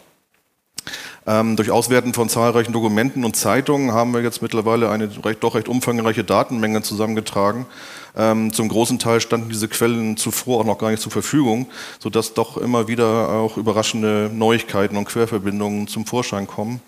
Ähm, 1.29 1.57
durch 1.57 1.71
Auswerten 1.71 2.15
von 2.15 2.29
zahlreichen 2.29 2.73
Dokumenten 2.73 3.25
und 3.25 3.37
Zeitungen 3.37 3.93
haben 3.93 4.13
wir 4.13 4.23
jetzt 4.23 4.41
mittlerweile 4.41 4.91
eine 4.91 5.11
recht, 5.25 5.45
doch 5.45 5.55
recht 5.55 5.69
umfangreiche 5.69 6.25
Datenmenge 6.25 6.81
zusammengetragen. 6.83 7.67
Ähm, 8.17 8.53
zum 8.53 8.69
großen 8.69 8.99
Teil 8.99 9.21
standen 9.21 9.51
diese 9.51 9.69
Quellen 9.69 10.17
zuvor 10.17 10.61
auch 10.61 10.65
noch 10.65 10.79
gar 10.79 10.91
nicht 10.91 11.03
zur 11.03 11.13
Verfügung, 11.13 11.67
sodass 11.99 12.35
doch 12.35 12.57
immer 12.57 12.89
wieder 12.89 13.29
auch 13.31 13.57
überraschende 13.57 14.31
Neuigkeiten 14.33 14.97
und 14.97 15.07
Querverbindungen 15.07 15.89
zum 15.89 16.07
Vorschein 16.07 16.47
kommen. 16.47 16.81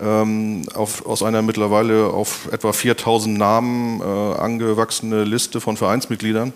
Ähm, 0.00 0.62
auf, 0.74 1.04
aus 1.06 1.22
einer 1.22 1.42
mittlerweile 1.42 2.06
auf 2.06 2.48
etwa 2.52 2.72
4000 2.72 3.36
Namen 3.36 4.00
äh, 4.00 4.04
angewachsene 4.04 5.24
Liste 5.24 5.60
von 5.60 5.76
Vereinsmitgliedern, 5.76 6.52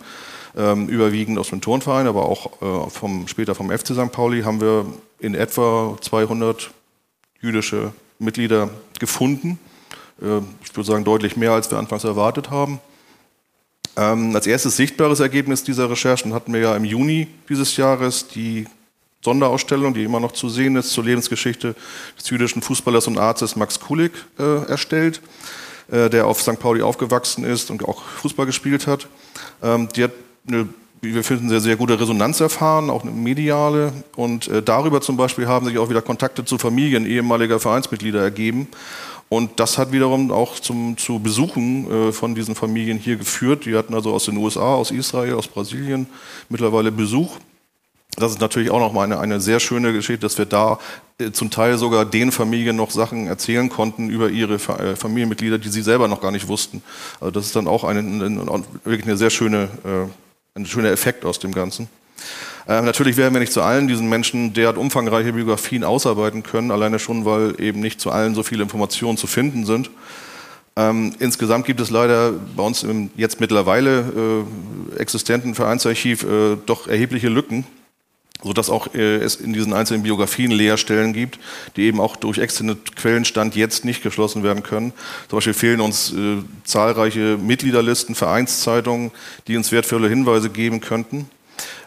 ähm, 0.57 0.89
überwiegend 0.89 1.39
aus 1.39 1.51
dem 1.51 1.61
Turnverein, 1.61 2.07
aber 2.07 2.27
auch 2.27 2.63
äh, 2.63 2.91
vom, 2.91 3.29
später 3.29 3.55
vom 3.55 3.71
FC 3.71 3.89
St. 3.89 4.13
Pauli, 4.13 4.43
haben 4.43 4.61
wir 4.61 4.87
in 5.21 5.35
etwa 5.35 5.97
200 6.01 6.71
jüdische 7.41 7.93
Mitglieder 8.19 8.71
gefunden. 8.99 9.59
Äh, 10.21 10.39
ich 10.65 10.75
würde 10.75 10.91
sagen, 10.91 11.05
deutlich 11.05 11.37
mehr, 11.37 11.53
als 11.53 11.71
wir 11.71 11.79
anfangs 11.79 12.05
erwartet 12.05 12.51
haben. 12.51 12.81
Ähm, 13.99 14.37
als 14.37 14.47
erstes 14.47 14.77
sichtbares 14.77 15.19
Ergebnis 15.19 15.65
dieser 15.65 15.91
Recherchen 15.91 16.33
hatten 16.33 16.53
wir 16.53 16.61
ja 16.61 16.77
im 16.77 16.85
Juni 16.85 17.27
dieses 17.49 17.77
Jahres 17.77 18.29
die 18.29 18.67
Sonderausstellung, 19.25 19.93
die 19.93 20.05
immer 20.05 20.21
noch 20.21 20.31
zu 20.31 20.49
sehen 20.49 20.77
ist, 20.77 20.91
zur 20.91 21.03
Lebensgeschichte 21.03 21.75
des 22.17 22.31
jüdischen 22.31 22.63
Fußballers 22.63 23.09
und 23.09 23.19
Arztes 23.19 23.57
Max 23.57 23.81
Kulik 23.81 24.13
äh, 24.39 24.69
erstellt, 24.69 25.21
äh, 25.91 26.09
der 26.09 26.29
auf 26.29 26.41
St. 26.41 26.61
Pauli 26.61 26.81
aufgewachsen 26.83 27.43
ist 27.43 27.73
und 27.73 27.85
auch 27.85 28.01
Fußball 28.05 28.47
gespielt 28.47 28.87
hat. 28.87 29.09
Ähm, 29.65 29.89
die 29.97 30.05
hat 30.05 30.13
eine 30.47 30.69
wie 31.01 31.15
wir 31.15 31.23
finden, 31.23 31.49
sehr, 31.49 31.61
sehr 31.61 31.77
gute 31.77 32.01
Resonanz 32.01 32.41
erfahren, 32.41 32.91
auch 32.91 33.03
eine 33.03 33.13
mediale. 33.13 33.93
Und 34.17 34.49
äh, 34.49 34.63
darüber 34.63 35.01
zum 35.01 35.17
Beispiel 35.17 35.47
haben 35.47 35.67
sich 35.67 35.79
auch 35.79 35.91
wieder 35.91 36.03
Kontakte 36.03 36.45
zu 36.45 36.59
Familien 36.59 37.07
ehemaliger 37.07 37.61
Vereinsmitglieder 37.61 38.21
ergeben. 38.21 38.69
Und 39.29 39.61
das 39.61 39.77
hat 39.77 39.93
wiederum 39.93 40.31
auch 40.31 40.59
zum, 40.59 40.97
zu 40.97 41.19
Besuchen 41.19 41.91
äh, 42.09 42.13
von 42.13 42.35
diesen 42.35 42.55
Familien 42.55 42.99
hier 42.99 43.17
geführt. 43.17 43.67
Die 43.67 43.77
hatten 43.77 43.95
also 43.95 44.13
aus 44.15 44.25
den 44.25 44.37
USA, 44.39 44.75
aus 44.75 44.91
Israel, 44.91 45.35
aus 45.35 45.49
Brasilien 45.49 46.07
mittlerweile 46.49 46.91
Besuch. 46.91 47.37
Das 48.17 48.33
ist 48.33 48.41
natürlich 48.41 48.71
auch 48.71 48.81
nochmal 48.81 49.05
eine, 49.05 49.21
eine 49.21 49.41
sehr 49.41 49.61
schöne 49.61 49.93
Geschichte, 49.93 50.23
dass 50.23 50.39
wir 50.39 50.47
da 50.47 50.79
äh, 51.19 51.31
zum 51.31 51.51
Teil 51.51 51.77
sogar 51.79 52.05
den 52.05 52.33
Familien 52.33 52.77
noch 52.77 52.91
Sachen 52.91 53.27
erzählen 53.27 53.69
konnten 53.69 54.09
über 54.09 54.31
ihre 54.31 54.55
äh, 54.55 54.97
Familienmitglieder, 54.97 55.59
die 55.59 55.69
sie 55.69 55.83
selber 55.83 56.09
noch 56.09 56.21
gar 56.21 56.33
nicht 56.33 56.49
wussten. 56.49 56.83
Also 57.21 57.31
das 57.31 57.47
ist 57.47 57.57
dann 57.57 57.69
auch 57.69 57.85
eine, 57.85 58.01
eine, 58.01 58.65
wirklich 58.85 59.05
eine 59.05 59.17
sehr 59.17 59.31
schöne, 59.31 59.69
äh, 59.85 60.59
ein 60.59 60.67
schöner 60.67 60.91
Effekt 60.91 61.25
aus 61.25 61.39
dem 61.39 61.53
Ganzen. 61.53 61.89
Äh, 62.69 62.83
natürlich 62.83 63.17
werden 63.17 63.35
wir 63.35 63.41
nicht 63.41 63.53
zu 63.53 63.63
allen 63.63 63.89
diesen 63.89 64.09
Menschen 64.09 64.53
derart 64.53 64.77
umfangreiche 64.77 65.33
Biografien 65.33 65.85
ausarbeiten 65.85 66.43
können, 66.43 66.71
alleine 66.71 66.99
schon, 66.99 67.25
weil 67.25 67.59
eben 67.61 67.81
nicht 67.81 68.01
zu 68.01 68.11
allen 68.11 68.35
so 68.35 68.43
viele 68.43 68.63
Informationen 68.63 69.17
zu 69.17 69.27
finden 69.27 69.65
sind. 69.65 69.91
Ähm, 70.77 71.15
insgesamt 71.19 71.65
gibt 71.65 71.81
es 71.81 71.91
leider 71.91 72.33
bei 72.55 72.63
uns 72.63 72.83
im 72.83 73.11
jetzt 73.17 73.41
mittlerweile 73.41 74.45
äh, 74.95 75.01
existenten 75.01 75.55
Vereinsarchiv 75.55 76.23
äh, 76.25 76.57
doch 76.67 76.87
erhebliche 76.87 77.31
Lücken, 77.31 77.65
sodass 78.45 78.69
auch 78.69 78.95
äh, 78.95 79.17
es 79.17 79.37
in 79.37 79.55
diesen 79.55 79.73
einzelnen 79.73 80.03
Biografien 80.03 80.51
Leerstellen 80.51 81.15
gibt, 81.15 81.41
die 81.77 81.85
eben 81.85 82.01
auch 82.01 82.17
durch 82.17 82.37
externe 82.37 82.77
Quellenstand 82.97 83.57
jetzt 83.57 83.87
nicht 83.87 84.03
geschlossen 84.03 84.43
werden 84.43 84.63
können. 84.63 84.93
Zum 85.29 85.39
Beispiel 85.39 85.55
fehlen 85.55 85.81
uns 85.81 86.13
äh, 86.13 86.37
zahlreiche 86.65 87.39
Mitgliederlisten, 87.39 88.15
Vereinszeitungen, 88.15 89.11
die 89.49 89.57
uns 89.57 89.73
wertvolle 89.73 90.11
Hinweise 90.11 90.51
geben 90.51 90.81
könnten. 90.81 91.31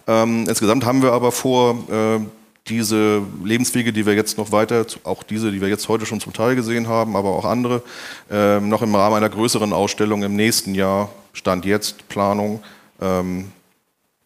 Ähm, 0.07 0.45
insgesamt 0.47 0.85
haben 0.85 1.01
wir 1.01 1.13
aber 1.13 1.31
vor, 1.31 1.77
äh, 1.89 2.19
diese 2.67 3.21
Lebenswege, 3.43 3.91
die 3.91 4.05
wir 4.05 4.13
jetzt 4.13 4.37
noch 4.37 4.51
weiter, 4.51 4.85
auch 5.03 5.23
diese, 5.23 5.51
die 5.51 5.61
wir 5.61 5.67
jetzt 5.67 5.89
heute 5.89 6.05
schon 6.05 6.19
zum 6.19 6.33
Teil 6.33 6.55
gesehen 6.55 6.87
haben, 6.87 7.15
aber 7.15 7.29
auch 7.29 7.45
andere, 7.45 7.81
äh, 8.29 8.59
noch 8.59 8.81
im 8.81 8.93
Rahmen 8.93 9.15
einer 9.15 9.29
größeren 9.29 9.73
Ausstellung 9.73 10.23
im 10.23 10.35
nächsten 10.35 10.75
Jahr, 10.75 11.09
Stand 11.33 11.65
jetzt, 11.65 12.07
Planung, 12.07 12.63
ähm, 13.01 13.51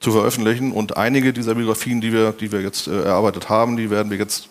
zu 0.01 0.11
veröffentlichen. 0.11 0.71
Und 0.71 0.97
einige 0.97 1.33
dieser 1.33 1.55
Biografien, 1.55 2.01
die 2.01 2.11
wir, 2.11 2.33
die 2.33 2.51
wir 2.51 2.61
jetzt 2.61 2.87
äh, 2.87 3.03
erarbeitet 3.03 3.49
haben, 3.49 3.77
die 3.77 3.89
werden 3.89 4.11
wir 4.11 4.17
jetzt 4.17 4.49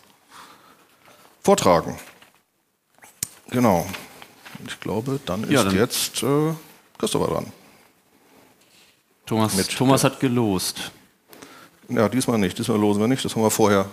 vortragen. 1.43 1.97
Genau. 3.51 3.87
Ich 4.67 4.81
glaube, 4.81 5.21
dann 5.27 5.45
ist 5.45 5.51
ja, 5.51 5.63
dann 5.63 5.77
jetzt 5.77 6.23
äh, 6.23 6.55
Christopher 6.99 7.33
dran. 7.33 7.53
Thomas, 9.27 9.69
Thomas 9.69 10.05
hat 10.05 10.21
gelost. 10.21 10.93
Ja, 11.89 12.09
diesmal 12.09 12.39
nicht. 12.39 12.59
Diesmal 12.59 12.79
losen 12.79 13.01
wir 13.01 13.09
nicht. 13.09 13.25
Das 13.25 13.35
haben 13.35 13.43
wir 13.43 13.51
vorher 13.51 13.87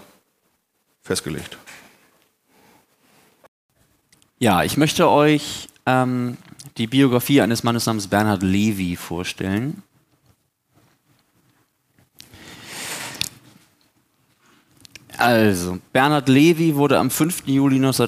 festgelegt. 1.02 1.58
Ja, 4.40 4.64
ich 4.64 4.78
möchte 4.78 5.08
euch 5.08 5.68
ähm, 5.86 6.38
die 6.78 6.88
Biografie 6.88 7.42
eines 7.42 7.64
Mannes 7.64 7.86
namens 7.86 8.08
Bernhard 8.08 8.44
Levy 8.44 8.96
vorstellen. 8.96 9.84
Also, 15.18 15.78
Bernhard 15.94 16.28
Levy 16.28 16.76
wurde 16.76 16.98
am 16.98 17.12
5. 17.12 17.44
Juli 17.46 17.78
19, 17.78 18.08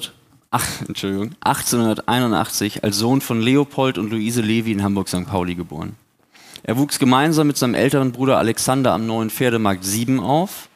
ach, 0.50 0.80
1881 0.80 2.82
als 2.82 2.98
Sohn 2.98 3.20
von 3.20 3.40
Leopold 3.40 3.98
und 3.98 4.10
Luise 4.10 4.40
Levy 4.40 4.72
in 4.72 4.82
Hamburg-St. 4.82 5.26
Pauli 5.26 5.54
geboren. 5.54 5.94
Er 6.66 6.78
wuchs 6.78 6.98
gemeinsam 6.98 7.46
mit 7.46 7.58
seinem 7.58 7.74
älteren 7.74 8.10
Bruder 8.10 8.38
Alexander 8.38 8.94
am 8.94 9.06
neuen 9.06 9.28
Pferdemarkt 9.28 9.84
7 9.84 10.18
auf. 10.18 10.70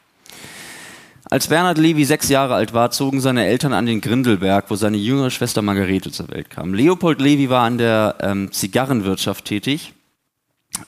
Als 1.31 1.47
Bernhard 1.47 1.79
Levi 1.79 2.05
sechs 2.05 2.29
Jahre 2.29 2.53
alt 2.53 2.73
war, 2.73 2.91
zogen 2.91 3.21
seine 3.21 3.47
Eltern 3.47 3.73
an 3.73 3.87
den 3.87 3.99
Grindelberg, 3.99 4.65
wo 4.69 4.75
seine 4.75 4.97
jüngere 4.97 5.31
Schwester 5.31 5.63
Margarete 5.63 6.11
zur 6.11 6.29
Welt 6.29 6.51
kam. 6.51 6.75
Leopold 6.75 7.19
Levi 7.19 7.49
war 7.49 7.63
an 7.63 7.79
der 7.79 8.17
ähm, 8.21 8.51
Zigarrenwirtschaft 8.51 9.45
tätig, 9.45 9.93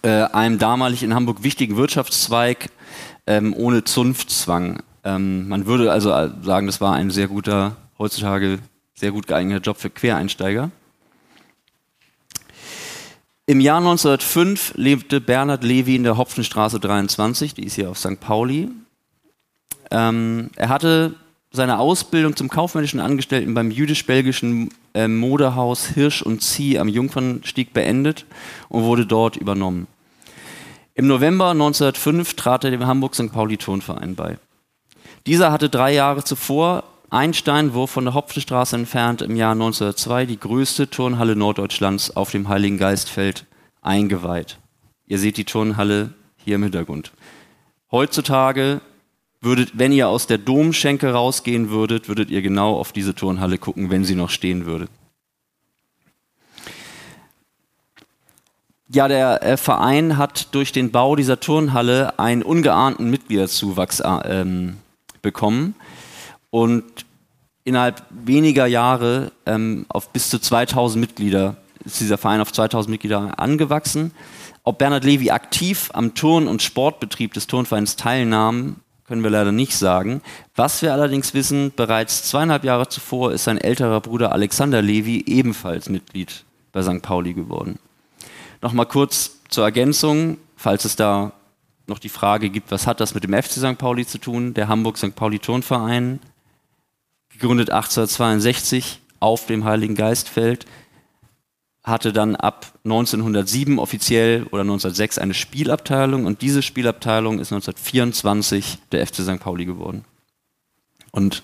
äh, 0.04 0.10
einem 0.10 0.60
damalig 0.60 1.02
in 1.02 1.16
Hamburg 1.16 1.42
wichtigen 1.42 1.78
Wirtschaftszweig 1.78 2.70
ähm, 3.26 3.56
ohne 3.56 3.84
Zunftzwang. 3.84 4.84
Ähm, 5.04 5.48
man 5.48 5.66
würde 5.66 5.92
also 5.92 6.10
sagen, 6.10 6.68
das 6.68 6.80
war 6.80 6.94
ein 6.94 7.10
sehr 7.10 7.28
guter, 7.28 7.76
heutzutage 7.98 8.60
sehr 8.94 9.12
gut 9.12 9.26
geeigneter 9.26 9.62
Job 9.62 9.78
für 9.78 9.90
Quereinsteiger. 9.90 10.70
Im 13.52 13.60
Jahr 13.60 13.80
1905 13.80 14.76
lebte 14.78 15.20
Bernhard 15.20 15.66
Levi 15.66 15.98
in 15.98 16.04
der 16.04 16.16
Hopfenstraße 16.16 16.80
23, 16.80 17.54
die 17.54 17.66
ist 17.66 17.76
hier 17.76 17.90
auf 17.90 18.00
St. 18.00 18.18
Pauli. 18.22 18.70
Ähm, 19.92 20.52
er 20.56 20.70
hatte 20.70 21.16
seine 21.52 21.80
Ausbildung 21.80 22.38
zum 22.38 22.48
kaufmännischen 22.48 23.02
Angestellten 23.02 23.54
beim 23.54 23.70
jüdisch-belgischen 23.70 24.70
äh, 24.94 25.10
Modehaus 25.10 25.88
Hirsch 25.88 26.22
und 26.22 26.42
Zieh 26.42 26.80
am 26.80 26.88
Jungfernstieg 26.88 27.74
beendet 27.74 28.26
und 28.70 28.84
wurde 28.84 29.06
dort 29.06 29.36
übernommen. 29.36 29.88
Im 30.94 31.08
November 31.08 31.50
1905 31.50 32.36
trat 32.36 32.64
er 32.64 32.72
dem 32.72 32.88
Hamburg-St. 32.88 33.34
Pauli-Turnverein 33.34 34.16
bei. 34.16 34.38
Dieser 35.28 35.52
hatte 35.52 35.68
drei 35.68 35.94
Jahre 35.94 36.24
zuvor 36.24 36.86
ein 37.12 37.34
Steinwurf 37.34 37.92
von 37.92 38.06
der 38.06 38.14
Hopfenstraße 38.14 38.78
entfernt 38.78 39.22
im 39.22 39.36
Jahr 39.36 39.52
1902 39.52 40.26
die 40.26 40.40
größte 40.40 40.90
Turnhalle 40.90 41.36
Norddeutschlands 41.36 42.16
auf 42.16 42.32
dem 42.32 42.48
Heiligen 42.48 42.78
Geistfeld 42.78 43.46
eingeweiht. 43.82 44.58
Ihr 45.08 45.20
seht 45.20 45.36
die 45.36 45.44
Turnhalle 45.44 46.14
hier 46.38 46.56
im 46.56 46.64
Hintergrund. 46.64 47.12
Heutzutage 47.92 48.80
würdet, 49.42 49.78
wenn 49.78 49.92
ihr 49.92 50.08
aus 50.08 50.26
der 50.26 50.38
Domschenke 50.38 51.12
rausgehen 51.12 51.70
würdet, 51.70 52.08
würdet 52.08 52.30
ihr 52.30 52.42
genau 52.42 52.78
auf 52.78 52.94
diese 52.94 53.14
Turnhalle 53.14 53.58
gucken, 53.58 53.90
wenn 53.90 54.06
sie 54.06 54.16
noch 54.16 54.30
stehen 54.30 54.66
würde. 54.66 54.88
Ja, 58.88 59.10
der 59.10 59.44
äh, 59.44 59.58
Verein 59.58 60.18
hat 60.18 60.54
durch 60.54 60.72
den 60.72 60.92
Bau 60.92 61.18
dieser 61.18 61.42
Turnhalle 61.42 62.18
einen 62.20 62.42
ungeahnten 62.42 63.10
Mitgliederzuwachs 63.10 64.00
äh, 64.00 64.42
ähm, 64.42 64.78
bekommen 65.22 65.76
und 66.52 66.84
innerhalb 67.64 68.04
weniger 68.12 68.68
Jahre 68.68 69.32
ähm, 69.46 69.86
auf 69.90 70.10
bis 70.10 70.30
zu 70.30 70.40
2000 70.40 71.02
Mitglieder 71.02 71.58
ist 71.84 72.00
dieser 72.00 72.18
Verein 72.18 72.42
auf 72.42 72.52
2000 72.52 72.92
Mitglieder 72.92 73.40
angewachsen. 73.40 74.12
Ob 74.64 74.78
Bernhard 74.78 75.04
Levi 75.04 75.32
aktiv 75.32 75.90
am 75.94 76.14
Turn- 76.14 76.48
und 76.48 76.62
Sportbetrieb 76.62 77.34
des 77.34 77.48
Turnvereins 77.48 77.96
teilnahm, 77.96 78.76
können 79.08 79.24
wir 79.24 79.32
leider 79.32 79.52
nicht 79.52 79.76
sagen. 79.76 80.22
Was 80.56 80.82
wir 80.82 80.94
allerdings 80.94 81.34
wissen, 81.34 81.74
bereits 81.76 82.30
zweieinhalb 82.30 82.64
Jahre 82.64 82.88
zuvor 82.88 83.32
ist 83.32 83.46
sein 83.46 83.58
älterer 83.58 84.00
Bruder 84.00 84.32
Alexander 84.32 84.82
Levi 84.82 85.24
ebenfalls 85.26 85.90
Mitglied 85.90 86.46
bei 86.72 86.84
St. 86.84 87.02
Pauli 87.02 87.34
geworden. 87.34 87.80
Nochmal 88.62 88.86
kurz 88.86 89.40
zur 89.50 89.66
Ergänzung, 89.66 90.38
falls 90.56 90.86
es 90.86 90.96
da 90.96 91.34
noch 91.88 92.00
die 92.00 92.10
Frage 92.10 92.50
gibt, 92.50 92.72
was 92.72 92.88
hat 92.88 93.00
das 93.00 93.16
mit 93.16 93.24
dem 93.24 93.34
FC 93.34 93.54
St. 93.54 93.78
Pauli 93.78 94.06
zu 94.06 94.20
tun? 94.20 94.54
Der 94.54 94.68
Hamburg 94.68 94.98
St. 94.98 95.16
Pauli 95.16 95.40
Turnverein 95.40 96.20
gegründet 97.42 97.72
1862 97.72 99.00
auf 99.20 99.48
dem 99.48 99.66
Heiligen 99.66 99.96
Geistfeld, 99.96 100.68
hatte 101.84 102.14
dann 102.14 102.36
ab 102.36 102.74
1907 102.84 103.80
offiziell 103.80 104.44
oder 104.52 104.62
1906 104.62 105.18
eine 105.18 105.34
Spielabteilung 105.34 106.26
und 106.26 106.44
diese 106.44 106.62
Spielabteilung 106.62 107.40
ist 107.40 107.52
1924 107.52 108.78
der 108.92 109.06
FC 109.08 109.16
St. 109.24 109.40
Pauli 109.40 109.66
geworden. 109.66 110.06
Und 111.12 111.42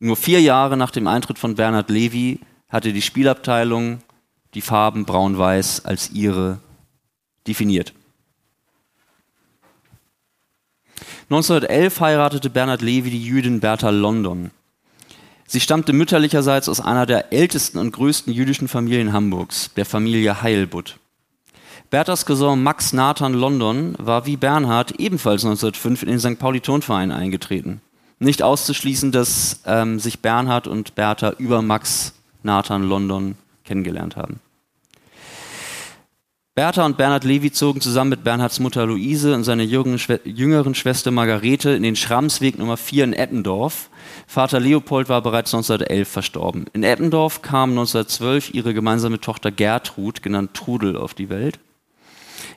nur 0.00 0.16
vier 0.16 0.40
Jahre 0.40 0.78
nach 0.78 0.90
dem 0.90 1.06
Eintritt 1.06 1.38
von 1.38 1.54
Bernhard 1.54 1.90
Levy 1.90 2.40
hatte 2.68 2.94
die 2.94 3.02
Spielabteilung 3.02 3.98
die 4.54 4.62
Farben 4.62 5.04
braun-weiß 5.04 5.84
als 5.84 6.10
ihre 6.12 6.60
definiert. 7.46 7.92
1911 11.28 12.00
heiratete 12.00 12.48
Bernhard 12.48 12.80
Levy 12.80 13.10
die 13.10 13.24
Jüdin 13.24 13.60
Bertha 13.60 13.90
London. 13.90 14.50
Sie 15.46 15.60
stammte 15.60 15.92
mütterlicherseits 15.92 16.68
aus 16.68 16.80
einer 16.80 17.06
der 17.06 17.32
ältesten 17.32 17.78
und 17.78 17.92
größten 17.92 18.32
jüdischen 18.32 18.68
Familien 18.68 19.12
Hamburgs, 19.12 19.70
der 19.76 19.84
Familie 19.84 20.42
Heilbutt. 20.42 20.98
Berthas 21.90 22.26
Cousin 22.26 22.62
Max 22.62 22.92
Nathan 22.92 23.34
London 23.34 23.94
war 23.98 24.26
wie 24.26 24.36
Bernhard 24.36 24.98
ebenfalls 24.98 25.44
1905 25.44 26.02
in 26.02 26.08
den 26.08 26.18
St. 26.18 26.38
Pauli 26.38 26.60
Turnverein 26.60 27.12
eingetreten. 27.12 27.80
Nicht 28.18 28.42
auszuschließen, 28.42 29.12
dass 29.12 29.60
ähm, 29.66 30.00
sich 30.00 30.20
Bernhard 30.20 30.66
und 30.66 30.94
Bertha 30.94 31.34
über 31.38 31.62
Max 31.62 32.14
Nathan 32.42 32.84
London 32.84 33.36
kennengelernt 33.64 34.16
haben. 34.16 34.40
Bertha 36.56 36.86
und 36.86 36.96
Bernhard 36.96 37.24
Levi 37.24 37.50
zogen 37.50 37.80
zusammen 37.80 38.10
mit 38.10 38.22
Bernhards 38.22 38.60
Mutter 38.60 38.86
Luise 38.86 39.34
und 39.34 39.42
seiner 39.42 39.64
jüngeren 39.64 40.74
Schwester 40.76 41.10
Margarete 41.10 41.70
in 41.70 41.82
den 41.82 41.96
Schramsweg 41.96 42.60
Nummer 42.60 42.76
4 42.76 43.02
in 43.02 43.12
Eppendorf. 43.12 43.90
Vater 44.28 44.60
Leopold 44.60 45.08
war 45.08 45.20
bereits 45.20 45.52
1911 45.52 46.08
verstorben. 46.08 46.66
In 46.72 46.84
Eppendorf 46.84 47.42
kam 47.42 47.70
1912 47.70 48.54
ihre 48.54 48.72
gemeinsame 48.72 49.20
Tochter 49.20 49.50
Gertrud, 49.50 50.22
genannt 50.22 50.54
Trudel, 50.54 50.96
auf 50.96 51.14
die 51.14 51.28
Welt. 51.28 51.58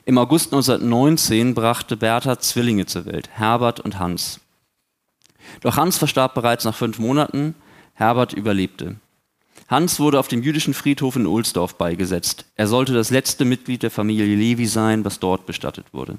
Im 0.04 0.16
August 0.16 0.52
1919 0.52 1.54
brachte 1.54 1.96
Bertha 1.96 2.38
Zwillinge 2.38 2.86
zur 2.86 3.04
Welt, 3.04 3.28
Herbert 3.32 3.80
und 3.80 3.98
Hans. 3.98 4.38
Doch 5.60 5.76
Hans 5.76 5.98
verstarb 5.98 6.34
bereits 6.34 6.64
nach 6.64 6.76
fünf 6.76 7.00
Monaten, 7.00 7.56
Herbert 7.94 8.32
überlebte. 8.32 8.94
Hans 9.68 10.00
wurde 10.00 10.18
auf 10.18 10.28
dem 10.28 10.42
jüdischen 10.42 10.72
Friedhof 10.72 11.16
in 11.16 11.26
Ohlsdorf 11.26 11.74
beigesetzt. 11.74 12.46
Er 12.56 12.66
sollte 12.66 12.94
das 12.94 13.10
letzte 13.10 13.44
Mitglied 13.44 13.82
der 13.82 13.90
Familie 13.90 14.34
Levi 14.34 14.66
sein, 14.66 15.04
was 15.04 15.20
dort 15.20 15.44
bestattet 15.44 15.86
wurde. 15.92 16.16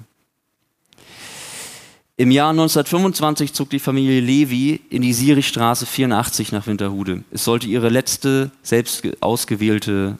Im 2.16 2.30
Jahr 2.30 2.50
1925 2.50 3.54
zog 3.54 3.70
die 3.70 3.78
Familie 3.78 4.20
Levi 4.20 4.80
in 4.90 5.02
die 5.02 5.14
Sirichstraße 5.14 5.86
84 5.86 6.52
nach 6.52 6.66
Winterhude. 6.66 7.24
Es 7.30 7.44
sollte 7.44 7.66
ihre 7.66 7.88
letzte 7.88 8.50
selbst 8.62 9.02
ausgewählte, 9.20 10.18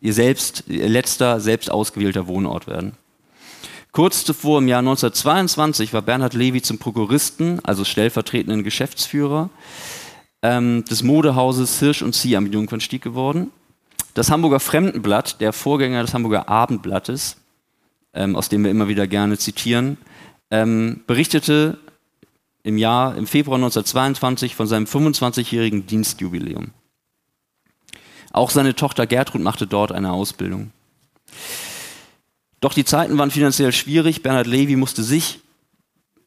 ihr 0.00 0.12
selbst, 0.12 0.64
ihr 0.66 0.88
letzter 0.88 1.40
selbst 1.40 1.70
ausgewählter 1.70 2.26
Wohnort 2.26 2.66
werden. 2.66 2.92
Kurz 3.92 4.24
zuvor, 4.24 4.58
im 4.58 4.68
Jahr 4.68 4.80
1922, 4.80 5.92
war 5.92 6.02
Bernhard 6.02 6.34
Levi 6.34 6.62
zum 6.62 6.78
Prokuristen, 6.78 7.64
also 7.64 7.84
stellvertretenden 7.84 8.64
Geschäftsführer, 8.64 9.50
ähm, 10.42 10.84
des 10.84 11.02
Modehauses 11.02 11.78
Hirsch 11.78 12.02
und 12.02 12.14
Sie 12.14 12.36
am 12.36 12.46
Jungfernstieg 12.46 13.02
geworden. 13.02 13.50
Das 14.14 14.30
Hamburger 14.30 14.60
Fremdenblatt, 14.60 15.40
der 15.40 15.52
Vorgänger 15.52 16.02
des 16.02 16.14
Hamburger 16.14 16.48
Abendblattes, 16.48 17.36
ähm, 18.12 18.36
aus 18.36 18.48
dem 18.48 18.64
wir 18.64 18.70
immer 18.70 18.88
wieder 18.88 19.06
gerne 19.06 19.38
zitieren, 19.38 19.98
ähm, 20.50 21.02
berichtete 21.06 21.78
im 22.62 22.76
Jahr, 22.76 23.16
im 23.16 23.26
Februar 23.26 23.56
1922 23.56 24.54
von 24.54 24.66
seinem 24.66 24.86
25-jährigen 24.86 25.86
Dienstjubiläum. 25.86 26.70
Auch 28.32 28.50
seine 28.50 28.74
Tochter 28.74 29.06
Gertrud 29.06 29.40
machte 29.40 29.66
dort 29.66 29.92
eine 29.92 30.12
Ausbildung. 30.12 30.70
Doch 32.60 32.74
die 32.74 32.84
Zeiten 32.84 33.16
waren 33.16 33.30
finanziell 33.30 33.72
schwierig. 33.72 34.22
Bernhard 34.22 34.46
Levy 34.46 34.76
musste 34.76 35.02
sich 35.02 35.40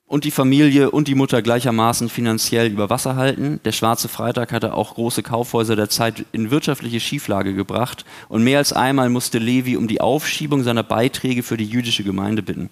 und 0.06 0.26
die 0.26 0.32
Familie 0.32 0.92
und 0.92 1.08
die 1.08 1.16
Mutter 1.16 1.42
gleichermaßen 1.42 2.10
finanziell 2.10 2.72
über 2.72 2.90
Wasser 2.90 3.16
halten. 3.16 3.60
Der 3.66 3.72
Schwarze 3.72 4.08
Freitag 4.10 4.52
hatte 4.52 4.74
auch 4.74 4.96
große 4.96 5.24
Kaufhäuser 5.24 5.76
der 5.76 5.90
Zeit 5.90 6.26
in 6.32 6.52
wirtschaftliche 6.52 7.00
Schieflage 7.00 7.54
gebracht 7.54 8.06
und 8.30 8.44
mehr 8.44 8.58
als 8.58 8.74
einmal 8.74 9.10
musste 9.10 9.40
Levi 9.40 9.78
um 9.78 9.88
die 9.88 10.02
Aufschiebung 10.02 10.64
seiner 10.64 10.84
Beiträge 10.84 11.44
für 11.44 11.58
die 11.58 11.66
jüdische 11.66 12.04
Gemeinde 12.04 12.44
bitten. 12.44 12.70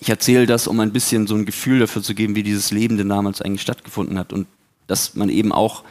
Ich 0.00 0.10
erzähle 0.10 0.46
das, 0.46 0.68
um 0.68 0.78
ein 0.80 0.92
bisschen 0.92 1.26
so 1.26 1.34
ein 1.34 1.46
Gefühl 1.46 1.78
dafür 1.80 2.02
zu 2.02 2.14
geben, 2.14 2.36
wie 2.36 2.42
dieses 2.42 2.70
Leben 2.70 2.98
denn 2.98 3.08
damals 3.08 3.40
eigentlich 3.40 3.62
stattgefunden 3.62 4.18
hat 4.18 4.32
und 4.32 4.46
dass 4.86 5.14
man 5.14 5.28
eben 5.28 5.52
auch, 5.52 5.82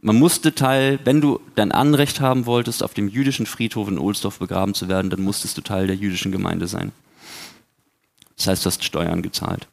man 0.00 0.16
musste 0.16 0.54
Teil, 0.54 0.98
wenn 1.04 1.20
du 1.20 1.40
dein 1.56 1.72
Anrecht 1.72 2.20
haben 2.20 2.46
wolltest, 2.46 2.82
auf 2.82 2.94
dem 2.94 3.08
jüdischen 3.08 3.46
Friedhof 3.46 3.88
in 3.88 3.98
Ohlsdorf 3.98 4.38
begraben 4.38 4.72
zu 4.72 4.88
werden, 4.88 5.10
dann 5.10 5.20
musstest 5.20 5.58
du 5.58 5.60
Teil 5.60 5.88
der 5.88 5.96
jüdischen 5.96 6.32
Gemeinde 6.32 6.68
sein. 6.68 6.92
Das 8.40 8.46
heißt, 8.46 8.64
du 8.64 8.66
hast 8.68 8.84
Steuern 8.84 9.20
gezahlt. 9.20 9.68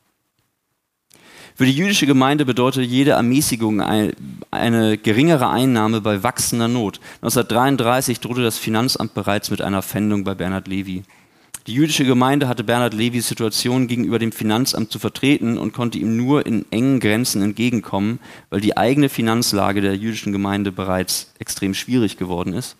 Für 1.56 1.66
die 1.66 1.72
jüdische 1.72 2.06
Gemeinde 2.06 2.46
bedeutet 2.46 2.86
jede 2.86 3.12
Ermäßigung 3.12 3.82
eine 4.52 4.98
geringere 4.98 5.50
Einnahme 5.50 6.02
bei 6.02 6.22
wachsender 6.22 6.68
Not. 6.68 7.00
1933 7.22 8.20
drohte 8.20 8.44
das 8.44 8.58
Finanzamt 8.58 9.14
bereits 9.14 9.50
mit 9.50 9.62
einer 9.62 9.82
Pfändung 9.82 10.26
bei 10.26 10.36
Bernhard 10.36 10.68
Levy. 10.68 11.04
Die 11.66 11.74
jüdische 11.74 12.04
Gemeinde 12.04 12.50
hatte 12.50 12.66
Bernhard 12.66 12.94
Levys 12.94 13.30
Situation 13.30 13.88
gegenüber 13.88 14.20
dem 14.20 14.34
Finanzamt 14.34 14.92
zu 14.92 15.00
vertreten 15.00 15.58
und 15.58 15.74
konnte 15.74 15.98
ihm 15.98 16.18
nur 16.18 16.46
in 16.46 16.66
engen 16.70 17.00
Grenzen 17.00 17.42
entgegenkommen, 17.42 18.20
weil 18.50 18.60
die 18.60 18.76
eigene 18.76 19.08
Finanzlage 19.08 19.80
der 19.80 19.96
jüdischen 19.96 20.34
Gemeinde 20.34 20.74
bereits 20.74 21.34
extrem 21.40 21.74
schwierig 21.74 22.18
geworden 22.18 22.54
ist. 22.54 22.76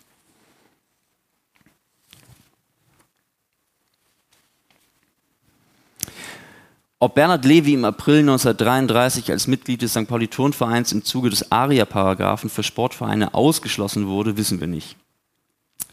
Ob 7.00 7.14
Bernhard 7.14 7.44
Levy 7.44 7.74
im 7.74 7.84
April 7.84 8.20
1933 8.20 9.30
als 9.30 9.46
Mitglied 9.46 9.82
des 9.82 9.92
St. 9.92 10.08
Pauli-Turnvereins 10.08 10.90
im 10.90 11.04
Zuge 11.04 11.30
des 11.30 11.52
ARIA-Paragraphen 11.52 12.50
für 12.50 12.64
Sportvereine 12.64 13.34
ausgeschlossen 13.34 14.08
wurde, 14.08 14.36
wissen 14.36 14.58
wir 14.58 14.66
nicht. 14.66 14.96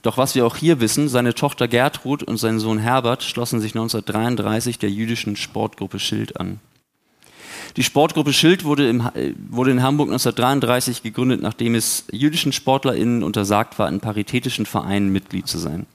Doch 0.01 0.17
was 0.17 0.33
wir 0.33 0.47
auch 0.47 0.55
hier 0.55 0.79
wissen, 0.79 1.07
seine 1.07 1.35
Tochter 1.35 1.67
Gertrud 1.67 2.23
und 2.23 2.37
sein 2.37 2.57
Sohn 2.57 2.79
Herbert 2.79 3.21
schlossen 3.21 3.61
sich 3.61 3.75
1933 3.75 4.79
der 4.79 4.89
jüdischen 4.89 5.35
Sportgruppe 5.35 5.99
Schild 5.99 6.39
an. 6.39 6.59
Die 7.77 7.83
Sportgruppe 7.83 8.33
Schild 8.33 8.63
wurde, 8.63 8.89
im, 8.89 9.07
wurde, 9.49 9.71
in 9.71 9.83
Hamburg 9.83 10.07
1933 10.07 11.03
gegründet, 11.03 11.39
nachdem 11.39 11.75
es 11.75 12.05
jüdischen 12.11 12.51
SportlerInnen 12.51 13.21
untersagt 13.21 13.77
war, 13.77 13.89
in 13.89 13.99
paritätischen 13.99 14.65
Vereinen 14.65 15.11
Mitglied 15.11 15.47
zu 15.47 15.59
sein. 15.59 15.85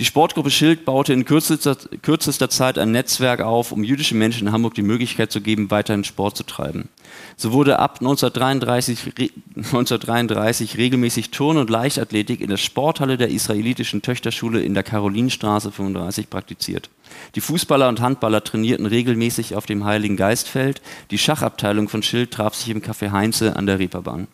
Die 0.00 0.04
Sportgruppe 0.04 0.50
Schild 0.50 0.84
baute 0.84 1.12
in 1.12 1.24
kürzester, 1.24 1.76
kürzester, 2.02 2.50
Zeit 2.50 2.78
ein 2.78 2.90
Netzwerk 2.90 3.40
auf, 3.40 3.70
um 3.70 3.84
jüdischen 3.84 4.18
Menschen 4.18 4.48
in 4.48 4.52
Hamburg 4.52 4.74
die 4.74 4.82
Möglichkeit 4.82 5.30
zu 5.30 5.40
geben, 5.40 5.70
weiterhin 5.70 6.02
Sport 6.02 6.36
zu 6.36 6.42
treiben. 6.42 6.88
So 7.36 7.52
wurde 7.52 7.78
ab 7.78 7.98
1933, 8.00 9.12
1933 9.56 10.78
regelmäßig 10.78 11.30
Turn- 11.30 11.58
und 11.58 11.70
Leichtathletik 11.70 12.40
in 12.40 12.50
der 12.50 12.56
Sporthalle 12.56 13.16
der 13.16 13.28
israelitischen 13.28 14.02
Töchterschule 14.02 14.62
in 14.62 14.74
der 14.74 14.82
Karolinstraße 14.82 15.70
35 15.70 16.28
praktiziert. 16.28 16.90
Die 17.36 17.40
Fußballer 17.40 17.88
und 17.88 18.00
Handballer 18.00 18.42
trainierten 18.42 18.86
regelmäßig 18.86 19.54
auf 19.54 19.66
dem 19.66 19.84
Heiligen 19.84 20.16
Geistfeld. 20.16 20.82
Die 21.12 21.18
Schachabteilung 21.18 21.88
von 21.88 22.02
Schild 22.02 22.32
traf 22.32 22.56
sich 22.56 22.70
im 22.70 22.82
Café 22.82 23.12
Heinze 23.12 23.54
an 23.54 23.66
der 23.66 23.78
Reeperbahn. 23.78 24.26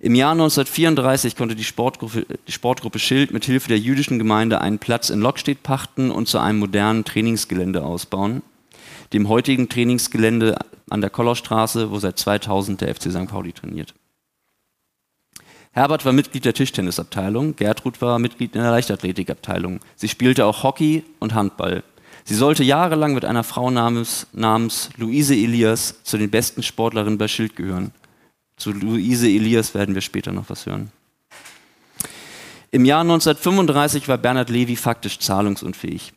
Im 0.00 0.14
Jahr 0.14 0.30
1934 0.32 1.34
konnte 1.34 1.56
die 1.56 1.64
Sportgruppe, 1.64 2.24
die 2.46 2.52
Sportgruppe 2.52 3.00
Schild 3.00 3.32
mit 3.32 3.44
Hilfe 3.44 3.68
der 3.68 3.80
jüdischen 3.80 4.18
Gemeinde 4.18 4.60
einen 4.60 4.78
Platz 4.78 5.10
in 5.10 5.20
Lockstedt 5.20 5.64
pachten 5.64 6.12
und 6.12 6.28
zu 6.28 6.38
einem 6.38 6.60
modernen 6.60 7.04
Trainingsgelände 7.04 7.82
ausbauen, 7.82 8.42
dem 9.12 9.28
heutigen 9.28 9.68
Trainingsgelände 9.68 10.56
an 10.88 11.00
der 11.00 11.10
Kollerstraße, 11.10 11.90
wo 11.90 11.98
seit 11.98 12.16
2000 12.16 12.80
der 12.80 12.94
FC 12.94 13.10
St. 13.10 13.26
Pauli 13.26 13.52
trainiert. 13.52 13.92
Herbert 15.72 16.04
war 16.04 16.12
Mitglied 16.12 16.44
der 16.44 16.54
Tischtennisabteilung, 16.54 17.56
Gertrud 17.56 18.00
war 18.00 18.20
Mitglied 18.20 18.54
in 18.54 18.62
der 18.62 18.70
Leichtathletikabteilung. 18.70 19.80
Sie 19.96 20.08
spielte 20.08 20.46
auch 20.46 20.62
Hockey 20.62 21.02
und 21.18 21.34
Handball. 21.34 21.82
Sie 22.24 22.34
sollte 22.34 22.62
jahrelang 22.62 23.14
mit 23.14 23.24
einer 23.24 23.44
Frau 23.44 23.70
namens, 23.70 24.28
namens 24.32 24.90
Luise 24.96 25.34
Elias 25.34 26.04
zu 26.04 26.18
den 26.18 26.30
besten 26.30 26.62
Sportlerinnen 26.62 27.18
bei 27.18 27.26
Schild 27.26 27.56
gehören. 27.56 27.92
Zu 28.58 28.72
Luise 28.72 29.28
Elias 29.28 29.74
werden 29.74 29.94
wir 29.94 30.02
später 30.02 30.32
noch 30.32 30.50
was 30.50 30.66
hören. 30.66 30.90
Im 32.70 32.84
Jahr 32.84 33.00
1935 33.00 34.08
war 34.08 34.18
Bernhard 34.18 34.50
Levi 34.50 34.76
faktisch 34.76 35.18
zahlungsunfähig. 35.20 36.12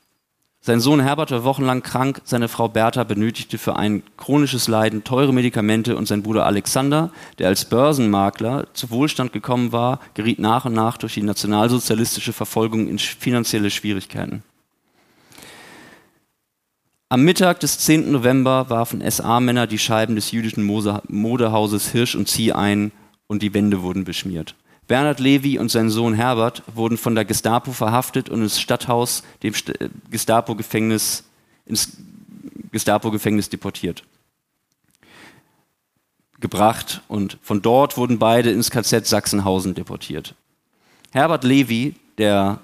Sein 0.63 0.79
Sohn 0.79 0.99
Herbert 0.99 1.31
war 1.31 1.43
wochenlang 1.43 1.81
krank, 1.81 2.21
seine 2.23 2.47
Frau 2.47 2.67
Bertha 2.67 3.03
benötigte 3.03 3.57
für 3.57 3.77
ein 3.77 4.03
chronisches 4.17 4.67
Leiden 4.67 5.03
teure 5.03 5.33
Medikamente 5.33 5.95
und 5.95 6.07
sein 6.07 6.21
Bruder 6.21 6.45
Alexander, 6.45 7.11
der 7.39 7.47
als 7.47 7.65
Börsenmakler 7.65 8.67
zu 8.73 8.91
Wohlstand 8.91 9.33
gekommen 9.33 9.71
war, 9.71 9.99
geriet 10.13 10.37
nach 10.37 10.65
und 10.65 10.73
nach 10.73 10.97
durch 10.97 11.15
die 11.15 11.23
nationalsozialistische 11.23 12.31
Verfolgung 12.31 12.87
in 12.87 12.99
finanzielle 12.99 13.71
Schwierigkeiten. 13.71 14.43
Am 17.11 17.23
Mittag 17.23 17.59
des 17.59 17.77
10. 17.79 18.09
November 18.09 18.69
warfen 18.69 19.01
SA-Männer 19.01 19.67
die 19.67 19.79
Scheiben 19.79 20.15
des 20.15 20.31
jüdischen 20.31 20.63
Modehauses 20.63 21.91
Hirsch 21.91 22.15
und 22.15 22.29
Zieh 22.29 22.53
ein 22.53 22.93
und 23.27 23.41
die 23.41 23.53
Wände 23.53 23.81
wurden 23.81 24.05
beschmiert. 24.05 24.55
Bernhard 24.87 25.19
Levi 25.19 25.59
und 25.59 25.69
sein 25.69 25.89
Sohn 25.89 26.13
Herbert 26.13 26.63
wurden 26.73 26.97
von 26.97 27.13
der 27.13 27.25
Gestapo 27.25 27.73
verhaftet 27.73 28.29
und 28.29 28.41
ins 28.41 28.61
Stadthaus, 28.61 29.23
dem 29.43 29.53
äh, 29.53 29.89
Gestapo-Gefängnis, 30.09 31.25
ins 31.65 31.97
Gestapo-Gefängnis 32.71 33.49
deportiert. 33.49 34.05
Gebracht 36.39 37.01
und 37.09 37.39
von 37.41 37.61
dort 37.61 37.97
wurden 37.97 38.19
beide 38.19 38.51
ins 38.51 38.71
KZ 38.71 39.05
Sachsenhausen 39.05 39.73
deportiert. 39.73 40.33
Herbert 41.11 41.43
Levi, 41.43 41.95
der 42.17 42.61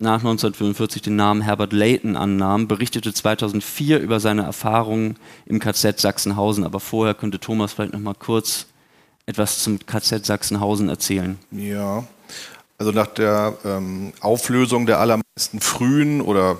nach 0.00 0.20
1945 0.20 1.02
den 1.02 1.16
Namen 1.16 1.42
Herbert 1.42 1.72
Layton 1.72 2.16
annahm, 2.16 2.68
berichtete 2.68 3.12
2004 3.12 3.98
über 3.98 4.18
seine 4.18 4.42
Erfahrungen 4.42 5.16
im 5.46 5.58
KZ 5.58 6.00
Sachsenhausen. 6.00 6.64
Aber 6.64 6.80
vorher 6.80 7.14
könnte 7.14 7.38
Thomas 7.38 7.72
vielleicht 7.72 7.92
noch 7.92 8.00
mal 8.00 8.14
kurz 8.14 8.66
etwas 9.26 9.62
zum 9.62 9.78
KZ 9.84 10.24
Sachsenhausen 10.24 10.88
erzählen. 10.88 11.38
Ja, 11.50 12.04
also 12.78 12.92
nach 12.92 13.08
der 13.08 13.58
ähm, 13.64 14.12
Auflösung 14.20 14.86
der 14.86 15.00
allermeisten 15.00 15.60
frühen 15.60 16.22
oder 16.22 16.56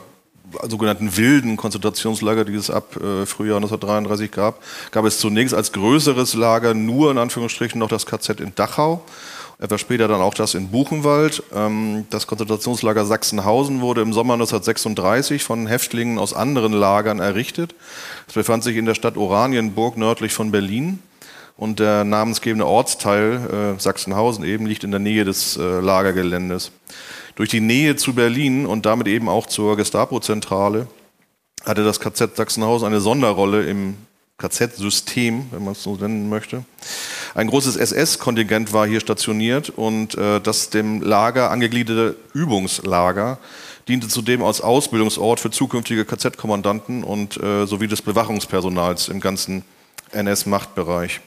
sogenannten 0.68 1.16
wilden 1.16 1.56
Konzentrationslager, 1.56 2.44
die 2.44 2.54
es 2.54 2.70
ab 2.70 2.96
äh, 2.96 3.24
Frühjahr 3.24 3.56
1933 3.56 4.30
gab, 4.30 4.62
gab 4.90 5.04
es 5.04 5.18
zunächst 5.18 5.54
als 5.54 5.72
größeres 5.72 6.34
Lager 6.34 6.74
nur 6.74 7.10
in 7.10 7.18
Anführungsstrichen 7.18 7.78
noch 7.78 7.88
das 7.88 8.04
KZ 8.04 8.40
in 8.40 8.54
Dachau. 8.54 9.02
Etwas 9.60 9.82
später 9.82 10.08
dann 10.08 10.22
auch 10.22 10.32
das 10.32 10.54
in 10.54 10.70
Buchenwald. 10.70 11.42
Ähm, 11.54 12.06
das 12.08 12.26
Konzentrationslager 12.26 13.04
Sachsenhausen 13.04 13.82
wurde 13.82 14.00
im 14.00 14.14
Sommer 14.14 14.32
1936 14.34 15.44
von 15.44 15.66
Häftlingen 15.66 16.18
aus 16.18 16.32
anderen 16.32 16.72
Lagern 16.72 17.20
errichtet. 17.20 17.74
Es 18.26 18.32
befand 18.32 18.64
sich 18.64 18.78
in 18.78 18.86
der 18.86 18.94
Stadt 18.94 19.18
Oranienburg 19.18 19.98
nördlich 19.98 20.32
von 20.32 20.50
Berlin. 20.50 21.00
Und 21.58 21.78
der 21.78 22.04
namensgebende 22.04 22.66
Ortsteil 22.66 23.74
äh, 23.76 23.78
Sachsenhausen 23.78 24.44
eben 24.44 24.64
liegt 24.64 24.82
in 24.82 24.92
der 24.92 25.00
Nähe 25.00 25.26
des 25.26 25.58
äh, 25.58 25.80
Lagergeländes. 25.80 26.72
Durch 27.34 27.50
die 27.50 27.60
Nähe 27.60 27.96
zu 27.96 28.14
Berlin 28.14 28.64
und 28.64 28.86
damit 28.86 29.08
eben 29.08 29.28
auch 29.28 29.46
zur 29.46 29.76
Gestapo-Zentrale 29.76 30.86
hatte 31.66 31.84
das 31.84 32.00
KZ 32.00 32.34
Sachsenhausen 32.34 32.86
eine 32.86 33.00
Sonderrolle 33.00 33.66
im 33.66 33.96
KZ-System, 34.38 35.48
wenn 35.50 35.64
man 35.64 35.72
es 35.72 35.82
so 35.82 35.96
nennen 35.96 36.30
möchte. 36.30 36.64
Ein 37.34 37.46
großes 37.48 37.76
SS-Kontingent 37.76 38.72
war 38.72 38.86
hier 38.86 39.00
stationiert 39.00 39.70
und 39.70 40.16
äh, 40.16 40.40
das 40.40 40.70
dem 40.70 41.00
Lager 41.00 41.50
angegliederte 41.50 42.16
Übungslager 42.34 43.38
diente 43.88 44.08
zudem 44.08 44.42
als 44.42 44.60
Ausbildungsort 44.60 45.40
für 45.40 45.50
zukünftige 45.50 46.04
KZ-Kommandanten 46.04 47.04
und 47.04 47.42
äh, 47.42 47.66
sowie 47.66 47.88
des 47.88 48.02
Bewachungspersonals 48.02 49.08
im 49.08 49.20
ganzen 49.20 49.64
NS-Machtbereich. 50.12 51.20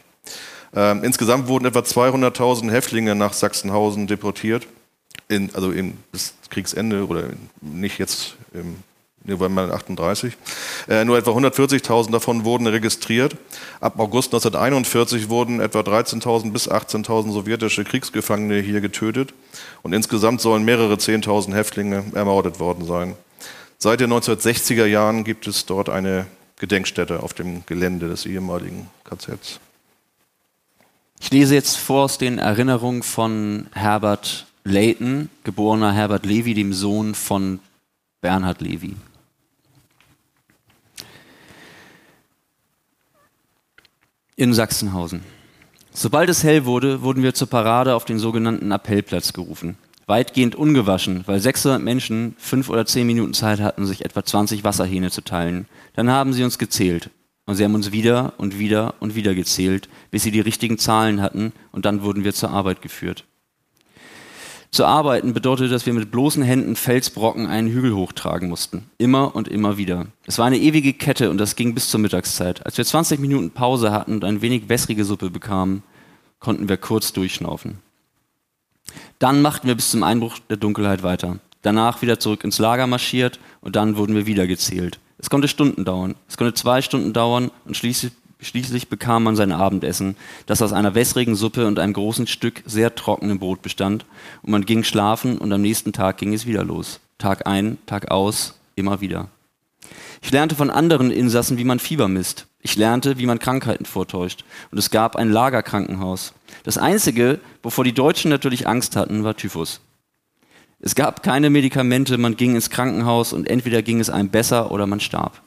Ähm, 0.75 1.03
insgesamt 1.03 1.47
wurden 1.47 1.65
etwa 1.65 1.79
200.000 1.79 2.71
Häftlinge 2.71 3.15
nach 3.15 3.33
Sachsenhausen 3.33 4.07
deportiert, 4.07 4.67
in, 5.27 5.53
also 5.53 5.71
im, 5.71 5.97
bis 6.11 6.33
Kriegsende 6.49 7.07
oder 7.07 7.29
nicht 7.61 7.99
jetzt 7.99 8.35
im 8.53 8.77
November 9.25 9.73
38. 9.73 10.33
Äh, 10.87 11.05
nur 11.05 11.17
etwa 11.17 11.31
140.000 11.31 12.11
davon 12.11 12.43
wurden 12.43 12.67
registriert. 12.67 13.35
Ab 13.79 13.99
August 13.99 14.33
1941 14.33 15.29
wurden 15.29 15.59
etwa 15.59 15.79
13.000 15.79 16.51
bis 16.51 16.69
18.000 16.69 17.31
sowjetische 17.31 17.83
Kriegsgefangene 17.83 18.59
hier 18.59 18.81
getötet 18.81 19.33
und 19.81 19.93
insgesamt 19.93 20.41
sollen 20.41 20.63
mehrere 20.65 20.95
10.000 20.95 21.53
Häftlinge 21.53 22.03
ermordet 22.13 22.59
worden 22.59 22.85
sein. 22.85 23.15
Seit 23.77 23.99
den 23.99 24.11
1960er 24.11 24.85
Jahren 24.85 25.23
gibt 25.23 25.47
es 25.47 25.65
dort 25.65 25.89
eine 25.89 26.25
Gedenkstätte 26.57 27.21
auf 27.21 27.33
dem 27.33 27.65
Gelände 27.65 28.07
des 28.07 28.25
ehemaligen 28.25 28.89
KZs. 29.03 29.59
Ich 31.19 31.31
lese 31.31 31.55
jetzt 31.55 31.77
vor 31.77 32.03
aus 32.03 32.17
den 32.17 32.37
Erinnerungen 32.37 33.03
von 33.03 33.67
Herbert 33.73 34.45
Layton, 34.63 35.29
geborener 35.43 35.91
Herbert 35.93 36.25
Levy, 36.25 36.53
dem 36.53 36.73
Sohn 36.73 37.15
von 37.15 37.59
Bernhard 38.21 38.61
Levy. 38.61 38.95
In 44.35 44.51
Sachsenhausen. 44.51 45.21
Sobald 45.91 46.27
es 46.27 46.43
hell 46.43 46.65
wurde, 46.65 47.03
wurden 47.03 47.21
wir 47.21 47.35
zur 47.35 47.47
Parade 47.47 47.93
auf 47.93 48.03
den 48.03 48.17
sogenannten 48.17 48.71
Appellplatz 48.71 49.31
gerufen. 49.31 49.77
Weitgehend 50.07 50.55
ungewaschen, 50.55 51.21
weil 51.27 51.39
600 51.39 51.79
Menschen 51.79 52.35
fünf 52.39 52.67
oder 52.69 52.87
zehn 52.87 53.05
Minuten 53.05 53.35
Zeit 53.35 53.59
hatten, 53.59 53.85
sich 53.85 54.03
etwa 54.03 54.25
20 54.25 54.63
Wasserhähne 54.63 55.11
zu 55.11 55.21
teilen. 55.21 55.67
Dann 55.95 56.09
haben 56.09 56.33
sie 56.33 56.43
uns 56.43 56.57
gezählt. 56.57 57.11
Und 57.45 57.55
sie 57.55 57.63
haben 57.63 57.75
uns 57.75 57.91
wieder 57.91 58.33
und 58.37 58.57
wieder 58.57 58.95
und 59.01 59.13
wieder 59.13 59.35
gezählt, 59.35 59.87
bis 60.09 60.23
sie 60.23 60.31
die 60.31 60.39
richtigen 60.39 60.79
Zahlen 60.79 61.21
hatten 61.21 61.51
und 61.71 61.85
dann 61.85 62.01
wurden 62.01 62.23
wir 62.23 62.33
zur 62.33 62.49
Arbeit 62.49 62.81
geführt. 62.81 63.25
Zu 64.73 64.85
arbeiten 64.85 65.35
bedeutete, 65.35 65.69
dass 65.69 65.85
wir 65.85 65.93
mit 65.93 66.09
bloßen 66.09 66.41
Händen 66.41 66.75
Felsbrocken 66.75 67.45
einen 67.45 67.67
Hügel 67.67 67.93
hochtragen 67.93 68.49
mussten. 68.49 68.89
Immer 68.97 69.35
und 69.35 69.47
immer 69.47 69.77
wieder. 69.77 70.07
Es 70.25 70.39
war 70.39 70.47
eine 70.47 70.57
ewige 70.57 70.93
Kette 70.93 71.29
und 71.29 71.37
das 71.37 71.55
ging 71.55 71.75
bis 71.75 71.91
zur 71.91 71.99
Mittagszeit. 71.99 72.65
Als 72.65 72.75
wir 72.79 72.83
20 72.83 73.19
Minuten 73.19 73.51
Pause 73.51 73.91
hatten 73.91 74.13
und 74.13 74.23
ein 74.23 74.41
wenig 74.41 74.69
wässrige 74.69 75.05
Suppe 75.05 75.29
bekamen, 75.29 75.83
konnten 76.39 76.69
wir 76.69 76.77
kurz 76.77 77.13
durchschnaufen. 77.13 77.77
Dann 79.19 79.43
machten 79.43 79.67
wir 79.67 79.75
bis 79.75 79.91
zum 79.91 80.01
Einbruch 80.01 80.39
der 80.49 80.57
Dunkelheit 80.57 81.03
weiter. 81.03 81.37
Danach 81.61 82.01
wieder 82.01 82.19
zurück 82.19 82.43
ins 82.43 82.57
Lager 82.57 82.87
marschiert 82.87 83.39
und 83.61 83.75
dann 83.75 83.95
wurden 83.95 84.15
wir 84.15 84.25
wieder 84.25 84.47
gezählt. 84.47 84.99
Es 85.19 85.29
konnte 85.29 85.47
Stunden 85.47 85.85
dauern. 85.85 86.15
Es 86.27 86.35
konnte 86.35 86.55
zwei 86.55 86.81
Stunden 86.81 87.13
dauern 87.13 87.51
und 87.65 87.77
schließlich, 87.77 88.11
schließlich 88.43 88.89
bekam 88.89 89.23
man 89.23 89.35
sein 89.35 89.51
Abendessen, 89.51 90.15
das 90.45 90.61
aus 90.61 90.73
einer 90.73 90.95
wässrigen 90.95 91.35
Suppe 91.35 91.67
und 91.67 91.79
einem 91.79 91.93
großen 91.93 92.27
Stück 92.27 92.63
sehr 92.65 92.95
trockenem 92.95 93.39
Brot 93.39 93.61
bestand. 93.61 94.05
Und 94.41 94.51
man 94.51 94.65
ging 94.65 94.83
schlafen 94.83 95.37
und 95.37 95.51
am 95.51 95.61
nächsten 95.61 95.93
Tag 95.93 96.17
ging 96.17 96.33
es 96.33 96.45
wieder 96.45 96.63
los. 96.63 96.99
Tag 97.17 97.47
ein, 97.47 97.77
Tag 97.85 98.11
aus, 98.11 98.59
immer 98.75 99.01
wieder. 99.01 99.29
Ich 100.21 100.31
lernte 100.31 100.55
von 100.55 100.69
anderen 100.69 101.11
Insassen, 101.11 101.57
wie 101.57 101.63
man 101.65 101.79
Fieber 101.79 102.07
misst. 102.07 102.47
Ich 102.61 102.77
lernte, 102.77 103.17
wie 103.17 103.25
man 103.25 103.39
Krankheiten 103.39 103.85
vortäuscht. 103.85 104.45
Und 104.71 104.77
es 104.77 104.89
gab 104.89 105.15
ein 105.17 105.29
Lagerkrankenhaus. 105.29 106.33
Das 106.63 106.77
Einzige, 106.77 107.39
wovor 107.61 107.83
die 107.83 107.93
Deutschen 107.93 108.29
natürlich 108.29 108.67
Angst 108.67 108.95
hatten, 108.95 109.23
war 109.23 109.35
Typhus. 109.35 109.81
Es 110.79 110.95
gab 110.95 111.23
keine 111.23 111.49
Medikamente, 111.49 112.17
man 112.17 112.35
ging 112.35 112.55
ins 112.55 112.69
Krankenhaus 112.69 113.31
und 113.31 113.49
entweder 113.49 113.81
ging 113.81 113.99
es 113.99 114.09
einem 114.09 114.29
besser 114.29 114.71
oder 114.71 114.85
man 114.85 114.99
starb. 114.99 115.41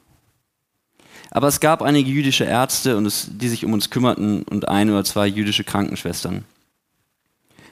Aber 1.30 1.48
es 1.48 1.60
gab 1.60 1.82
einige 1.82 2.10
jüdische 2.10 2.44
Ärzte, 2.44 2.92
es, 2.92 3.28
die 3.30 3.48
sich 3.48 3.64
um 3.64 3.72
uns 3.72 3.90
kümmerten 3.90 4.42
und 4.42 4.68
ein 4.68 4.90
oder 4.90 5.04
zwei 5.04 5.26
jüdische 5.26 5.64
Krankenschwestern. 5.64 6.44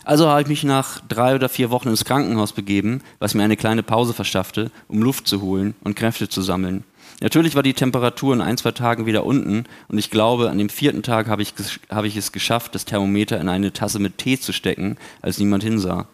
Also 0.05 0.29
habe 0.29 0.43
ich 0.43 0.49
mich 0.49 0.65
nach 0.65 1.01
drei 1.09 1.35
oder 1.35 1.49
vier 1.49 1.71
Wochen 1.71 1.89
ins 1.89 2.05
Krankenhaus 2.05 2.53
begeben, 2.53 3.01
was 3.19 3.35
mir 3.35 3.43
eine 3.43 3.57
kleine 3.57 3.83
Pause 3.83 4.13
verschaffte, 4.13 4.71
um 4.87 5.03
Luft 5.03 5.27
zu 5.27 5.41
holen 5.41 5.75
und 5.83 5.97
Kräfte 5.97 6.29
zu 6.29 6.43
sammeln. 6.43 6.85
Natürlich 7.21 7.55
war 7.55 7.63
die 7.63 7.75
Temperatur 7.75 8.35
in 8.35 8.43
ein, 8.43 8.59
zwei 8.59 8.73
Tagen 8.73 9.07
wieder 9.07 9.25
unten 9.25 9.65
und 9.89 9.99
ich 9.99 10.11
glaube, 10.11 10.51
an 10.51 10.59
dem 10.59 10.69
vierten 10.69 11.03
Tag 11.03 11.29
habe 11.29 11.43
ich, 11.43 11.55
habe 11.89 12.07
ich 12.07 12.17
es 12.17 12.33
geschafft, 12.33 12.75
das 12.75 12.85
Thermometer 12.85 13.41
in 13.41 13.49
eine 13.49 13.73
Tasse 13.73 13.99
mit 13.99 14.19
Tee 14.19 14.39
zu 14.39 14.53
stecken, 14.53 14.99
als 15.23 15.39
niemand 15.39 15.63
hinsah. 15.63 16.07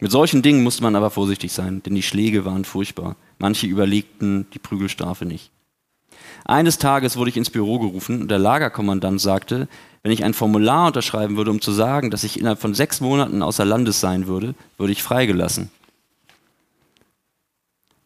Mit 0.00 0.12
solchen 0.12 0.42
Dingen 0.42 0.62
musste 0.62 0.84
man 0.84 0.94
aber 0.94 1.10
vorsichtig 1.10 1.52
sein, 1.52 1.82
denn 1.82 1.96
die 1.96 2.04
Schläge 2.04 2.44
waren 2.44 2.64
furchtbar. 2.64 3.16
Manche 3.38 3.66
überlegten 3.66 4.46
die 4.54 4.60
Prügelstrafe 4.60 5.24
nicht. 5.24 5.50
Eines 6.44 6.78
Tages 6.78 7.16
wurde 7.16 7.30
ich 7.30 7.36
ins 7.36 7.50
Büro 7.50 7.78
gerufen 7.78 8.22
und 8.22 8.30
der 8.30 8.38
Lagerkommandant 8.38 9.20
sagte, 9.20 9.68
wenn 10.02 10.12
ich 10.12 10.24
ein 10.24 10.34
Formular 10.34 10.86
unterschreiben 10.86 11.36
würde, 11.36 11.50
um 11.50 11.60
zu 11.60 11.72
sagen, 11.72 12.10
dass 12.10 12.24
ich 12.24 12.38
innerhalb 12.38 12.60
von 12.60 12.74
sechs 12.74 13.00
Monaten 13.00 13.42
außer 13.42 13.64
Landes 13.64 14.00
sein 14.00 14.26
würde, 14.26 14.54
würde 14.78 14.92
ich 14.92 15.02
freigelassen. 15.02 15.70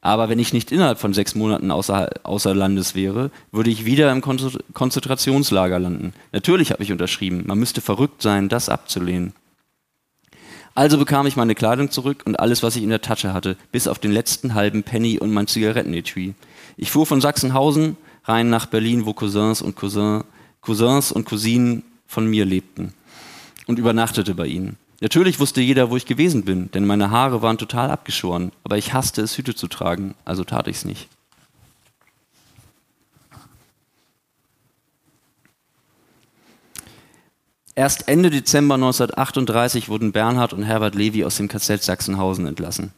Aber 0.04 0.28
wenn 0.28 0.40
ich 0.40 0.52
nicht 0.52 0.72
innerhalb 0.72 0.98
von 0.98 1.14
sechs 1.14 1.36
Monaten 1.36 1.70
außer, 1.70 2.10
außer 2.24 2.54
Landes 2.56 2.96
wäre, 2.96 3.30
würde 3.52 3.70
ich 3.70 3.84
wieder 3.84 4.10
im 4.10 4.20
Konzentrationslager 4.20 5.78
landen. 5.78 6.12
Natürlich 6.32 6.72
habe 6.72 6.82
ich 6.82 6.90
unterschrieben. 6.90 7.44
Man 7.46 7.58
müsste 7.58 7.80
verrückt 7.80 8.20
sein, 8.20 8.48
das 8.48 8.68
abzulehnen. 8.68 9.32
Also 10.74 10.98
bekam 10.98 11.26
ich 11.26 11.36
meine 11.36 11.54
Kleidung 11.54 11.90
zurück 11.92 12.22
und 12.24 12.40
alles, 12.40 12.64
was 12.64 12.74
ich 12.74 12.82
in 12.82 12.88
der 12.88 13.02
Tasche 13.02 13.32
hatte, 13.32 13.56
bis 13.70 13.86
auf 13.86 14.00
den 14.00 14.10
letzten 14.10 14.54
halben 14.54 14.82
Penny 14.82 15.18
und 15.18 15.32
mein 15.32 15.46
Zigarettenetui. 15.46 16.34
Ich 16.76 16.90
fuhr 16.90 17.06
von 17.06 17.20
Sachsenhausen 17.20 17.96
rein 18.24 18.50
nach 18.50 18.66
Berlin, 18.66 19.06
wo 19.06 19.12
Cousins 19.12 19.62
und 19.62 19.76
Cousin, 19.76 20.24
Cousins 20.60 21.12
und 21.12 21.24
Cousinen 21.24 21.82
von 22.06 22.26
mir 22.26 22.44
lebten 22.44 22.94
und 23.66 23.78
übernachtete 23.78 24.34
bei 24.34 24.46
ihnen. 24.46 24.76
Natürlich 25.00 25.40
wusste 25.40 25.60
jeder, 25.60 25.90
wo 25.90 25.96
ich 25.96 26.06
gewesen 26.06 26.44
bin, 26.44 26.70
denn 26.70 26.86
meine 26.86 27.10
Haare 27.10 27.42
waren 27.42 27.58
total 27.58 27.90
abgeschoren, 27.90 28.52
aber 28.62 28.78
ich 28.78 28.92
hasste 28.92 29.22
es, 29.22 29.36
Hüte 29.36 29.54
zu 29.54 29.66
tragen, 29.66 30.14
also 30.24 30.44
tat 30.44 30.68
ich's 30.68 30.84
nicht. 30.84 31.08
Erst 37.74 38.06
Ende 38.06 38.30
Dezember 38.30 38.74
1938 38.74 39.88
wurden 39.88 40.12
Bernhard 40.12 40.52
und 40.52 40.62
Herbert 40.62 40.94
Levi 40.94 41.24
aus 41.24 41.36
dem 41.36 41.48
KZ 41.48 41.82
Sachsenhausen 41.82 42.46
entlassen. 42.46 42.92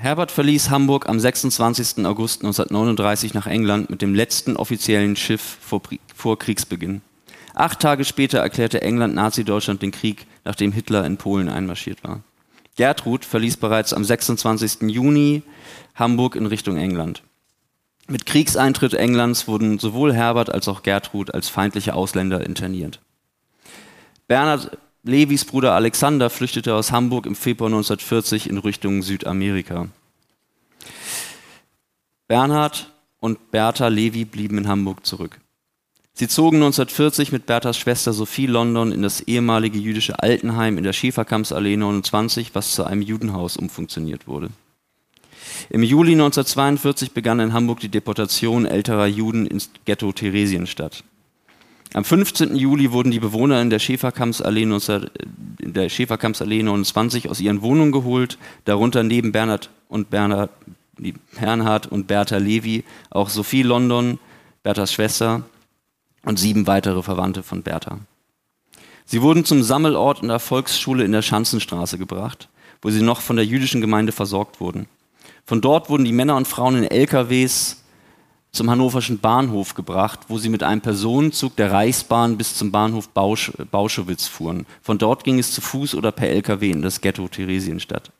Herbert 0.00 0.30
verließ 0.30 0.70
Hamburg 0.70 1.08
am 1.08 1.18
26. 1.18 2.06
August 2.06 2.42
1939 2.42 3.34
nach 3.34 3.48
England 3.48 3.90
mit 3.90 4.00
dem 4.00 4.14
letzten 4.14 4.56
offiziellen 4.56 5.16
Schiff 5.16 5.58
vor, 5.60 5.82
vor 6.14 6.38
Kriegsbeginn. 6.38 7.02
Acht 7.54 7.80
Tage 7.80 8.04
später 8.04 8.38
erklärte 8.38 8.80
England 8.80 9.16
Nazi-Deutschland 9.16 9.82
den 9.82 9.90
Krieg, 9.90 10.28
nachdem 10.44 10.70
Hitler 10.70 11.04
in 11.04 11.16
Polen 11.16 11.48
einmarschiert 11.48 12.04
war. 12.04 12.20
Gertrud 12.76 13.24
verließ 13.24 13.56
bereits 13.56 13.92
am 13.92 14.04
26. 14.04 14.82
Juni 14.82 15.42
Hamburg 15.96 16.36
in 16.36 16.46
Richtung 16.46 16.76
England. 16.76 17.24
Mit 18.06 18.24
Kriegseintritt 18.24 18.94
Englands 18.94 19.48
wurden 19.48 19.80
sowohl 19.80 20.14
Herbert 20.14 20.54
als 20.54 20.68
auch 20.68 20.84
Gertrud 20.84 21.34
als 21.34 21.48
feindliche 21.48 21.94
Ausländer 21.94 22.46
interniert. 22.46 23.00
Bernhard 24.28 24.78
Levis 25.04 25.44
Bruder 25.44 25.74
Alexander 25.74 26.28
flüchtete 26.28 26.74
aus 26.74 26.90
Hamburg 26.90 27.26
im 27.26 27.34
Februar 27.34 27.68
1940 27.68 28.50
in 28.50 28.58
Richtung 28.58 29.02
Südamerika. 29.02 29.88
Bernhard 32.26 32.92
und 33.20 33.50
Bertha 33.50 33.88
Levi 33.88 34.24
blieben 34.24 34.58
in 34.58 34.68
Hamburg 34.68 35.06
zurück. 35.06 35.40
Sie 36.12 36.26
zogen 36.26 36.56
1940 36.56 37.30
mit 37.30 37.46
Berthas 37.46 37.78
Schwester 37.78 38.12
Sophie 38.12 38.46
London 38.46 38.90
in 38.90 39.02
das 39.02 39.20
ehemalige 39.20 39.78
jüdische 39.78 40.20
Altenheim 40.20 40.76
in 40.76 40.82
der 40.82 40.92
Schäferkampsallee 40.92 41.76
29, 41.76 42.56
was 42.56 42.74
zu 42.74 42.82
einem 42.82 43.02
Judenhaus 43.02 43.56
umfunktioniert 43.56 44.26
wurde. 44.26 44.50
Im 45.70 45.84
Juli 45.84 46.12
1942 46.12 47.12
begann 47.12 47.38
in 47.38 47.52
Hamburg 47.52 47.78
die 47.80 47.88
Deportation 47.88 48.66
älterer 48.66 49.06
Juden 49.06 49.46
ins 49.46 49.70
Ghetto 49.84 50.10
Theresienstadt. 50.10 51.04
Am 51.94 52.04
15. 52.04 52.54
Juli 52.54 52.92
wurden 52.92 53.10
die 53.10 53.18
Bewohner 53.18 53.62
in 53.62 53.70
der 53.70 53.78
Schäferkampsallee, 53.78 54.66
19, 54.66 55.10
in 55.58 55.72
der 55.72 55.88
Schäferkampsallee 55.88 56.62
29 56.62 57.30
aus 57.30 57.40
ihren 57.40 57.62
Wohnungen 57.62 57.92
geholt, 57.92 58.36
darunter 58.66 59.02
neben 59.02 59.32
Bernhard 59.32 59.70
und 59.88 60.10
Bernhard, 60.10 60.50
Bernhard 61.40 61.86
und 61.86 62.06
Bertha 62.06 62.36
Levi 62.36 62.84
auch 63.10 63.30
Sophie 63.30 63.62
London, 63.62 64.18
Berthas 64.62 64.92
Schwester 64.92 65.44
und 66.24 66.38
sieben 66.38 66.66
weitere 66.66 67.02
Verwandte 67.02 67.42
von 67.42 67.62
Bertha. 67.62 67.98
Sie 69.06 69.22
wurden 69.22 69.46
zum 69.46 69.62
Sammelort 69.62 70.20
in 70.20 70.28
der 70.28 70.40
Volksschule 70.40 71.04
in 71.04 71.12
der 71.12 71.22
Schanzenstraße 71.22 71.96
gebracht, 71.96 72.50
wo 72.82 72.90
sie 72.90 73.00
noch 73.00 73.22
von 73.22 73.36
der 73.36 73.46
jüdischen 73.46 73.80
Gemeinde 73.80 74.12
versorgt 74.12 74.60
wurden. 74.60 74.86
Von 75.46 75.62
dort 75.62 75.88
wurden 75.88 76.04
die 76.04 76.12
Männer 76.12 76.36
und 76.36 76.46
Frauen 76.46 76.76
in 76.76 76.90
LKWs 76.90 77.82
zum 78.50 78.70
hannoverschen 78.70 79.18
Bahnhof 79.18 79.74
gebracht, 79.74 80.20
wo 80.28 80.38
sie 80.38 80.48
mit 80.48 80.62
einem 80.62 80.80
Personenzug 80.80 81.56
der 81.56 81.70
Reichsbahn 81.70 82.38
bis 82.38 82.56
zum 82.56 82.72
Bahnhof 82.72 83.08
Bausch, 83.10 83.52
Bauschowitz 83.70 84.26
fuhren. 84.26 84.66
Von 84.82 84.98
dort 84.98 85.24
ging 85.24 85.38
es 85.38 85.52
zu 85.52 85.60
Fuß 85.60 85.94
oder 85.94 86.12
per 86.12 86.28
LKW 86.28 86.70
in 86.70 86.82
das 86.82 87.00
Ghetto 87.00 87.28
Theresienstadt. 87.28 88.10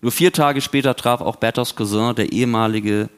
Nur 0.00 0.12
vier 0.12 0.32
Tage 0.32 0.60
später 0.60 0.96
traf 0.96 1.20
auch 1.20 1.36
Berthas 1.36 1.76
Cousin, 1.76 2.14
der 2.14 2.32
ehemalige, 2.32 3.08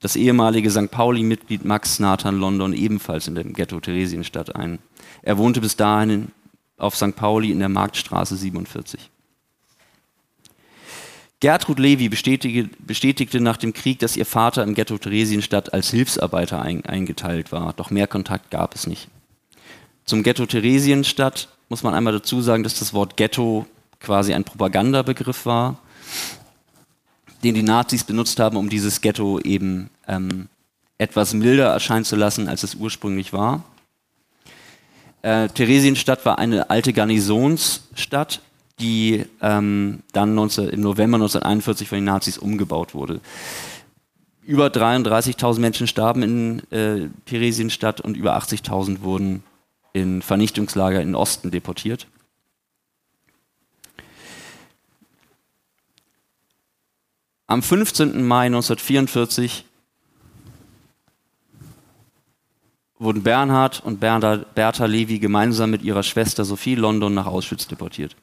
das 0.00 0.14
ehemalige 0.14 0.70
St. 0.70 0.90
Pauli-Mitglied 0.90 1.64
Max 1.64 1.98
Nathan 1.98 2.38
London, 2.38 2.72
ebenfalls 2.72 3.26
in 3.26 3.34
dem 3.34 3.54
Ghetto 3.54 3.80
Theresienstadt 3.80 4.54
ein. 4.54 4.78
Er 5.22 5.38
wohnte 5.38 5.60
bis 5.60 5.74
dahin 5.74 6.28
auf 6.76 6.94
St. 6.94 7.16
Pauli 7.16 7.50
in 7.50 7.58
der 7.58 7.68
Marktstraße 7.68 8.36
47. 8.36 9.10
Gertrud 11.40 11.78
Levi 11.78 12.08
bestätigte, 12.08 13.40
nach 13.40 13.56
dem 13.56 13.72
Krieg, 13.72 14.00
dass 14.00 14.16
ihr 14.16 14.26
Vater 14.26 14.64
im 14.64 14.74
Ghetto 14.74 14.98
Theresienstadt 14.98 15.72
als 15.72 15.90
Hilfsarbeiter 15.90 16.60
ein, 16.60 16.84
eingeteilt 16.84 17.52
war. 17.52 17.72
Doch 17.74 17.90
mehr 17.90 18.08
Kontakt 18.08 18.50
gab 18.50 18.74
es 18.74 18.88
nicht. 18.88 19.08
Zum 20.04 20.24
Ghetto 20.24 20.46
Theresienstadt 20.46 21.48
muss 21.68 21.84
man 21.84 21.94
einmal 21.94 22.12
dazu 22.12 22.40
sagen, 22.40 22.64
dass 22.64 22.78
das 22.78 22.92
Wort 22.92 23.16
Ghetto 23.16 23.66
quasi 24.00 24.34
ein 24.34 24.42
Propagandabegriff 24.42 25.46
war, 25.46 25.78
den 27.44 27.54
die 27.54 27.62
Nazis 27.62 28.02
benutzt 28.02 28.40
haben, 28.40 28.56
um 28.56 28.68
dieses 28.68 29.00
Ghetto 29.00 29.38
eben 29.38 29.90
ähm, 30.08 30.48
etwas 30.98 31.34
milder 31.34 31.68
erscheinen 31.68 32.04
zu 32.04 32.16
lassen, 32.16 32.48
als 32.48 32.64
es 32.64 32.74
ursprünglich 32.74 33.32
war. 33.32 33.62
Äh, 35.22 35.48
Theresienstadt 35.48 36.24
war 36.24 36.38
eine 36.38 36.70
alte 36.70 36.92
Garnisonsstadt, 36.92 38.40
die 38.80 39.24
ähm, 39.40 40.02
dann 40.12 40.34
19, 40.34 40.68
im 40.68 40.80
November 40.80 41.16
1941 41.16 41.88
von 41.88 41.96
den 41.96 42.04
Nazis 42.04 42.38
umgebaut 42.38 42.94
wurde. 42.94 43.20
Über 44.42 44.68
33.000 44.68 45.58
Menschen 45.58 45.86
starben 45.86 46.22
in 46.22 46.72
äh, 46.72 47.08
Theresienstadt 47.26 48.00
und 48.00 48.16
über 48.16 48.38
80.000 48.38 49.02
wurden 49.02 49.42
in 49.92 50.22
Vernichtungslager 50.22 51.02
in 51.02 51.14
Osten 51.14 51.50
deportiert. 51.50 52.06
Am 57.46 57.62
15. 57.62 58.26
Mai 58.26 58.46
1944 58.46 59.64
wurden 62.98 63.22
Bernhard 63.22 63.82
und 63.84 64.00
Bertha 64.00 64.84
Levi 64.86 65.18
gemeinsam 65.18 65.70
mit 65.70 65.82
ihrer 65.82 66.02
Schwester 66.02 66.44
Sophie 66.44 66.74
London 66.74 67.14
nach 67.14 67.26
Auschwitz 67.26 67.66
deportiert 67.66 68.16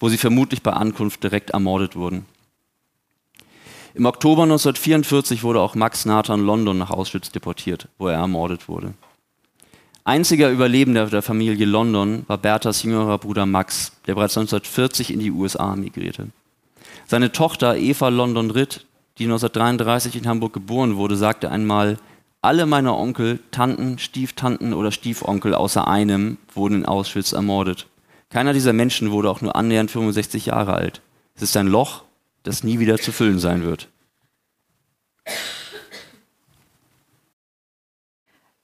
wo 0.00 0.08
sie 0.08 0.18
vermutlich 0.18 0.62
bei 0.62 0.72
Ankunft 0.72 1.22
direkt 1.22 1.50
ermordet 1.50 1.96
wurden. 1.96 2.26
Im 3.94 4.04
Oktober 4.04 4.42
1944 4.42 5.42
wurde 5.42 5.60
auch 5.60 5.74
Max 5.74 6.04
Nathan 6.04 6.44
London 6.44 6.76
nach 6.76 6.90
Auschwitz 6.90 7.30
deportiert, 7.30 7.88
wo 7.96 8.08
er 8.08 8.18
ermordet 8.18 8.68
wurde. 8.68 8.92
Einziger 10.04 10.50
Überlebender 10.50 11.06
der 11.06 11.22
Familie 11.22 11.66
London 11.66 12.24
war 12.26 12.38
Berthas 12.38 12.82
jüngerer 12.82 13.18
Bruder 13.18 13.46
Max, 13.46 13.92
der 14.06 14.14
bereits 14.14 14.36
1940 14.36 15.12
in 15.12 15.20
die 15.20 15.30
USA 15.30 15.74
migrierte. 15.74 16.28
Seine 17.06 17.32
Tochter 17.32 17.76
Eva 17.76 18.08
London 18.08 18.50
Ritt, 18.50 18.86
die 19.18 19.24
1933 19.24 20.14
in 20.16 20.28
Hamburg 20.28 20.52
geboren 20.52 20.96
wurde, 20.96 21.16
sagte 21.16 21.50
einmal, 21.50 21.96
alle 22.42 22.66
meine 22.66 22.94
Onkel, 22.94 23.40
Tanten, 23.50 23.98
Stieftanten 23.98 24.74
oder 24.74 24.92
Stiefonkel 24.92 25.54
außer 25.54 25.88
einem 25.88 26.36
wurden 26.54 26.76
in 26.76 26.86
Auschwitz 26.86 27.32
ermordet. 27.32 27.86
Keiner 28.30 28.52
dieser 28.52 28.72
Menschen 28.72 29.10
wurde 29.10 29.30
auch 29.30 29.40
nur 29.40 29.54
annähernd 29.56 29.90
65 29.90 30.46
Jahre 30.46 30.74
alt. 30.74 31.00
Es 31.34 31.42
ist 31.42 31.56
ein 31.56 31.68
Loch, 31.68 32.04
das 32.42 32.64
nie 32.64 32.78
wieder 32.78 32.98
zu 32.98 33.12
füllen 33.12 33.38
sein 33.38 33.62
wird. 33.62 33.88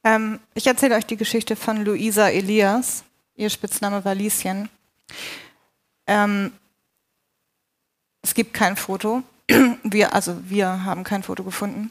Ähm, 0.05 0.41
ich 0.55 0.67
erzähle 0.67 0.97
euch 0.97 1.07
die 1.07 1.17
Geschichte 1.17 1.55
von 1.55 1.85
Luisa 1.85 2.29
Elias. 2.29 3.05
Ihr 3.37 3.51
Spitzname 3.51 4.05
war 4.05 4.15
Lieschen. 4.15 4.69
Ähm, 6.07 6.53
es 8.23 8.35
gibt 8.35 8.55
kein 8.55 8.77
Foto. 8.77 9.23
Wir, 9.83 10.15
also 10.15 10.37
wir 10.45 10.85
haben 10.85 11.05
kein 11.05 11.23
Foto 11.23 11.43
gefunden. 11.43 11.91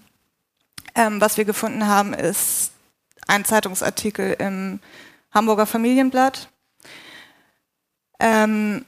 Ähm, 0.95 1.22
was 1.22 1.38
wir 1.38 1.45
gefunden 1.45 1.86
haben, 1.86 2.13
ist 2.13 2.72
ein 3.28 3.45
Zeitungsartikel 3.45 4.34
im 4.39 4.80
Hamburger 5.32 5.65
Familienblatt 5.65 6.49
ähm, 8.22 8.86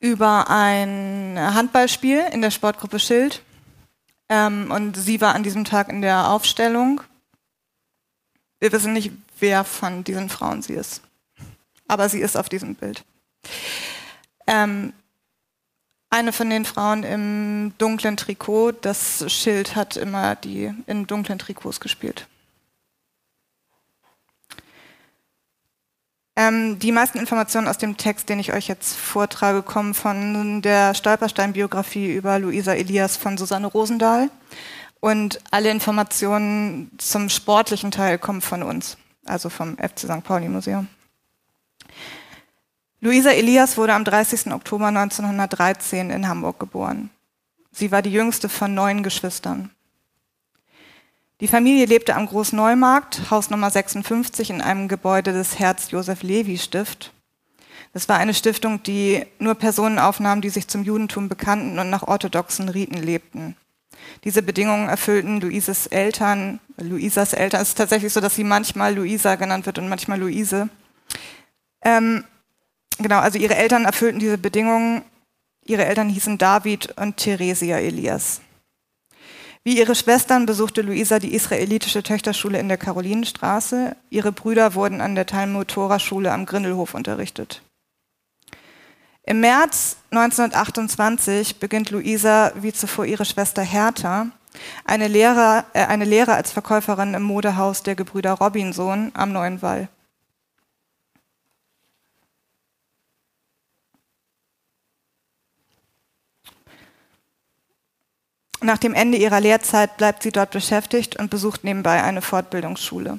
über 0.00 0.48
ein 0.48 1.36
Handballspiel 1.38 2.24
in 2.32 2.40
der 2.40 2.50
Sportgruppe 2.50 2.98
Schild. 2.98 3.42
Ähm, 4.28 4.70
und 4.70 4.96
sie 4.96 5.20
war 5.20 5.34
an 5.34 5.42
diesem 5.42 5.64
Tag 5.64 5.88
in 5.88 6.00
der 6.00 6.30
Aufstellung. 6.30 7.02
Wir 8.60 8.72
wissen 8.72 8.92
nicht, 8.92 9.12
wer 9.40 9.64
von 9.64 10.04
diesen 10.04 10.28
Frauen 10.28 10.62
sie 10.62 10.74
ist. 10.74 11.02
Aber 11.88 12.08
sie 12.08 12.20
ist 12.20 12.36
auf 12.36 12.48
diesem 12.48 12.76
Bild. 12.76 13.04
Ähm, 14.46 14.92
eine 16.08 16.32
von 16.32 16.50
den 16.50 16.64
Frauen 16.64 17.02
im 17.02 17.72
dunklen 17.78 18.16
Trikot, 18.16 18.72
das 18.72 19.24
Schild 19.32 19.76
hat 19.76 19.96
immer 19.96 20.34
die 20.36 20.72
in 20.86 21.06
dunklen 21.06 21.38
Trikots 21.38 21.80
gespielt. 21.80 22.26
Ähm, 26.40 26.78
die 26.78 26.90
meisten 26.90 27.18
Informationen 27.18 27.68
aus 27.68 27.76
dem 27.76 27.98
Text, 27.98 28.30
den 28.30 28.38
ich 28.38 28.54
euch 28.54 28.66
jetzt 28.66 28.96
vortrage, 28.96 29.60
kommen 29.60 29.92
von 29.92 30.62
der 30.62 30.94
Stolperstein-Biografie 30.94 32.14
über 32.14 32.38
Luisa 32.38 32.72
Elias 32.72 33.18
von 33.18 33.36
Susanne 33.36 33.66
Rosendahl. 33.66 34.30
Und 35.00 35.38
alle 35.50 35.70
Informationen 35.70 36.90
zum 36.96 37.28
sportlichen 37.28 37.90
Teil 37.90 38.16
kommen 38.16 38.40
von 38.40 38.62
uns, 38.62 38.96
also 39.26 39.50
vom 39.50 39.76
FC 39.76 39.98
St. 39.98 40.24
Pauli 40.24 40.48
Museum. 40.48 40.88
Luisa 43.02 43.32
Elias 43.32 43.76
wurde 43.76 43.92
am 43.92 44.04
30. 44.04 44.50
Oktober 44.52 44.86
1913 44.86 46.08
in 46.08 46.26
Hamburg 46.26 46.58
geboren. 46.58 47.10
Sie 47.70 47.92
war 47.92 48.00
die 48.00 48.12
jüngste 48.12 48.48
von 48.48 48.72
neun 48.72 49.02
Geschwistern. 49.02 49.72
Die 51.40 51.48
Familie 51.48 51.86
lebte 51.86 52.16
am 52.16 52.26
Großneumarkt, 52.26 53.30
Haus 53.30 53.48
Nummer 53.48 53.70
56, 53.70 54.50
in 54.50 54.60
einem 54.60 54.88
Gebäude 54.88 55.32
des 55.32 55.58
Herz-Josef-Levi-Stift. 55.58 57.12
Das 57.94 58.10
war 58.10 58.18
eine 58.18 58.34
Stiftung, 58.34 58.82
die 58.82 59.24
nur 59.38 59.54
Personen 59.54 59.98
aufnahm, 59.98 60.42
die 60.42 60.50
sich 60.50 60.68
zum 60.68 60.84
Judentum 60.84 61.30
bekannten 61.30 61.78
und 61.78 61.88
nach 61.88 62.02
orthodoxen 62.02 62.68
Riten 62.68 62.98
lebten. 62.98 63.56
Diese 64.24 64.42
Bedingungen 64.42 64.90
erfüllten 64.90 65.40
Luises 65.40 65.86
Eltern. 65.86 66.60
Luisas 66.76 67.32
Eltern 67.32 67.62
es 67.62 67.68
ist 67.70 67.78
tatsächlich 67.78 68.12
so, 68.12 68.20
dass 68.20 68.34
sie 68.34 68.44
manchmal 68.44 68.94
Luisa 68.94 69.36
genannt 69.36 69.64
wird 69.64 69.78
und 69.78 69.88
manchmal 69.88 70.20
Luise. 70.20 70.68
Ähm, 71.80 72.22
genau, 72.98 73.18
also 73.18 73.38
ihre 73.38 73.56
Eltern 73.56 73.86
erfüllten 73.86 74.20
diese 74.20 74.36
Bedingungen. 74.36 75.02
Ihre 75.64 75.86
Eltern 75.86 76.10
hießen 76.10 76.36
David 76.36 76.98
und 76.98 77.16
Theresia 77.16 77.78
Elias. 77.78 78.42
Wie 79.62 79.78
ihre 79.78 79.94
Schwestern 79.94 80.46
besuchte 80.46 80.80
Luisa 80.80 81.18
die 81.18 81.34
israelitische 81.34 82.02
Töchterschule 82.02 82.58
in 82.58 82.68
der 82.68 82.78
Karolinenstraße. 82.78 83.94
Ihre 84.08 84.32
Brüder 84.32 84.74
wurden 84.74 85.02
an 85.02 85.14
der 85.14 85.26
Talmud-Tora-Schule 85.26 86.32
am 86.32 86.46
Grindelhof 86.46 86.94
unterrichtet. 86.94 87.62
Im 89.22 89.40
März 89.40 89.98
1928 90.12 91.60
beginnt 91.60 91.90
Luisa, 91.90 92.52
wie 92.56 92.72
zuvor 92.72 93.04
ihre 93.04 93.26
Schwester 93.26 93.62
Hertha, 93.62 94.28
eine 94.86 95.08
Lehre, 95.08 95.64
äh, 95.74 95.84
eine 95.84 96.06
Lehre 96.06 96.32
als 96.32 96.52
Verkäuferin 96.52 97.12
im 97.14 97.22
Modehaus 97.22 97.82
der 97.82 97.94
Gebrüder 97.94 98.32
Robinson 98.32 99.12
am 99.14 99.30
Neuen 99.30 99.60
Wall. 99.60 99.88
Nach 108.62 108.78
dem 108.78 108.94
Ende 108.94 109.16
ihrer 109.16 109.40
Lehrzeit 109.40 109.96
bleibt 109.96 110.22
sie 110.22 110.32
dort 110.32 110.50
beschäftigt 110.50 111.16
und 111.16 111.30
besucht 111.30 111.64
nebenbei 111.64 112.02
eine 112.02 112.20
Fortbildungsschule. 112.20 113.18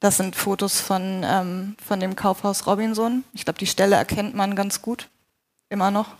Das 0.00 0.16
sind 0.16 0.34
Fotos 0.34 0.80
von, 0.80 1.22
ähm, 1.24 1.76
von 1.84 2.00
dem 2.00 2.16
Kaufhaus 2.16 2.66
Robinson. 2.66 3.22
Ich 3.32 3.44
glaube, 3.44 3.60
die 3.60 3.68
Stelle 3.68 3.94
erkennt 3.94 4.34
man 4.34 4.56
ganz 4.56 4.82
gut. 4.82 5.08
Immer 5.68 5.92
noch. 5.92 6.16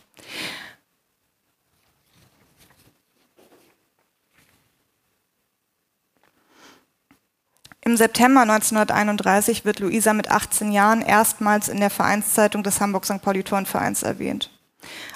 Im 7.85 7.97
September 7.97 8.43
1931 8.43 9.65
wird 9.65 9.81
Luisa 9.81 10.13
mit 10.13 10.31
18 10.31 10.71
Jahren 10.71 11.03
erstmals 11.03 11.69
in 11.69 11.81
der 11.81 11.91
Vereinszeitung 11.91 12.63
des 12.63 12.81
Hamburg 12.81 13.05
St. 13.05 13.21
Pauli 13.21 13.43
Turnvereins 13.43 14.05
erwähnt. 14.05 14.51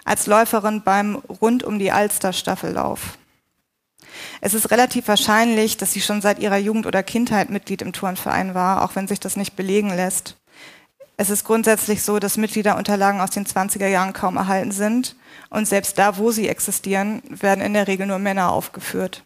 Als 0.05 0.27
Läuferin 0.27 0.83
beim 0.83 1.17
Rund 1.17 1.65
um 1.65 1.79
die 1.79 1.93
Alster 1.93 2.33
Staffellauf. 2.33 3.19
Es 4.41 4.55
ist 4.55 4.71
relativ 4.71 5.09
wahrscheinlich, 5.09 5.77
dass 5.77 5.93
sie 5.93 6.01
schon 6.01 6.23
seit 6.23 6.39
ihrer 6.39 6.57
Jugend 6.57 6.87
oder 6.87 7.03
Kindheit 7.03 7.51
Mitglied 7.51 7.83
im 7.83 7.93
Turnverein 7.93 8.55
war, 8.55 8.85
auch 8.85 8.97
wenn 8.97 9.09
sich 9.09 9.21
das 9.21 9.37
nicht 9.37 9.57
belegen 9.57 9.91
lässt. 9.91 10.37
Es 11.19 11.31
ist 11.31 11.45
grundsätzlich 11.45 12.03
so, 12.03 12.19
dass 12.19 12.37
Mitgliederunterlagen 12.37 13.21
aus 13.21 13.31
den 13.31 13.47
20er 13.47 13.87
Jahren 13.87 14.13
kaum 14.13 14.37
erhalten 14.37 14.73
sind 14.73 15.17
und 15.49 15.67
selbst 15.67 15.99
da, 15.99 16.19
wo 16.19 16.31
sie 16.31 16.49
existieren, 16.49 17.23
werden 17.29 17.65
in 17.65 17.73
der 17.73 17.87
Regel 17.87 18.07
nur 18.07 18.19
Männer 18.19 18.53
aufgeführt. 18.53 19.25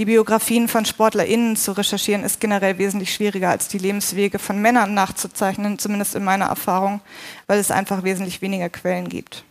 Die 0.00 0.06
Biografien 0.06 0.66
von 0.66 0.86
SportlerInnen 0.86 1.56
zu 1.56 1.72
recherchieren 1.72 2.24
ist 2.24 2.40
generell 2.40 2.78
wesentlich 2.78 3.12
schwieriger 3.12 3.50
als 3.50 3.68
die 3.68 3.76
Lebenswege 3.76 4.38
von 4.38 4.58
Männern 4.58 4.94
nachzuzeichnen, 4.94 5.78
zumindest 5.78 6.14
in 6.14 6.24
meiner 6.24 6.46
Erfahrung, 6.46 7.02
weil 7.46 7.58
es 7.58 7.70
einfach 7.70 8.02
wesentlich 8.02 8.40
weniger 8.40 8.70
Quellen 8.70 9.10
gibt. 9.10 9.44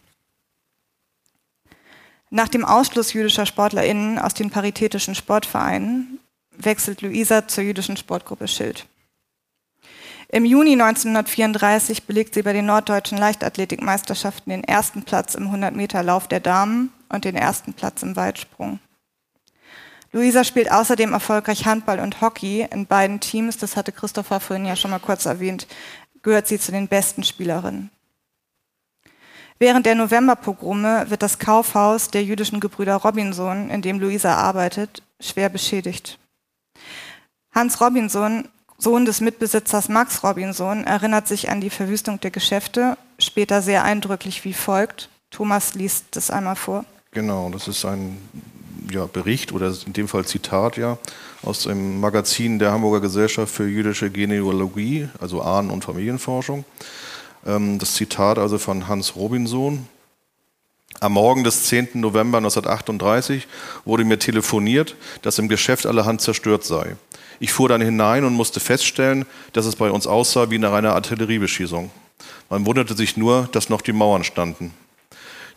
Nach 2.32 2.48
dem 2.48 2.66
Ausschluss 2.66 3.14
jüdischer 3.14 3.46
SportlerInnen 3.46 4.18
aus 4.18 4.34
den 4.34 4.50
paritätischen 4.50 5.14
Sportvereinen 5.14 6.18
wechselt 6.58 7.04
Luisa 7.04 7.48
zur 7.48 7.64
jüdischen 7.64 7.96
Sportgruppe 7.96 8.48
Schild. 8.48 8.88
Im 10.30 10.46
Juni 10.46 10.72
1934 10.72 12.08
belegt 12.08 12.34
sie 12.34 12.42
bei 12.42 12.54
den 12.54 12.66
norddeutschen 12.66 13.20
Leichtathletikmeisterschaften 13.20 14.50
den 14.50 14.64
ersten 14.64 15.04
Platz 15.04 15.36
im 15.36 15.54
100-Meter-Lauf 15.54 16.28
der 16.28 16.40
Damen 16.40 16.92
und 17.08 17.24
den 17.24 17.36
ersten 17.36 17.74
Platz 17.74 18.02
im 18.02 18.16
Weitsprung. 18.16 18.80
Luisa 20.12 20.44
spielt 20.44 20.72
außerdem 20.72 21.14
erfolgreich 21.14 21.66
Handball 21.66 22.00
und 22.00 22.22
Hockey 22.22 22.68
in 22.72 22.88
beiden 22.88 23.20
Teams. 23.20 23.58
Das 23.58 23.76
hatte 23.76 23.92
Christopher 23.92 24.40
vorhin 24.40 24.66
ja 24.66 24.76
schon 24.76 24.92
mal 24.92 25.00
kurz 25.00 25.26
erwähnt. 25.26 25.68
Gehört 26.24 26.48
sie 26.48 26.60
zu 26.60 26.72
den 26.72 26.88
besten 26.88 27.24
Spielerinnen. 27.24 27.92
Während 29.60 29.86
der 29.86 29.96
Novemberpogrome 29.96 31.10
wird 31.10 31.22
das 31.22 31.38
Kaufhaus 31.38 32.10
der 32.10 32.24
jüdischen 32.24 32.60
Gebrüder 32.62 32.96
Robinson, 32.96 33.70
in 33.70 33.82
dem 33.82 34.00
Luisa 34.00 34.36
arbeitet, 34.36 35.04
schwer 35.20 35.50
beschädigt. 35.50 36.18
Hans 37.52 37.82
Robinson, 37.82 38.48
Sohn 38.78 39.04
des 39.04 39.20
Mitbesitzers 39.20 39.90
Max 39.90 40.24
Robinson, 40.24 40.86
erinnert 40.86 41.28
sich 41.28 41.50
an 41.50 41.60
die 41.60 41.70
Verwüstung 41.70 42.22
der 42.22 42.32
Geschäfte, 42.32 42.98
später 43.20 43.62
sehr 43.62 43.84
eindrücklich 43.84 44.46
wie 44.46 44.54
folgt. 44.54 45.10
Thomas 45.30 45.74
liest 45.74 46.06
das 46.12 46.32
einmal 46.32 46.56
vor. 46.56 46.86
Genau, 47.12 47.50
das 47.50 47.68
ist 47.68 47.84
ein 47.84 48.18
ja, 48.92 49.06
Bericht 49.06 49.52
oder 49.52 49.74
in 49.86 49.94
dem 49.94 50.08
Fall 50.08 50.26
Zitat 50.26 50.78
ja 50.78 50.98
aus 51.42 51.64
dem 51.64 52.00
Magazin 52.00 52.60
der 52.60 52.72
Hamburger 52.72 53.02
Gesellschaft 53.02 53.54
für 53.54 53.68
jüdische 53.68 54.10
Genealogie, 54.10 55.08
also 55.20 55.42
Ahnen- 55.42 55.70
und 55.70 55.84
Familienforschung. 55.84 56.66
Ähm, 57.46 57.80
das 57.80 57.94
Zitat 57.94 58.38
also 58.38 58.58
von 58.58 58.88
Hans 58.88 59.16
Robinson. 59.16 59.88
Am 61.00 61.14
Morgen 61.14 61.44
des 61.44 61.66
10. 61.66 61.90
November 61.94 62.40
1938 62.40 63.48
wurde 63.86 64.04
mir 64.04 64.20
telefoniert, 64.20 64.96
dass 65.22 65.40
im 65.40 65.48
Geschäft 65.48 65.86
allerhand 65.86 66.22
zerstört 66.22 66.66
sei. 66.66 66.98
Ich 67.40 67.54
fuhr 67.54 67.70
dann 67.70 67.82
hinein 67.82 68.26
und 68.26 68.34
musste 68.34 68.60
feststellen, 68.60 69.26
dass 69.54 69.66
es 69.66 69.78
bei 69.78 69.92
uns 69.92 70.08
aussah 70.08 70.50
wie 70.50 70.58
nach 70.58 70.74
einer 70.74 70.96
Artilleriebeschießung. 70.96 71.90
Man 72.50 72.66
wunderte 72.66 72.96
sich 72.96 73.16
nur, 73.16 73.48
dass 73.54 73.70
noch 73.70 73.82
die 73.82 73.94
Mauern 73.94 74.26
standen. 74.26 74.74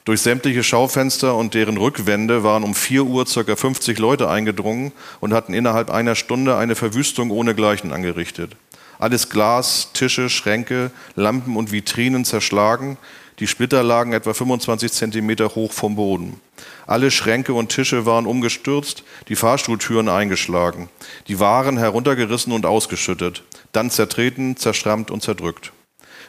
Durch 0.05 0.20
sämtliche 0.20 0.64
Schaufenster 0.64 1.36
und 1.36 1.55
deren 1.55 1.76
Rückwände 1.76 2.42
waren 2.42 2.64
um 2.64 2.74
4 2.74 3.05
Uhr 3.05 3.24
ca. 3.24 3.55
50 3.55 4.00
Leute 4.00 4.28
eingedrungen 4.28 4.90
und 5.20 5.32
hatten 5.32 5.55
innerhalb 5.55 5.90
einer 5.90 6.16
Stunde 6.16 6.57
eine 6.57 6.74
Verwüstung 6.74 7.30
ohnegleichen 7.30 7.92
angerichtet. 7.92 8.57
Alles 8.98 9.30
Glas, 9.30 9.90
Tische, 9.94 10.28
Schränke, 10.28 10.90
Lampen 11.14 11.57
und 11.57 11.70
Vitrinen 11.70 12.24
zerschlagen. 12.24 12.98
Die 13.38 13.46
Splitter 13.46 13.84
lagen 13.84 14.12
etwa 14.12 14.34
25 14.34 14.92
Zentimeter 14.92 15.55
hoch 15.55 15.72
vom 15.72 15.94
Boden. 15.94 16.40
Alle 16.86 17.12
Schränke 17.12 17.55
und 17.55 17.68
Tische 17.68 18.05
waren 18.05 18.26
umgestürzt, 18.26 19.05
die 19.28 19.36
Fahrstuhltüren 19.36 20.09
eingeschlagen, 20.09 20.88
die 21.28 21.38
Waren 21.38 21.78
heruntergerissen 21.78 22.53
und 22.53 22.66
ausgeschüttet, 22.66 23.44
dann 23.70 23.90
zertreten, 23.90 24.57
zerschrammt 24.57 25.12
und 25.12 25.22
zerdrückt. 25.22 25.72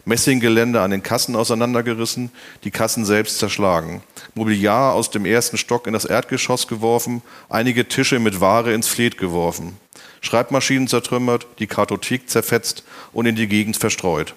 Messinggelände 0.06 0.82
an 0.82 0.91
den 0.91 1.01
Kassen 1.04 1.36
auseinandergerissen, 1.36 2.32
die 2.64 2.72
Kassen 2.72 3.06
selbst 3.06 3.39
zerschlagen, 3.39 4.04
Mobiliar 4.36 4.93
aus 4.93 5.12
dem 5.12 5.26
ersten 5.26 5.58
Stock 5.58 5.88
in 5.88 5.93
das 5.93 6.06
Erdgeschoss 6.06 6.68
geworfen, 6.68 7.22
einige 7.49 7.88
Tische 7.88 8.20
mit 8.20 8.41
Ware 8.41 8.74
ins 8.74 8.88
Fleet 8.88 9.18
geworfen, 9.18 9.78
Schreibmaschinen 10.22 10.88
zertrümmert, 10.88 11.47
die 11.60 11.68
Kartothek 11.68 12.30
zerfetzt 12.30 12.84
und 13.14 13.26
in 13.26 13.36
die 13.36 13.47
Gegend 13.47 13.78
verstreut. 13.78 14.36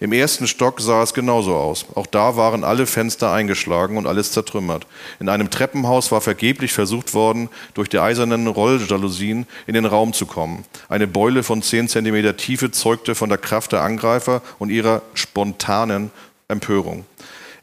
Im 0.00 0.12
ersten 0.12 0.46
Stock 0.46 0.80
sah 0.80 1.02
es 1.02 1.14
genauso 1.14 1.54
aus. 1.54 1.86
Auch 1.94 2.06
da 2.06 2.36
waren 2.36 2.64
alle 2.64 2.86
Fenster 2.86 3.32
eingeschlagen 3.32 3.96
und 3.96 4.06
alles 4.06 4.32
zertrümmert. 4.32 4.86
In 5.20 5.28
einem 5.28 5.50
Treppenhaus 5.50 6.12
war 6.12 6.20
vergeblich 6.20 6.72
versucht 6.72 7.14
worden, 7.14 7.48
durch 7.74 7.88
die 7.88 7.98
eisernen 7.98 8.46
Rolljalousien 8.46 9.46
in 9.66 9.74
den 9.74 9.86
Raum 9.86 10.12
zu 10.12 10.26
kommen. 10.26 10.64
Eine 10.88 11.06
Beule 11.06 11.42
von 11.42 11.62
10 11.62 11.88
cm 11.88 12.36
Tiefe 12.36 12.70
zeugte 12.70 13.14
von 13.14 13.28
der 13.28 13.38
Kraft 13.38 13.72
der 13.72 13.82
Angreifer 13.82 14.42
und 14.58 14.70
ihrer 14.70 15.02
spontanen 15.14 16.10
Empörung. 16.48 17.06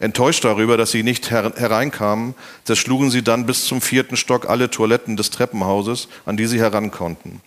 Enttäuscht 0.02 0.44
darüber, 0.44 0.78
dass 0.78 0.90
sie 0.90 1.04
nicht 1.04 1.30
hereinkamen, 1.30 2.34
zerschlugen 2.64 3.12
sie 3.12 3.22
dann 3.22 3.46
bis 3.46 3.66
zum 3.66 3.82
vierten 3.82 4.18
Stock 4.18 4.50
alle 4.50 4.72
Toiletten 4.72 5.16
des 5.16 5.30
Treppenhauses, 5.30 6.08
an 6.26 6.38
die 6.38 6.48
sie 6.48 6.60
herankonnten. 6.60 7.40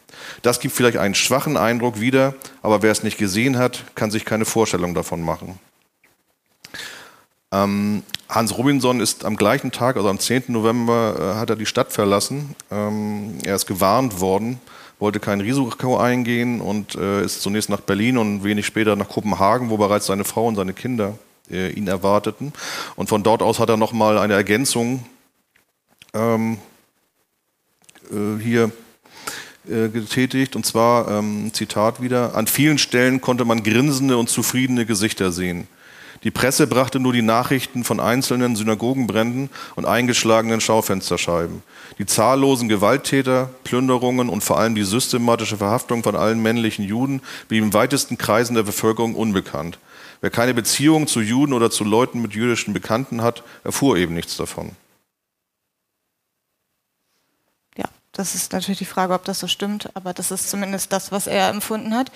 Das 0.42 0.60
gibt 0.60 0.72
vielleicht 0.72 0.96
einen 0.96 1.16
schwachen 1.16 1.56
Eindruck 1.56 1.98
wieder, 1.98 2.34
aber 2.62 2.80
wer 2.82 2.92
es 2.92 3.02
nicht 3.02 3.18
gesehen 3.18 3.58
hat, 3.58 3.82
kann 3.96 4.12
sich 4.12 4.24
keine 4.24 4.44
Vorstellung 4.44 4.94
davon 4.94 5.20
machen. 5.20 5.58
Ähm, 7.50 8.04
Hans 8.28 8.56
Robinson 8.56 9.00
ist 9.00 9.24
am 9.24 9.34
gleichen 9.34 9.72
Tag, 9.72 9.96
also 9.96 10.08
am 10.08 10.20
10. 10.20 10.44
November, 10.46 11.16
äh, 11.18 11.40
hat 11.40 11.50
er 11.50 11.56
die 11.56 11.66
Stadt 11.66 11.92
verlassen. 11.92 12.54
Ähm, 12.70 13.38
er 13.44 13.56
ist 13.56 13.66
gewarnt 13.66 14.20
worden, 14.20 14.60
wollte 15.00 15.18
kein 15.18 15.40
Risiko 15.40 15.96
eingehen 15.96 16.60
und 16.60 16.94
äh, 16.94 17.24
ist 17.24 17.42
zunächst 17.42 17.68
nach 17.68 17.80
Berlin 17.80 18.16
und 18.16 18.44
wenig 18.44 18.64
später 18.64 18.94
nach 18.94 19.08
Kopenhagen, 19.08 19.70
wo 19.70 19.76
bereits 19.76 20.06
seine 20.06 20.22
Frau 20.22 20.46
und 20.46 20.54
seine 20.54 20.72
Kinder 20.72 21.18
äh, 21.50 21.70
ihn 21.70 21.88
erwarteten. 21.88 22.52
Und 22.96 23.08
von 23.08 23.22
dort 23.22 23.42
aus 23.42 23.58
hat 23.58 23.68
er 23.68 23.76
nochmal 23.76 24.18
eine 24.18 24.34
Ergänzung 24.34 25.04
ähm, 26.14 26.58
äh, 28.10 28.42
hier 28.42 28.70
äh, 29.68 29.88
getätigt, 29.88 30.56
und 30.56 30.66
zwar, 30.66 31.08
ähm, 31.08 31.50
Zitat 31.52 32.02
wieder, 32.02 32.34
an 32.34 32.46
vielen 32.46 32.78
Stellen 32.78 33.20
konnte 33.20 33.44
man 33.44 33.62
grinsende 33.62 34.18
und 34.18 34.28
zufriedene 34.28 34.86
Gesichter 34.86 35.32
sehen. 35.32 35.66
Die 36.22 36.30
Presse 36.30 36.66
brachte 36.66 37.00
nur 37.00 37.12
die 37.12 37.22
Nachrichten 37.22 37.84
von 37.84 38.00
einzelnen 38.00 38.56
Synagogenbränden 38.56 39.50
und 39.74 39.84
eingeschlagenen 39.84 40.60
Schaufensterscheiben. 40.60 41.62
Die 41.98 42.06
zahllosen 42.06 42.68
Gewalttäter, 42.68 43.50
Plünderungen 43.62 44.30
und 44.30 44.42
vor 44.42 44.58
allem 44.58 44.74
die 44.74 44.84
systematische 44.84 45.58
Verhaftung 45.58 46.02
von 46.02 46.16
allen 46.16 46.42
männlichen 46.42 46.84
Juden 46.84 47.20
blieben 47.48 47.74
weitesten 47.74 48.16
Kreisen 48.16 48.54
der 48.54 48.62
Bevölkerung 48.62 49.14
unbekannt. 49.14 49.78
Wer 50.24 50.30
keine 50.30 50.54
Beziehung 50.54 51.06
zu 51.06 51.20
Juden 51.20 51.52
oder 51.52 51.70
zu 51.70 51.84
Leuten 51.84 52.22
mit 52.22 52.32
jüdischen 52.32 52.72
Bekannten 52.72 53.20
hat, 53.20 53.44
erfuhr 53.62 53.98
eben 53.98 54.14
nichts 54.14 54.38
davon. 54.38 54.74
Das 58.12 58.34
ist 58.34 58.54
natürlich 58.54 58.78
die 58.78 58.86
Frage, 58.86 59.12
ob 59.12 59.24
das 59.26 59.40
so 59.40 59.48
stimmt, 59.48 59.90
aber 59.92 60.14
das 60.14 60.30
ist 60.30 60.48
zumindest 60.48 60.94
das, 60.94 61.12
was 61.12 61.26
er 61.26 61.50
empfunden 61.50 61.94
hat. 61.94 62.10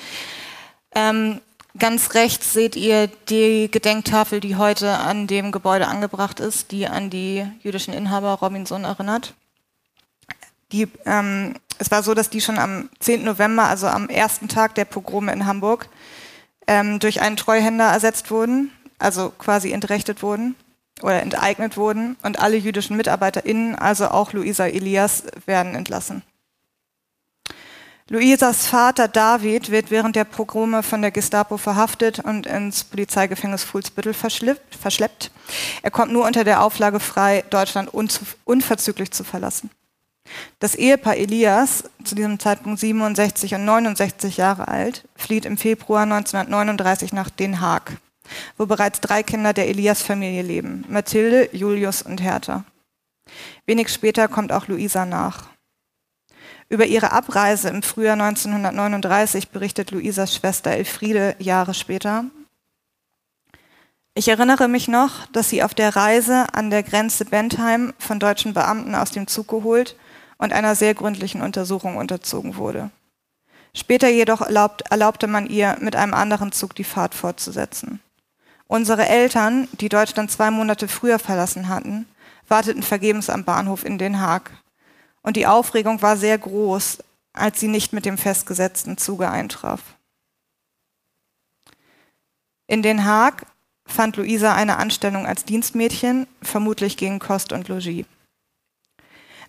Ähm, 0.94 1.42
ganz 1.78 2.14
rechts 2.14 2.54
seht 2.54 2.76
ihr 2.76 3.08
die 3.28 3.68
Gedenktafel, 3.70 4.40
die 4.40 4.56
heute 4.56 4.96
an 4.96 5.26
dem 5.26 5.52
Gebäude 5.52 5.86
angebracht 5.88 6.40
ist, 6.40 6.70
die 6.72 6.86
an 6.86 7.10
die 7.10 7.44
jüdischen 7.62 7.92
Inhaber 7.92 8.32
Robinson 8.34 8.84
erinnert. 8.84 9.34
Die, 10.72 10.88
ähm, 11.04 11.56
es 11.78 11.90
war 11.90 12.02
so, 12.02 12.14
dass 12.14 12.30
die 12.30 12.40
schon 12.40 12.58
am 12.58 12.88
10. 13.00 13.24
November, 13.24 13.64
also 13.64 13.86
am 13.86 14.08
ersten 14.08 14.48
Tag 14.48 14.76
der 14.76 14.86
Pogrome 14.86 15.30
in 15.32 15.44
Hamburg, 15.44 15.90
ähm, 16.68 17.00
durch 17.00 17.20
einen 17.20 17.36
Treuhänder 17.36 17.86
ersetzt 17.86 18.30
wurden, 18.30 18.70
also 18.98 19.30
quasi 19.30 19.72
entrechtet 19.72 20.22
wurden 20.22 20.54
oder 21.02 21.22
enteignet 21.22 21.76
wurden 21.76 22.16
und 22.22 22.38
alle 22.38 22.56
jüdischen 22.56 22.96
MitarbeiterInnen, 22.96 23.74
also 23.74 24.08
auch 24.08 24.32
Luisa 24.32 24.66
Elias, 24.66 25.24
werden 25.46 25.74
entlassen. 25.74 26.22
Luisas 28.10 28.66
Vater 28.66 29.06
David 29.06 29.70
wird 29.70 29.90
während 29.90 30.16
der 30.16 30.24
Pogrome 30.24 30.82
von 30.82 31.02
der 31.02 31.10
Gestapo 31.10 31.58
verhaftet 31.58 32.20
und 32.20 32.46
ins 32.46 32.84
Polizeigefängnis 32.84 33.64
Fuhlsbüttel 33.64 34.14
verschleppt. 34.14 35.30
Er 35.82 35.90
kommt 35.90 36.12
nur 36.12 36.26
unter 36.26 36.42
der 36.42 36.62
Auflage 36.62 37.00
frei, 37.00 37.44
Deutschland 37.50 37.90
unverzüglich 37.92 39.10
zu 39.10 39.24
verlassen. 39.24 39.70
Das 40.58 40.74
Ehepaar 40.74 41.16
Elias, 41.16 41.84
zu 42.04 42.14
diesem 42.14 42.38
Zeitpunkt 42.38 42.80
67 42.80 43.54
und 43.54 43.64
69 43.64 44.36
Jahre 44.36 44.68
alt, 44.68 45.04
flieht 45.16 45.44
im 45.44 45.56
Februar 45.56 46.02
1939 46.02 47.12
nach 47.12 47.30
Den 47.30 47.60
Haag. 47.60 47.98
wo 48.56 48.66
bereits 48.66 49.00
drei 49.00 49.22
Kinder 49.22 49.52
der 49.52 49.68
Elias-Familie 49.68 50.42
leben, 50.42 50.84
Mathilde, 50.88 51.48
Julius 51.56 52.02
und 52.02 52.22
Hertha. 52.22 52.64
Wenig 53.66 53.88
später 53.88 54.28
kommt 54.28 54.52
auch 54.52 54.68
Luisa 54.68 55.04
nach. 55.04 55.48
Über 56.68 56.86
ihre 56.86 57.12
Abreise 57.12 57.68
im 57.70 57.82
Frühjahr 57.82 58.20
1939 58.20 59.48
berichtet 59.48 59.90
Luisas 59.90 60.34
Schwester 60.34 60.70
Elfriede 60.70 61.34
Jahre 61.38 61.72
später. 61.72 62.24
Ich 64.14 64.28
erinnere 64.28 64.68
mich 64.68 64.88
noch, 64.88 65.26
dass 65.26 65.48
sie 65.48 65.62
auf 65.62 65.74
der 65.74 65.96
Reise 65.96 66.46
an 66.52 66.70
der 66.70 66.82
Grenze 66.82 67.24
Bentheim 67.24 67.94
von 67.98 68.18
deutschen 68.18 68.52
Beamten 68.52 68.94
aus 68.94 69.12
dem 69.12 69.26
Zug 69.26 69.48
geholt 69.48 69.96
und 70.38 70.52
einer 70.52 70.74
sehr 70.74 70.94
gründlichen 70.94 71.42
Untersuchung 71.42 71.96
unterzogen 71.96 72.56
wurde. 72.56 72.90
Später 73.74 74.08
jedoch 74.08 74.40
erlaubt, 74.40 74.82
erlaubte 74.90 75.26
man 75.26 75.46
ihr, 75.46 75.76
mit 75.80 75.94
einem 75.94 76.14
anderen 76.14 76.52
Zug 76.52 76.74
die 76.74 76.84
Fahrt 76.84 77.14
fortzusetzen. 77.14 78.00
Unsere 78.66 79.06
Eltern, 79.08 79.68
die 79.80 79.88
Deutschland 79.88 80.30
zwei 80.30 80.50
Monate 80.50 80.88
früher 80.88 81.18
verlassen 81.18 81.68
hatten, 81.68 82.06
warteten 82.48 82.82
vergebens 82.82 83.30
am 83.30 83.44
Bahnhof 83.44 83.84
in 83.84 83.98
Den 83.98 84.20
Haag. 84.20 84.50
Und 85.22 85.36
die 85.36 85.46
Aufregung 85.46 86.00
war 86.02 86.16
sehr 86.16 86.38
groß, 86.38 86.98
als 87.32 87.60
sie 87.60 87.68
nicht 87.68 87.92
mit 87.92 88.04
dem 88.04 88.18
festgesetzten 88.18 88.98
Zuge 88.98 89.30
eintraf. 89.30 89.80
In 92.66 92.82
Den 92.82 93.04
Haag 93.04 93.46
fand 93.86 94.16
Luisa 94.16 94.54
eine 94.54 94.76
Anstellung 94.76 95.26
als 95.26 95.44
Dienstmädchen, 95.44 96.26
vermutlich 96.42 96.96
gegen 96.96 97.18
Kost 97.18 97.52
und 97.52 97.68
Logis. 97.68 98.04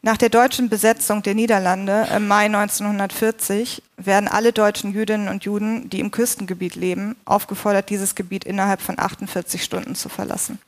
Nach 0.02 0.16
der 0.16 0.30
deutschen 0.30 0.70
Besetzung 0.70 1.24
der 1.24 1.36
Niederlande 1.36 2.08
im 2.16 2.26
Mai 2.28 2.46
1940 2.46 3.84
werden 3.98 4.30
alle 4.30 4.54
deutschen 4.54 4.94
Jüdinnen 4.94 5.28
und 5.28 5.44
Juden, 5.44 5.90
die 5.90 6.00
im 6.00 6.10
Küstengebiet 6.10 6.76
leben, 6.76 7.18
aufgefordert, 7.26 7.90
dieses 7.90 8.16
Gebiet 8.16 8.46
innerhalb 8.46 8.80
von 8.80 8.98
48 8.98 9.62
Stunden 9.62 9.96
zu 9.96 10.08
verlassen. 10.08 10.60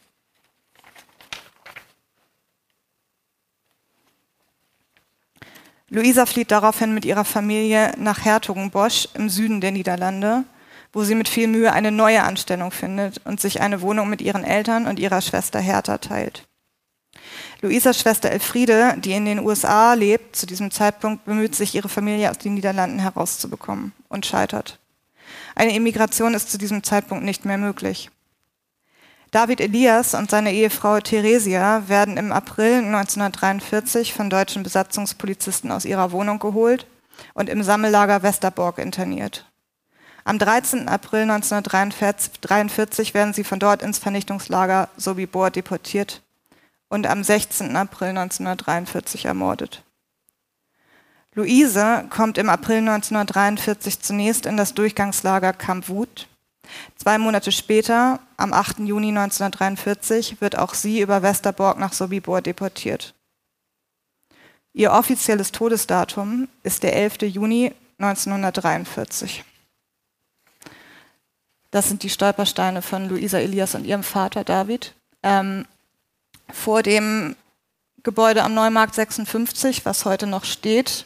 Luisa 5.90 6.26
flieht 6.26 6.52
daraufhin 6.52 6.94
mit 6.94 7.06
ihrer 7.06 7.26
Familie 7.26 7.94
nach 7.98 8.24
Hertogenbosch 8.26 9.10
im 9.14 9.30
Süden 9.30 9.62
der 9.62 9.72
Niederlande, 9.72 10.44
wo 10.92 11.04
sie 11.04 11.16
mit 11.16 11.30
viel 11.30 11.48
Mühe 11.48 11.72
eine 11.72 11.92
neue 11.92 12.24
Anstellung 12.24 12.72
findet 12.72 13.22
und 13.26 13.40
sich 13.40 13.62
eine 13.62 13.82
Wohnung 13.82 14.10
mit 14.10 14.22
ihren 14.22 14.44
Eltern 14.44 14.88
und 14.88 15.00
ihrer 15.00 15.22
Schwester 15.22 15.60
Hertha 15.60 16.00
teilt. 16.00 16.48
Luisas 17.62 18.00
Schwester 18.00 18.32
Elfriede, 18.32 18.96
die 18.98 19.12
in 19.12 19.26
den 19.26 19.40
USA 19.40 19.94
lebt, 19.94 20.36
zu 20.36 20.48
diesem 20.48 20.72
Zeitpunkt 20.72 21.26
bemüht 21.26 21.56
sich, 21.56 21.76
ihre 21.76 21.90
Familie 21.90 22.32
aus 22.32 22.40
den 22.40 22.56
Niederlanden 22.56 23.00
herauszubekommen 23.00 23.94
und 24.10 24.26
scheitert. 24.26 24.80
Eine 25.56 25.76
Immigration 25.76 26.34
ist 26.34 26.52
zu 26.52 26.58
diesem 26.58 26.84
Zeitpunkt 26.84 27.24
nicht 27.24 27.46
mehr 27.46 27.60
möglich. 27.60 28.10
David 29.30 29.62
Elias 29.62 30.16
und 30.16 30.32
seine 30.32 30.52
Ehefrau 30.52 31.00
Theresia 31.00 31.88
werden 31.88 32.18
im 32.18 32.32
April 32.32 32.80
1943 32.80 34.14
von 34.14 34.30
deutschen 34.30 34.64
Besatzungspolizisten 34.64 35.72
aus 35.72 35.86
ihrer 35.86 36.12
Wohnung 36.12 36.40
geholt 36.40 36.88
und 37.34 37.48
im 37.48 37.64
Sammellager 37.64 38.24
Westerbork 38.24 38.80
interniert. 38.80 39.46
Am 40.24 40.38
13. 40.38 40.90
April 40.90 41.22
1943 41.30 43.14
werden 43.14 43.34
sie 43.34 43.44
von 43.44 43.60
dort 43.60 43.82
ins 43.84 44.00
Vernichtungslager 44.00 44.90
Sobibor 44.98 45.50
deportiert 45.50 46.22
und 46.92 47.08
am 47.08 47.24
16. 47.24 47.74
April 47.78 48.10
1943 48.10 49.26
ermordet. 49.26 49.82
Luise 51.34 52.06
kommt 52.10 52.38
im 52.38 52.50
April 52.50 52.80
1943 52.80 54.02
zunächst 54.02 54.46
in 54.46 54.58
das 54.58 54.74
Durchgangslager 54.74 55.54
Camp 55.54 55.88
Wut. 55.88 56.28
Zwei 56.98 57.18
Monate 57.18 57.54
später, 57.54 58.20
am 58.36 58.52
8. 58.52 58.80
Juni 58.80 59.08
1943, 59.08 60.42
wird 60.42 60.58
auch 60.58 60.74
sie 60.74 61.00
über 61.00 61.22
Westerborg 61.22 61.80
nach 61.80 61.94
Sobibor 61.94 62.42
deportiert. 62.42 63.14
Ihr 64.74 64.92
offizielles 64.92 65.54
Todesdatum 65.54 66.50
ist 66.64 66.84
der 66.84 66.94
11. 66.98 67.22
Juni 67.22 67.74
1943. 68.00 69.46
Das 71.72 71.88
sind 71.88 72.04
die 72.04 72.10
Stolpersteine 72.10 72.82
von 72.82 73.08
Luisa 73.08 73.40
Elias 73.40 73.76
und 73.76 73.86
ihrem 73.86 74.04
Vater 74.04 74.44
David. 74.44 74.94
Ähm, 75.24 75.66
vor 76.54 76.84
dem 76.84 77.36
Gebäude 78.04 78.44
am 78.44 78.54
Neumarkt 78.54 78.96
56, 78.96 79.86
was 79.86 80.06
heute 80.06 80.28
noch 80.28 80.46
steht. 80.46 81.06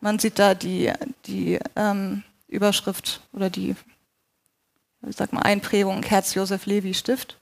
Man 0.00 0.18
sieht 0.18 0.38
da 0.38 0.54
die, 0.54 0.92
die 1.26 1.58
ähm, 1.76 2.22
Überschrift 2.48 3.20
oder 3.32 3.50
die 3.50 3.76
ich 5.08 5.16
sag 5.16 5.32
mal, 5.32 5.42
Einprägung 5.42 6.02
Herz-Josef-Levi-Stift. 6.02 7.36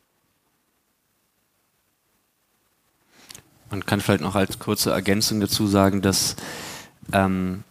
Man 3.70 3.86
kann 3.86 4.00
vielleicht 4.00 4.22
noch 4.22 4.34
als 4.34 4.58
kurze 4.58 4.90
Ergänzung 4.90 5.40
dazu 5.40 5.66
sagen, 5.66 6.02
dass 6.02 6.36
ähm, 7.12 7.62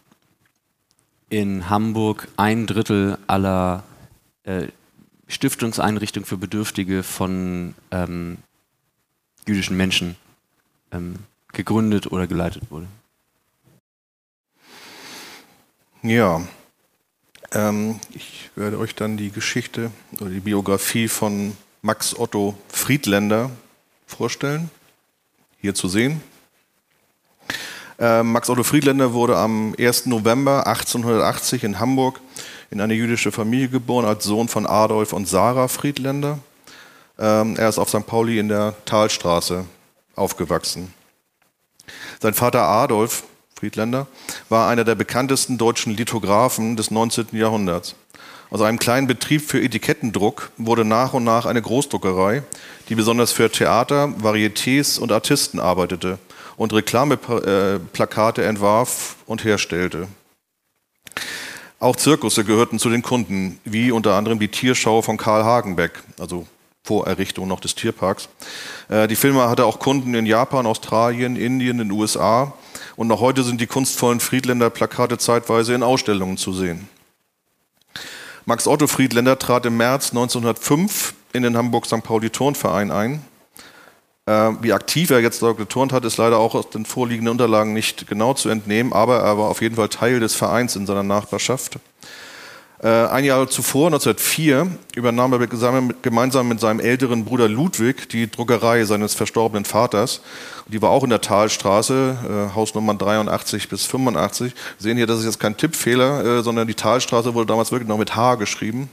in 1.28 1.68
Hamburg 1.68 2.28
ein 2.36 2.66
Drittel 2.66 3.18
aller 3.26 3.84
äh, 4.44 4.68
Stiftungseinrichtungen 5.28 6.26
für 6.26 6.38
Bedürftige 6.38 7.02
von 7.02 7.74
ähm, 7.90 8.38
jüdischen 9.46 9.76
Menschen 9.76 10.16
ähm, 10.92 11.16
gegründet 11.52 12.10
oder 12.10 12.26
geleitet 12.26 12.62
wurde. 12.70 12.86
Ja, 16.02 16.40
ähm, 17.52 18.00
ich 18.14 18.50
werde 18.54 18.78
euch 18.78 18.94
dann 18.94 19.16
die 19.16 19.30
Geschichte 19.30 19.90
oder 20.20 20.30
die 20.30 20.40
Biografie 20.40 21.08
von 21.08 21.56
Max 21.82 22.18
Otto 22.18 22.56
Friedländer 22.68 23.50
vorstellen. 24.06 24.70
Hier 25.60 25.74
zu 25.74 25.88
sehen. 25.88 26.22
Ähm, 27.98 28.32
Max 28.32 28.48
Otto 28.48 28.62
Friedländer 28.62 29.12
wurde 29.12 29.36
am 29.36 29.74
1. 29.78 30.06
November 30.06 30.66
1880 30.66 31.64
in 31.64 31.78
Hamburg 31.80 32.20
in 32.70 32.80
eine 32.80 32.94
jüdische 32.94 33.32
Familie 33.32 33.68
geboren 33.68 34.06
als 34.06 34.24
Sohn 34.24 34.48
von 34.48 34.66
Adolf 34.66 35.12
und 35.12 35.28
Sarah 35.28 35.68
Friedländer. 35.68 36.38
Ähm, 37.20 37.56
er 37.56 37.68
ist 37.68 37.78
auf 37.78 37.90
St. 37.90 38.06
Pauli 38.06 38.38
in 38.38 38.48
der 38.48 38.74
Talstraße 38.86 39.66
aufgewachsen. 40.16 40.94
Sein 42.20 42.34
Vater 42.34 42.62
Adolf 42.62 43.24
Friedländer 43.54 44.06
war 44.48 44.70
einer 44.70 44.84
der 44.84 44.94
bekanntesten 44.94 45.58
deutschen 45.58 45.94
Lithografen 45.94 46.76
des 46.76 46.90
19. 46.90 47.26
Jahrhunderts. 47.32 47.94
Aus 48.48 48.62
einem 48.62 48.78
kleinen 48.78 49.06
Betrieb 49.06 49.42
für 49.42 49.62
Etikettendruck 49.62 50.50
wurde 50.56 50.84
nach 50.84 51.12
und 51.12 51.24
nach 51.24 51.44
eine 51.44 51.60
Großdruckerei, 51.60 52.42
die 52.88 52.94
besonders 52.94 53.32
für 53.32 53.50
Theater, 53.50 54.14
Varietés 54.18 54.98
und 54.98 55.12
Artisten 55.12 55.60
arbeitete 55.60 56.18
und 56.56 56.72
Reklameplakate 56.72 58.44
entwarf 58.44 59.16
und 59.26 59.44
herstellte. 59.44 60.08
Auch 61.78 61.96
Zirkusse 61.96 62.44
gehörten 62.44 62.78
zu 62.78 62.88
den 62.88 63.02
Kunden, 63.02 63.60
wie 63.64 63.92
unter 63.92 64.14
anderem 64.14 64.38
die 64.38 64.48
Tierschau 64.48 65.02
von 65.02 65.16
Karl 65.16 65.44
Hagenbeck, 65.44 66.02
also 66.18 66.46
vor 66.82 67.06
Errichtung 67.06 67.48
noch 67.48 67.60
des 67.60 67.74
Tierparks. 67.74 68.28
Äh, 68.88 69.08
die 69.08 69.16
Firma 69.16 69.48
hatte 69.48 69.64
auch 69.64 69.78
Kunden 69.78 70.14
in 70.14 70.26
Japan, 70.26 70.66
Australien, 70.66 71.36
Indien, 71.36 71.78
den 71.78 71.90
USA 71.90 72.54
und 72.96 73.08
noch 73.08 73.20
heute 73.20 73.42
sind 73.42 73.60
die 73.60 73.66
kunstvollen 73.66 74.20
Friedländer 74.20 74.70
Plakate 74.70 75.18
zeitweise 75.18 75.74
in 75.74 75.82
Ausstellungen 75.82 76.36
zu 76.36 76.52
sehen. 76.52 76.88
Max 78.46 78.66
Otto 78.66 78.86
Friedländer 78.86 79.38
trat 79.38 79.66
im 79.66 79.76
März 79.76 80.10
1905 80.10 81.14
in 81.32 81.42
den 81.42 81.56
Hamburg-St. 81.56 82.02
Pauli 82.02 82.30
Turnverein 82.30 82.90
ein. 82.90 83.22
Äh, 84.26 84.52
wie 84.60 84.72
aktiv 84.72 85.10
er 85.10 85.20
jetzt 85.20 85.42
dort 85.42 85.56
geturnt 85.56 85.92
hat, 85.92 86.04
ist 86.04 86.16
leider 86.16 86.38
auch 86.38 86.54
aus 86.54 86.70
den 86.70 86.84
vorliegenden 86.84 87.32
Unterlagen 87.32 87.72
nicht 87.72 88.06
genau 88.06 88.34
zu 88.34 88.48
entnehmen, 88.48 88.92
aber 88.92 89.18
er 89.20 89.38
war 89.38 89.48
auf 89.48 89.62
jeden 89.62 89.76
Fall 89.76 89.88
Teil 89.88 90.20
des 90.20 90.34
Vereins 90.34 90.76
in 90.76 90.86
seiner 90.86 91.02
Nachbarschaft. 91.02 91.78
Äh, 92.82 92.88
ein 92.88 93.24
Jahr 93.24 93.46
zuvor, 93.48 93.88
1904, 93.88 94.66
übernahm 94.94 95.34
er 95.34 95.46
gemeinsam 95.46 96.48
mit 96.48 96.60
seinem 96.60 96.80
älteren 96.80 97.26
Bruder 97.26 97.46
Ludwig 97.46 98.08
die 98.08 98.30
Druckerei 98.30 98.84
seines 98.86 99.12
verstorbenen 99.12 99.66
Vaters. 99.66 100.22
Die 100.66 100.80
war 100.80 100.88
auch 100.88 101.04
in 101.04 101.10
der 101.10 101.20
Talstraße, 101.20 102.48
äh, 102.50 102.54
Hausnummern 102.54 102.96
83 102.96 103.68
bis 103.68 103.84
85. 103.84 104.54
Wir 104.54 104.82
sehen 104.82 104.96
hier, 104.96 105.06
das 105.06 105.18
ist 105.18 105.26
jetzt 105.26 105.40
kein 105.40 105.58
Tippfehler, 105.58 106.24
äh, 106.24 106.42
sondern 106.42 106.66
die 106.66 106.74
Talstraße 106.74 107.34
wurde 107.34 107.46
damals 107.46 107.70
wirklich 107.70 107.88
noch 107.88 107.98
mit 107.98 108.16
H 108.16 108.36
geschrieben. 108.36 108.88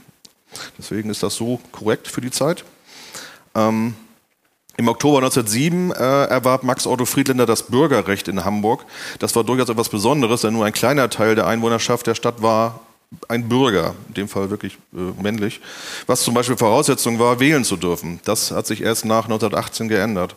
Deswegen 0.76 1.08
ist 1.08 1.22
das 1.22 1.36
so 1.36 1.58
korrekt 1.72 2.08
für 2.08 2.20
die 2.20 2.30
Zeit. 2.30 2.64
Ähm, 3.54 3.94
Im 4.76 4.88
Oktober 4.88 5.18
1907 5.18 5.92
äh, 5.92 5.94
erwarb 6.26 6.62
Max 6.62 6.86
Otto 6.86 7.06
Friedländer 7.06 7.46
das 7.46 7.62
Bürgerrecht 7.62 8.28
in 8.28 8.44
Hamburg. 8.44 8.84
Das 9.18 9.34
war 9.34 9.44
durchaus 9.44 9.70
etwas 9.70 9.88
Besonderes, 9.88 10.42
denn 10.42 10.52
nur 10.52 10.66
ein 10.66 10.74
kleiner 10.74 11.08
Teil 11.08 11.34
der 11.34 11.46
Einwohnerschaft 11.46 12.06
der 12.06 12.14
Stadt 12.14 12.42
war 12.42 12.80
ein 13.28 13.48
Bürger, 13.48 13.94
in 14.08 14.14
dem 14.14 14.28
Fall 14.28 14.50
wirklich 14.50 14.78
äh, 14.94 15.22
männlich, 15.22 15.60
was 16.06 16.22
zum 16.22 16.34
Beispiel 16.34 16.56
Voraussetzung 16.56 17.18
war, 17.18 17.40
wählen 17.40 17.64
zu 17.64 17.76
dürfen. 17.76 18.20
Das 18.24 18.50
hat 18.50 18.66
sich 18.66 18.82
erst 18.82 19.04
nach 19.04 19.24
1918 19.24 19.88
geändert. 19.88 20.36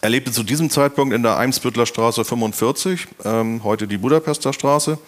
Er 0.00 0.10
lebte 0.10 0.32
zu 0.32 0.42
diesem 0.42 0.68
Zeitpunkt 0.68 1.14
in 1.14 1.22
der 1.22 1.36
Eimsbüttler 1.36 1.86
Straße 1.86 2.24
45, 2.24 3.06
ähm, 3.24 3.62
heute 3.62 3.86
die 3.86 3.98
Budapester 3.98 4.52
Straße. 4.52 4.98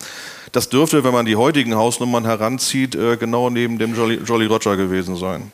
Das 0.52 0.68
dürfte, 0.68 1.02
wenn 1.02 1.12
man 1.12 1.26
die 1.26 1.34
heutigen 1.34 1.74
Hausnummern 1.74 2.24
heranzieht, 2.24 2.94
äh, 2.94 3.16
genau 3.16 3.50
neben 3.50 3.78
dem 3.78 3.96
Jolly, 3.96 4.20
Jolly 4.24 4.46
Roger 4.46 4.76
gewesen 4.76 5.16
sein. 5.16 5.50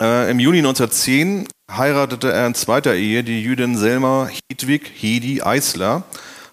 Äh, 0.00 0.30
Im 0.30 0.38
Juni 0.38 0.58
1910 0.58 1.46
heiratete 1.70 2.32
er 2.32 2.46
in 2.46 2.54
zweiter 2.54 2.94
Ehe 2.94 3.22
die 3.24 3.42
Jüdin 3.42 3.76
Selma 3.76 4.30
Hedwig 4.50 4.90
Hedi 4.94 5.42
Eisler, 5.42 6.04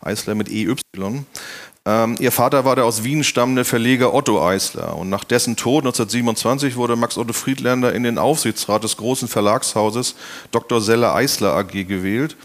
Eisler 0.02 0.36
mit 0.36 0.50
EY. 0.50 0.76
Ähm, 1.86 2.18
ihr 2.20 2.32
Vater 2.32 2.66
war 2.66 2.76
der 2.76 2.86
aus 2.86 3.04
Wien 3.04 3.24
stammende 3.24 3.64
Verleger 3.64 4.14
Otto 4.14 4.46
Eisler 4.46 4.98
und 4.98 5.10
nach 5.10 5.24
dessen 5.24 5.56
Tod 5.56 5.84
1927 5.86 6.76
wurde 6.76 6.96
Max 6.96 7.18
Otto 7.18 7.34
Friedländer 7.34 7.94
in 7.94 8.04
den 8.04 8.18
Aufsichtsrat 8.18 8.84
des 8.84 8.98
großen 8.98 9.28
Verlagshauses 9.28 10.16
Dr. 10.52 10.82
Selle 10.82 11.14
Eisler 11.14 11.56
AG 11.56 11.72
gewählt. 11.72 12.36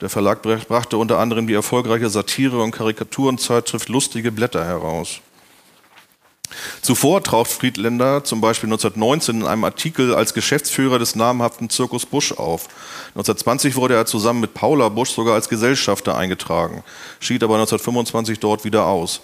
Der 0.00 0.08
Verlag 0.08 0.42
brachte 0.42 0.96
unter 0.96 1.18
anderem 1.18 1.46
die 1.46 1.54
erfolgreiche 1.54 2.08
Satire- 2.08 2.62
und 2.62 2.70
Karikaturenzeitschrift 2.70 3.88
Lustige 3.88 4.30
Blätter 4.30 4.64
heraus. 4.64 5.20
Zuvor 6.82 7.22
taucht 7.22 7.50
Friedländer 7.50 8.24
zum 8.24 8.40
Beispiel 8.40 8.68
1919 8.68 9.40
in 9.40 9.46
einem 9.46 9.64
Artikel 9.64 10.14
als 10.14 10.34
Geschäftsführer 10.34 10.98
des 10.98 11.14
namhaften 11.14 11.70
Zirkus 11.70 12.06
Busch 12.06 12.32
auf. 12.32 12.68
1920 13.14 13.76
wurde 13.76 13.94
er 13.94 14.06
zusammen 14.06 14.40
mit 14.40 14.54
Paula 14.54 14.88
Busch 14.88 15.10
sogar 15.10 15.34
als 15.34 15.48
Gesellschafter 15.48 16.16
eingetragen, 16.16 16.82
schied 17.20 17.42
aber 17.42 17.54
1925 17.54 18.40
dort 18.40 18.64
wieder 18.64 18.86
aus. 18.86 19.20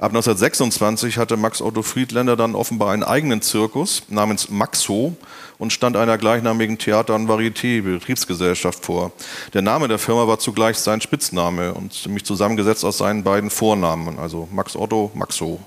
Ab 0.00 0.12
1926 0.12 1.18
hatte 1.18 1.36
Max 1.36 1.60
Otto 1.60 1.82
Friedländer 1.82 2.34
dann 2.34 2.54
offenbar 2.54 2.92
einen 2.92 3.02
eigenen 3.02 3.42
Zirkus 3.42 4.04
namens 4.08 4.48
Maxo 4.48 5.14
und 5.58 5.74
stand 5.74 5.94
einer 5.94 6.16
gleichnamigen 6.16 6.78
Theater- 6.78 7.14
und 7.14 7.28
Varieté-Betriebsgesellschaft 7.28 8.82
vor. 8.82 9.12
Der 9.52 9.60
Name 9.60 9.88
der 9.88 9.98
Firma 9.98 10.26
war 10.26 10.38
zugleich 10.38 10.78
sein 10.78 11.02
Spitzname 11.02 11.74
und 11.74 12.06
nämlich 12.06 12.24
zusammengesetzt 12.24 12.82
aus 12.82 12.96
seinen 12.96 13.24
beiden 13.24 13.50
Vornamen, 13.50 14.18
also 14.18 14.48
Max 14.50 14.74
Otto, 14.74 15.10
Maxo. 15.12 15.60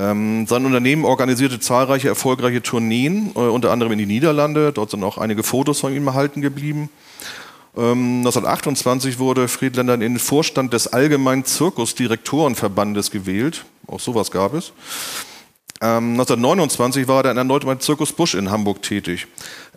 Ähm, 0.00 0.46
sein 0.46 0.64
Unternehmen 0.64 1.04
organisierte 1.04 1.60
zahlreiche 1.60 2.08
erfolgreiche 2.08 2.62
Tourneen, 2.62 3.32
äh, 3.34 3.40
unter 3.40 3.70
anderem 3.70 3.92
in 3.92 3.98
die 3.98 4.06
Niederlande. 4.06 4.72
Dort 4.72 4.90
sind 4.90 5.04
auch 5.04 5.18
einige 5.18 5.42
Fotos 5.42 5.80
von 5.80 5.94
ihm 5.94 6.06
erhalten 6.06 6.40
geblieben. 6.40 6.88
Ähm, 7.76 8.20
1928 8.20 9.18
wurde 9.18 9.46
Friedländer 9.46 9.94
in 9.94 10.00
den 10.00 10.18
Vorstand 10.18 10.72
des 10.72 10.86
Allgemeinen 10.88 11.44
Zirkusdirektorenverbandes 11.44 13.10
gewählt. 13.10 13.66
Auch 13.86 14.00
sowas 14.00 14.30
gab 14.30 14.54
es. 14.54 14.72
Ähm, 15.82 16.12
1929 16.12 17.06
war 17.06 17.18
er 17.18 17.22
dann 17.24 17.36
erneut 17.36 17.66
beim 17.66 17.80
Zirkus 17.80 18.12
Busch 18.12 18.34
in 18.34 18.50
Hamburg 18.50 18.80
tätig. 18.82 19.26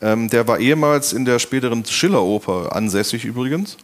Ähm, 0.02 0.30
der 0.30 0.48
war 0.48 0.60
ehemals 0.60 1.12
in 1.12 1.26
der 1.26 1.40
späteren 1.40 1.84
Schilleroper 1.84 2.74
ansässig 2.74 3.26
übrigens. 3.26 3.78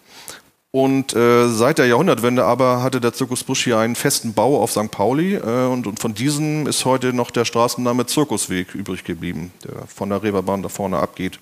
Und 0.71 1.15
äh, 1.15 1.47
seit 1.47 1.79
der 1.79 1.87
Jahrhundertwende 1.87 2.45
aber 2.45 2.83
hatte 2.83 3.01
der 3.01 3.13
Zirkus 3.13 3.43
Busch 3.43 3.63
hier 3.63 3.79
einen 3.79 3.95
festen 3.95 4.33
Bau 4.33 4.61
auf 4.61 4.71
St. 4.71 4.91
Pauli 4.91 5.35
äh, 5.35 5.65
und, 5.65 5.87
und, 5.87 5.99
von 5.99 6.13
diesem 6.13 6.67
ist 6.67 6.85
heute 6.85 7.11
noch 7.11 7.31
der 7.31 7.45
Straßenname 7.45 8.05
Zirkusweg 8.05 8.75
übrig 8.75 9.03
geblieben, 9.03 9.51
der 9.63 9.87
von 9.87 10.09
der 10.09 10.21
Reeperbahn 10.21 10.61
da 10.61 10.69
vorne 10.69 10.99
abgeht. 10.99 11.39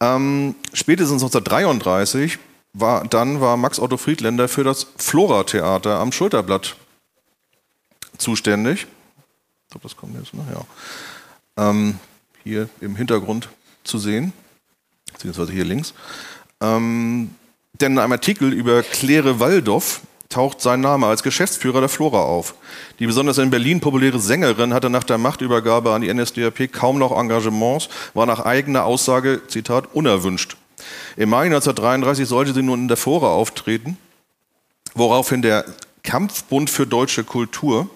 Ähm, 0.00 0.54
spätestens 0.74 1.22
1933 1.22 2.38
war, 2.74 3.06
dann 3.06 3.40
war 3.40 3.56
Max 3.56 3.80
Otto 3.80 3.96
Friedländer 3.96 4.46
für 4.46 4.64
das 4.64 4.88
Flora-Theater 4.98 5.98
am 5.98 6.12
Schulterblatt 6.12 6.76
zuständig. 8.18 8.82
Ich 8.82 9.70
glaube, 9.70 9.82
das 9.82 9.96
kommt 9.96 10.14
jetzt, 10.18 10.34
ne? 10.34 10.44
Ja. 10.52 11.70
Ähm, 11.70 11.98
hier 12.44 12.68
im 12.80 12.96
Hintergrund 12.96 13.48
zu 13.84 13.98
sehen, 13.98 14.32
beziehungsweise 15.12 15.52
hier 15.52 15.64
links. 15.64 15.94
Ähm, 16.60 17.30
denn 17.80 17.92
in 17.92 17.98
einem 17.98 18.12
Artikel 18.12 18.52
über 18.52 18.82
Claire 18.82 19.40
Waldorf 19.40 20.00
taucht 20.28 20.60
sein 20.60 20.80
Name 20.80 21.06
als 21.06 21.22
Geschäftsführer 21.22 21.80
der 21.80 21.88
Flora 21.88 22.22
auf. 22.22 22.54
Die 22.98 23.06
besonders 23.06 23.38
in 23.38 23.50
Berlin 23.50 23.80
populäre 23.80 24.20
Sängerin 24.20 24.72
hatte 24.72 24.88
nach 24.88 25.04
der 25.04 25.18
Machtübergabe 25.18 25.92
an 25.92 26.02
die 26.02 26.12
NSDAP 26.12 26.72
kaum 26.72 26.98
noch 26.98 27.16
Engagements, 27.16 27.88
war 28.14 28.26
nach 28.26 28.40
eigener 28.40 28.84
Aussage, 28.84 29.42
Zitat, 29.48 29.92
unerwünscht. 29.92 30.56
Im 31.16 31.30
Mai 31.30 31.46
1933 31.46 32.28
sollte 32.28 32.54
sie 32.54 32.62
nun 32.62 32.82
in 32.82 32.88
der 32.88 32.96
Flora 32.96 33.28
auftreten, 33.28 33.98
woraufhin 34.94 35.42
der 35.42 35.64
Kampfbund 36.02 36.70
für 36.70 36.86
deutsche 36.86 37.24
Kultur 37.24 37.90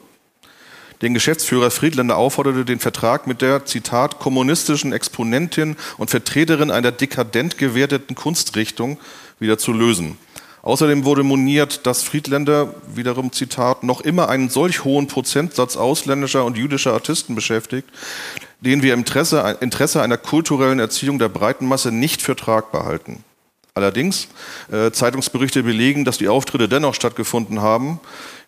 den 1.04 1.14
Geschäftsführer 1.14 1.70
Friedländer 1.70 2.16
aufforderte, 2.16 2.64
den 2.64 2.80
Vertrag 2.80 3.26
mit 3.26 3.42
der, 3.42 3.66
Zitat, 3.66 4.18
kommunistischen 4.18 4.94
Exponentin 4.94 5.76
und 5.98 6.08
Vertreterin 6.10 6.70
einer 6.70 6.92
dekadent 6.92 7.58
gewerteten 7.58 8.16
Kunstrichtung 8.16 8.98
wieder 9.38 9.58
zu 9.58 9.72
lösen. 9.72 10.16
Außerdem 10.62 11.04
wurde 11.04 11.22
moniert, 11.22 11.84
dass 11.86 12.02
Friedländer, 12.02 12.74
wiederum 12.94 13.32
Zitat, 13.32 13.84
noch 13.84 14.00
immer 14.00 14.30
einen 14.30 14.48
solch 14.48 14.82
hohen 14.82 15.06
Prozentsatz 15.06 15.76
ausländischer 15.76 16.46
und 16.46 16.56
jüdischer 16.56 16.94
Artisten 16.94 17.34
beschäftigt, 17.34 17.86
den 18.60 18.82
wir 18.82 18.94
im 18.94 19.00
Interesse, 19.00 19.58
Interesse 19.60 20.00
einer 20.00 20.16
kulturellen 20.16 20.78
Erziehung 20.78 21.18
der 21.18 21.28
breiten 21.28 21.66
Masse 21.66 21.92
nicht 21.92 22.22
für 22.22 22.34
tragbar 22.34 22.86
halten. 22.86 23.22
Allerdings, 23.76 24.28
äh, 24.70 24.92
Zeitungsberichte 24.92 25.64
belegen, 25.64 26.04
dass 26.04 26.18
die 26.18 26.28
Auftritte 26.28 26.68
dennoch 26.68 26.94
stattgefunden 26.94 27.60
haben. 27.60 27.98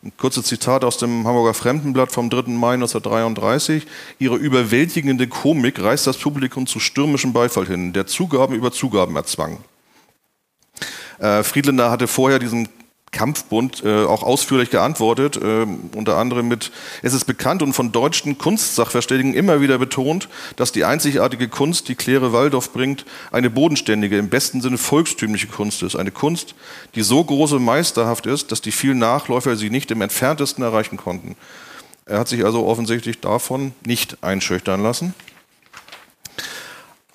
Ein 0.05 0.12
kurzes 0.16 0.47
Zitat 0.47 0.85
aus 0.85 0.99
dem 0.99 1.27
Hamburger 1.27 1.53
Fremdenblatt 1.53 2.12
vom 2.12 2.31
3. 2.31 2.53
Mai 2.53 2.74
1933. 2.74 3.89
Ihre 4.20 4.37
überwältigende 4.37 5.27
Komik 5.27 5.83
reißt 5.83 6.07
das 6.07 6.16
Publikum 6.16 6.68
zu 6.68 6.79
stürmischem 6.79 7.33
Beifall 7.33 7.66
hin, 7.66 7.93
der 7.93 8.07
Zugaben 8.07 8.55
über 8.55 8.70
Zugaben 8.70 9.16
erzwang. 9.16 9.59
Äh, 11.18 11.43
Friedländer 11.43 11.91
hatte 11.91 12.07
vorher 12.07 12.39
diesen 12.39 12.68
Kampfbund 13.17 13.83
äh, 13.83 14.05
auch 14.05 14.23
ausführlich 14.23 14.69
geantwortet, 14.69 15.37
äh, 15.37 15.67
unter 15.97 16.19
anderem 16.19 16.49
mit, 16.49 16.71
es 17.03 17.14
ist 17.14 17.25
bekannt 17.25 17.62
und 17.62 17.73
von 17.73 17.91
deutschen 17.91 18.37
Kunstsachverständigen 18.37 19.33
immer 19.33 19.62
wieder 19.62 19.79
betont, 19.79 20.29
dass 20.57 20.71
die 20.71 20.85
einzigartige 20.85 21.49
Kunst, 21.49 21.89
die 21.89 21.95
Claire 21.95 22.35
Waldorf 22.35 22.75
bringt, 22.75 23.07
eine 23.33 23.49
bodenständige, 23.49 24.19
im 24.19 24.29
besten 24.29 24.61
Sinne 24.61 24.77
volkstümliche 24.77 25.47
Kunst 25.47 25.83
ist. 25.83 25.97
Eine 25.97 26.11
Kunst, 26.11 26.55
die 26.95 27.03
so 27.03 27.25
groß 27.25 27.53
und 27.53 27.64
meisterhaft 27.64 28.27
ist, 28.27 28.53
dass 28.53 28.61
die 28.61 28.73
vielen 28.73 28.99
Nachläufer 28.99 29.57
sie 29.57 29.71
nicht 29.71 29.91
im 29.91 30.03
entferntesten 30.03 30.62
erreichen 30.62 30.99
konnten. 30.99 31.37
Er 32.05 32.19
hat 32.19 32.29
sich 32.29 32.45
also 32.45 32.67
offensichtlich 32.67 33.21
davon 33.21 33.73
nicht 33.85 34.23
einschüchtern 34.23 34.83
lassen. 34.83 35.14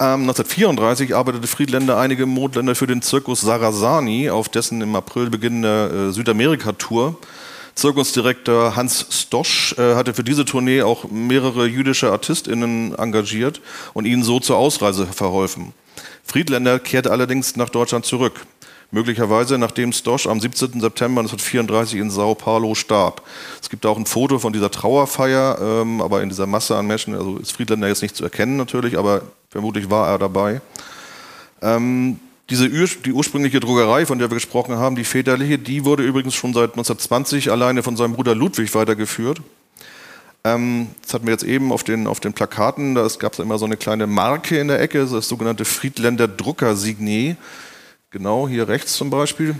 1934 0.01 1.11
ähm, 1.11 1.15
arbeitete 1.15 1.47
Friedländer 1.47 1.97
einige 1.99 2.25
Mondländer 2.25 2.73
für 2.73 2.87
den 2.87 3.03
Zirkus 3.03 3.41
Sarasani 3.41 4.31
auf 4.31 4.49
dessen 4.49 4.81
im 4.81 4.95
April 4.95 5.29
beginnende 5.29 6.09
äh, 6.09 6.11
Südamerika-Tour. 6.11 7.17
Zirkusdirektor 7.75 8.75
Hans 8.75 9.05
Stosch 9.11 9.75
äh, 9.77 9.93
hatte 9.93 10.15
für 10.15 10.23
diese 10.23 10.43
Tournee 10.43 10.81
auch 10.81 11.05
mehrere 11.11 11.67
jüdische 11.67 12.11
ArtistInnen 12.11 12.95
engagiert 12.95 13.61
und 13.93 14.05
ihnen 14.05 14.23
so 14.23 14.39
zur 14.39 14.57
Ausreise 14.57 15.05
verholfen. 15.05 15.71
Friedländer 16.23 16.79
kehrte 16.79 17.11
allerdings 17.11 17.55
nach 17.55 17.69
Deutschland 17.69 18.05
zurück. 18.05 18.45
Möglicherweise 18.91 19.57
nachdem 19.57 19.93
Stosch 19.93 20.27
am 20.27 20.41
17. 20.41 20.81
September 20.81 21.21
1934 21.21 21.99
in 21.99 22.11
Sao 22.11 22.35
Paulo 22.35 22.75
starb. 22.75 23.21
Es 23.61 23.69
gibt 23.69 23.85
auch 23.85 23.97
ein 23.97 24.05
Foto 24.05 24.37
von 24.37 24.51
dieser 24.51 24.69
Trauerfeier, 24.69 25.57
ähm, 25.61 26.01
aber 26.01 26.21
in 26.21 26.27
dieser 26.27 26.45
Masse 26.45 26.75
an 26.75 26.87
Menschen, 26.87 27.15
also 27.15 27.37
ist 27.37 27.53
Friedländer 27.53 27.87
jetzt 27.87 28.01
nicht 28.01 28.17
zu 28.17 28.25
erkennen 28.25 28.57
natürlich, 28.57 28.97
aber 28.97 29.21
vermutlich 29.49 29.89
war 29.89 30.09
er 30.09 30.19
dabei. 30.19 30.59
Ähm, 31.61 32.19
diese 32.49 32.67
die 32.67 33.13
ursprüngliche 33.13 33.61
Druckerei, 33.61 34.05
von 34.05 34.19
der 34.19 34.29
wir 34.29 34.35
gesprochen 34.35 34.75
haben, 34.75 34.97
die 34.97 35.05
väterliche, 35.05 35.57
die 35.57 35.85
wurde 35.85 36.03
übrigens 36.03 36.35
schon 36.35 36.53
seit 36.53 36.71
1920 36.71 37.49
alleine 37.49 37.83
von 37.83 37.95
seinem 37.95 38.13
Bruder 38.13 38.35
Ludwig 38.35 38.75
weitergeführt. 38.75 39.41
Ähm, 40.43 40.87
das 41.01 41.13
hatten 41.13 41.27
wir 41.27 41.31
jetzt 41.31 41.45
eben 41.45 41.71
auf 41.71 41.85
den, 41.85 42.07
auf 42.07 42.19
den 42.19 42.33
Plakaten, 42.33 42.93
da 42.95 43.07
gab 43.19 43.31
es 43.31 43.39
immer 43.39 43.57
so 43.57 43.63
eine 43.63 43.77
kleine 43.77 44.05
Marke 44.05 44.59
in 44.59 44.67
der 44.67 44.81
Ecke, 44.81 45.05
das 45.05 45.29
sogenannte 45.29 45.63
Friedländer 45.63 46.27
Druckersignet. 46.27 47.37
Genau, 48.11 48.45
hier 48.45 48.67
rechts 48.67 48.97
zum 48.97 49.09
Beispiel. 49.09 49.55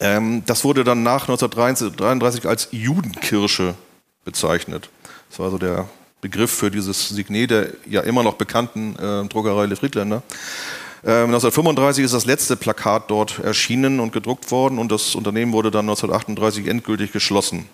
Ähm, 0.00 0.42
das 0.46 0.64
wurde 0.64 0.82
dann 0.82 1.02
nach 1.02 1.28
1933 1.28 2.46
als 2.46 2.68
Judenkirsche 2.70 3.74
bezeichnet. 4.24 4.88
Das 5.28 5.38
war 5.38 5.46
also 5.46 5.58
der 5.58 5.86
Begriff 6.22 6.50
für 6.50 6.70
dieses 6.70 7.10
Signet 7.10 7.50
der 7.50 7.68
ja 7.86 8.00
immer 8.00 8.22
noch 8.22 8.34
bekannten 8.34 8.96
äh, 8.96 9.28
Druckerei 9.28 9.66
Le 9.66 9.76
Friedländer. 9.76 10.22
Ähm, 11.04 11.26
1935 11.26 12.02
ist 12.02 12.14
das 12.14 12.24
letzte 12.24 12.56
Plakat 12.56 13.10
dort 13.10 13.40
erschienen 13.40 14.00
und 14.00 14.14
gedruckt 14.14 14.50
worden 14.50 14.78
und 14.78 14.90
das 14.90 15.14
Unternehmen 15.14 15.52
wurde 15.52 15.70
dann 15.70 15.84
1938 15.84 16.66
endgültig 16.66 17.12
geschlossen. 17.12 17.66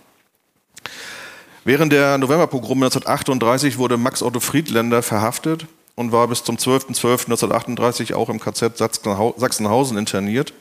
Während 1.64 1.92
der 1.92 2.18
Novemberpogrome 2.18 2.86
1938 2.86 3.78
wurde 3.78 3.96
Max 3.96 4.20
Otto 4.20 4.40
Friedländer 4.40 5.02
verhaftet 5.02 5.66
und 5.96 6.12
war 6.12 6.28
bis 6.28 6.44
zum 6.44 6.56
12.12.1938 6.56 8.14
auch 8.14 8.28
im 8.28 8.38
KZ 8.38 8.76
Sachsenhausen 8.78 9.98
interniert. 9.98 10.52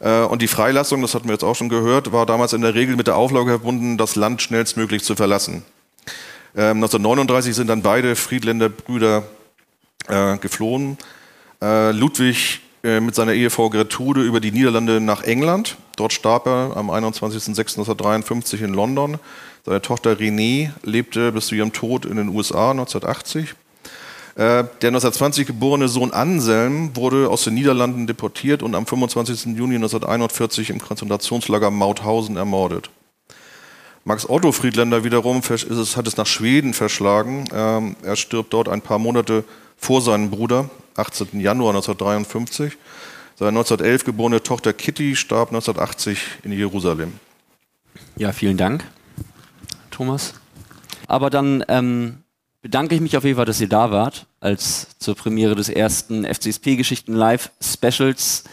Äh, 0.00 0.22
und 0.22 0.40
die 0.40 0.48
Freilassung, 0.48 1.02
das 1.02 1.14
hatten 1.14 1.26
wir 1.28 1.32
jetzt 1.32 1.44
auch 1.44 1.56
schon 1.56 1.68
gehört, 1.68 2.12
war 2.12 2.24
damals 2.24 2.54
in 2.54 2.62
der 2.62 2.74
Regel 2.74 2.96
mit 2.96 3.08
der 3.08 3.16
Auflage 3.16 3.50
verbunden, 3.50 3.98
das 3.98 4.16
Land 4.16 4.40
schnellstmöglich 4.40 5.04
zu 5.04 5.14
verlassen. 5.14 5.64
1939 6.54 7.50
ähm, 7.50 7.54
sind 7.54 7.66
dann 7.68 7.82
beide 7.82 8.14
Friedländer 8.14 8.68
Brüder 8.68 9.24
äh, 10.08 10.36
geflohen. 10.38 10.98
äh, 11.60 11.92
Ludwig 11.92 12.60
mit 12.84 13.14
seiner 13.14 13.32
Ehefrau 13.32 13.70
Gertrude 13.70 14.22
über 14.22 14.40
die 14.40 14.50
Niederlande 14.50 15.00
nach 15.00 15.22
England. 15.22 15.76
Dort 15.94 16.12
starb 16.12 16.48
er 16.48 16.76
am 16.76 16.90
21.06.1953 16.90 18.64
in 18.64 18.74
London. 18.74 19.20
Seine 19.64 19.80
Tochter 19.80 20.16
Renée 20.16 20.70
lebte 20.82 21.30
bis 21.30 21.46
zu 21.46 21.54
ihrem 21.54 21.72
Tod 21.72 22.04
in 22.04 22.16
den 22.16 22.28
USA 22.28 22.72
1980. 22.72 23.54
Äh, 24.34 24.64
der 24.80 24.88
1920 24.88 25.46
geborene 25.46 25.88
Sohn 25.88 26.12
Anselm 26.12 26.96
wurde 26.96 27.28
aus 27.28 27.44
den 27.44 27.54
Niederlanden 27.54 28.06
deportiert 28.06 28.62
und 28.62 28.74
am 28.74 28.86
25. 28.86 29.56
Juni 29.56 29.74
1941 29.74 30.70
im 30.70 30.80
Konzentrationslager 30.80 31.70
Mauthausen 31.70 32.36
ermordet. 32.36 32.88
Max 34.04 34.28
Otto 34.28 34.50
Friedländer 34.50 35.04
wiederum 35.04 35.42
hat 35.42 36.06
es 36.06 36.16
nach 36.16 36.26
Schweden 36.26 36.74
verschlagen. 36.74 37.44
Ähm, 37.52 37.96
er 38.02 38.16
stirbt 38.16 38.52
dort 38.52 38.68
ein 38.68 38.80
paar 38.80 38.98
Monate 38.98 39.44
vor 39.76 40.00
seinem 40.00 40.30
Bruder, 40.30 40.70
18. 40.96 41.40
Januar 41.40 41.70
1953. 41.70 42.78
Seine 43.36 43.50
1911 43.50 44.04
geborene 44.04 44.42
Tochter 44.42 44.72
Kitty 44.72 45.14
starb 45.14 45.48
1980 45.48 46.18
in 46.42 46.52
Jerusalem. 46.52 47.12
Ja, 48.16 48.32
vielen 48.32 48.56
Dank, 48.56 48.84
Thomas. 49.90 50.34
Aber 51.06 51.30
dann 51.30 51.64
ähm, 51.68 52.21
bedanke 52.62 52.94
ich 52.94 53.00
mich 53.00 53.16
auf 53.16 53.24
jeden 53.24 53.36
Fall, 53.36 53.44
dass 53.44 53.60
ihr 53.60 53.68
da 53.68 53.90
wart, 53.90 54.26
als 54.40 54.96
zur 54.98 55.14
Premiere 55.16 55.54
des 55.54 55.68
ersten 55.68 56.24
FCSP-Geschichten 56.24 57.12
Live 57.12 57.50
Specials 57.60 58.44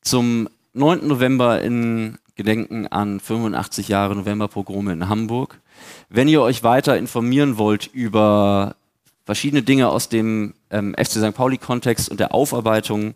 zum 0.00 0.48
9. 0.72 1.06
November 1.06 1.60
in 1.60 2.18
Gedenken 2.34 2.88
an 2.88 3.20
85 3.20 3.88
Jahre 3.88 4.16
Novemberpogrome 4.16 4.92
in 4.92 5.08
Hamburg. 5.08 5.60
Wenn 6.08 6.26
ihr 6.26 6.42
euch 6.42 6.64
weiter 6.64 6.96
informieren 6.96 7.58
wollt 7.58 7.86
über 7.86 8.74
verschiedene 9.24 9.62
Dinge 9.62 9.88
aus 9.88 10.08
dem 10.08 10.54
ähm, 10.70 10.94
FC 10.98 11.12
St. 11.12 11.34
Pauli-Kontext 11.34 12.08
und 12.08 12.18
der 12.20 12.34
Aufarbeitung 12.34 13.14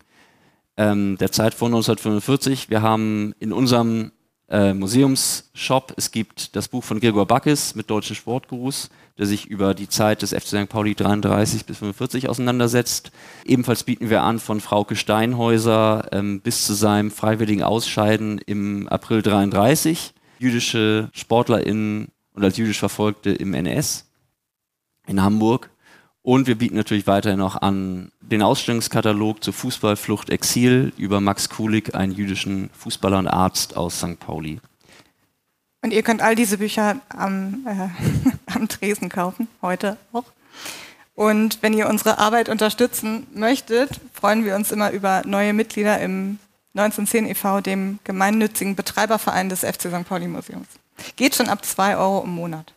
ähm, 0.76 1.18
der 1.18 1.32
Zeit 1.32 1.55
vor 1.55 1.66
1945. 1.66 2.70
Wir 2.70 2.82
haben 2.82 3.34
in 3.40 3.52
unserem 3.52 4.12
äh, 4.48 4.72
Museumsshop, 4.72 5.92
es 5.96 6.10
gibt 6.10 6.56
das 6.56 6.68
Buch 6.68 6.84
von 6.84 7.00
Gregor 7.00 7.26
Backes 7.26 7.74
mit 7.74 7.90
deutschen 7.90 8.16
Sportgruß, 8.16 8.88
der 9.19 9.27
sich 9.27 9.47
über 9.47 9.74
die 9.74 9.89
Zeit 9.89 10.23
des 10.23 10.31
FC 10.31 10.47
St. 10.47 10.69
Pauli 10.69 10.95
33 10.95 11.66
bis 11.66 11.78
45 11.78 12.28
auseinandersetzt. 12.28 13.11
Ebenfalls 13.45 13.82
bieten 13.82 14.11
wir 14.11 14.23
an 14.23 14.39
von 14.39 14.61
Frauke 14.61 14.97
Steinhäuser 14.97 16.09
ähm, 16.12 16.40
bis 16.40 16.65
zu 16.65 16.74
seinem 16.74 17.11
freiwilligen 17.11 17.62
Ausscheiden 17.65 18.39
im 18.47 18.89
April 18.89 19.23
33 19.23 20.15
jüdische 20.39 21.11
SportlerInnen 21.12 22.09
und 22.35 22.45
als 22.45 22.57
jüdisch 22.57 22.78
Verfolgte 22.78 23.31
im 23.31 23.55
NS 23.55 24.07
in 25.09 25.20
Hamburg. 25.23 25.70
Und 26.23 26.47
wir 26.47 26.57
bieten 26.57 26.77
natürlich 26.77 27.07
weiterhin 27.07 27.40
auch 27.40 27.57
an 27.57 28.12
den 28.20 28.43
Ausstellungskatalog 28.43 29.43
zur 29.43 29.55
Fußballflucht 29.55 30.31
Exil 30.31 30.93
über 30.97 31.20
Max 31.20 31.49
Kulik, 31.49 31.95
einen 31.95 32.12
jüdischen 32.12 32.70
Fußballer 32.74 33.19
und 33.19 33.28
Arzt 33.28 33.77
aus 33.77 33.99
St. 33.99 34.20
Pauli. 34.20 34.61
Und 35.82 35.92
ihr 35.92 36.02
könnt 36.02 36.22
all 36.22 36.34
diese 36.34 36.59
Bücher 36.59 36.96
am, 37.09 37.66
äh, 37.66 37.88
am 38.55 38.68
Tresen 38.68 39.09
kaufen, 39.09 39.48
heute 39.62 39.96
auch. 40.12 40.24
Und 41.14 41.62
wenn 41.62 41.72
ihr 41.72 41.88
unsere 41.88 42.18
Arbeit 42.18 42.48
unterstützen 42.48 43.26
möchtet, 43.34 44.00
freuen 44.12 44.44
wir 44.44 44.55
uns 44.55 44.70
immer 44.70 44.90
über 44.90 45.22
neue 45.24 45.52
Mitglieder 45.52 46.00
im 46.00 46.38
1910 46.74 47.26
e.V., 47.26 47.60
dem 47.60 47.98
gemeinnützigen 48.05 48.76
Betreiberverein 48.76 49.48
des 49.48 49.60
FC 49.60 49.88
St. 49.88 50.09
Pauli 50.09 50.28
Museums. 50.28 50.68
Geht 51.16 51.34
schon 51.34 51.48
ab 51.48 51.64
2 51.64 51.96
Euro 51.96 52.22
im 52.22 52.30
Monat. 52.30 52.72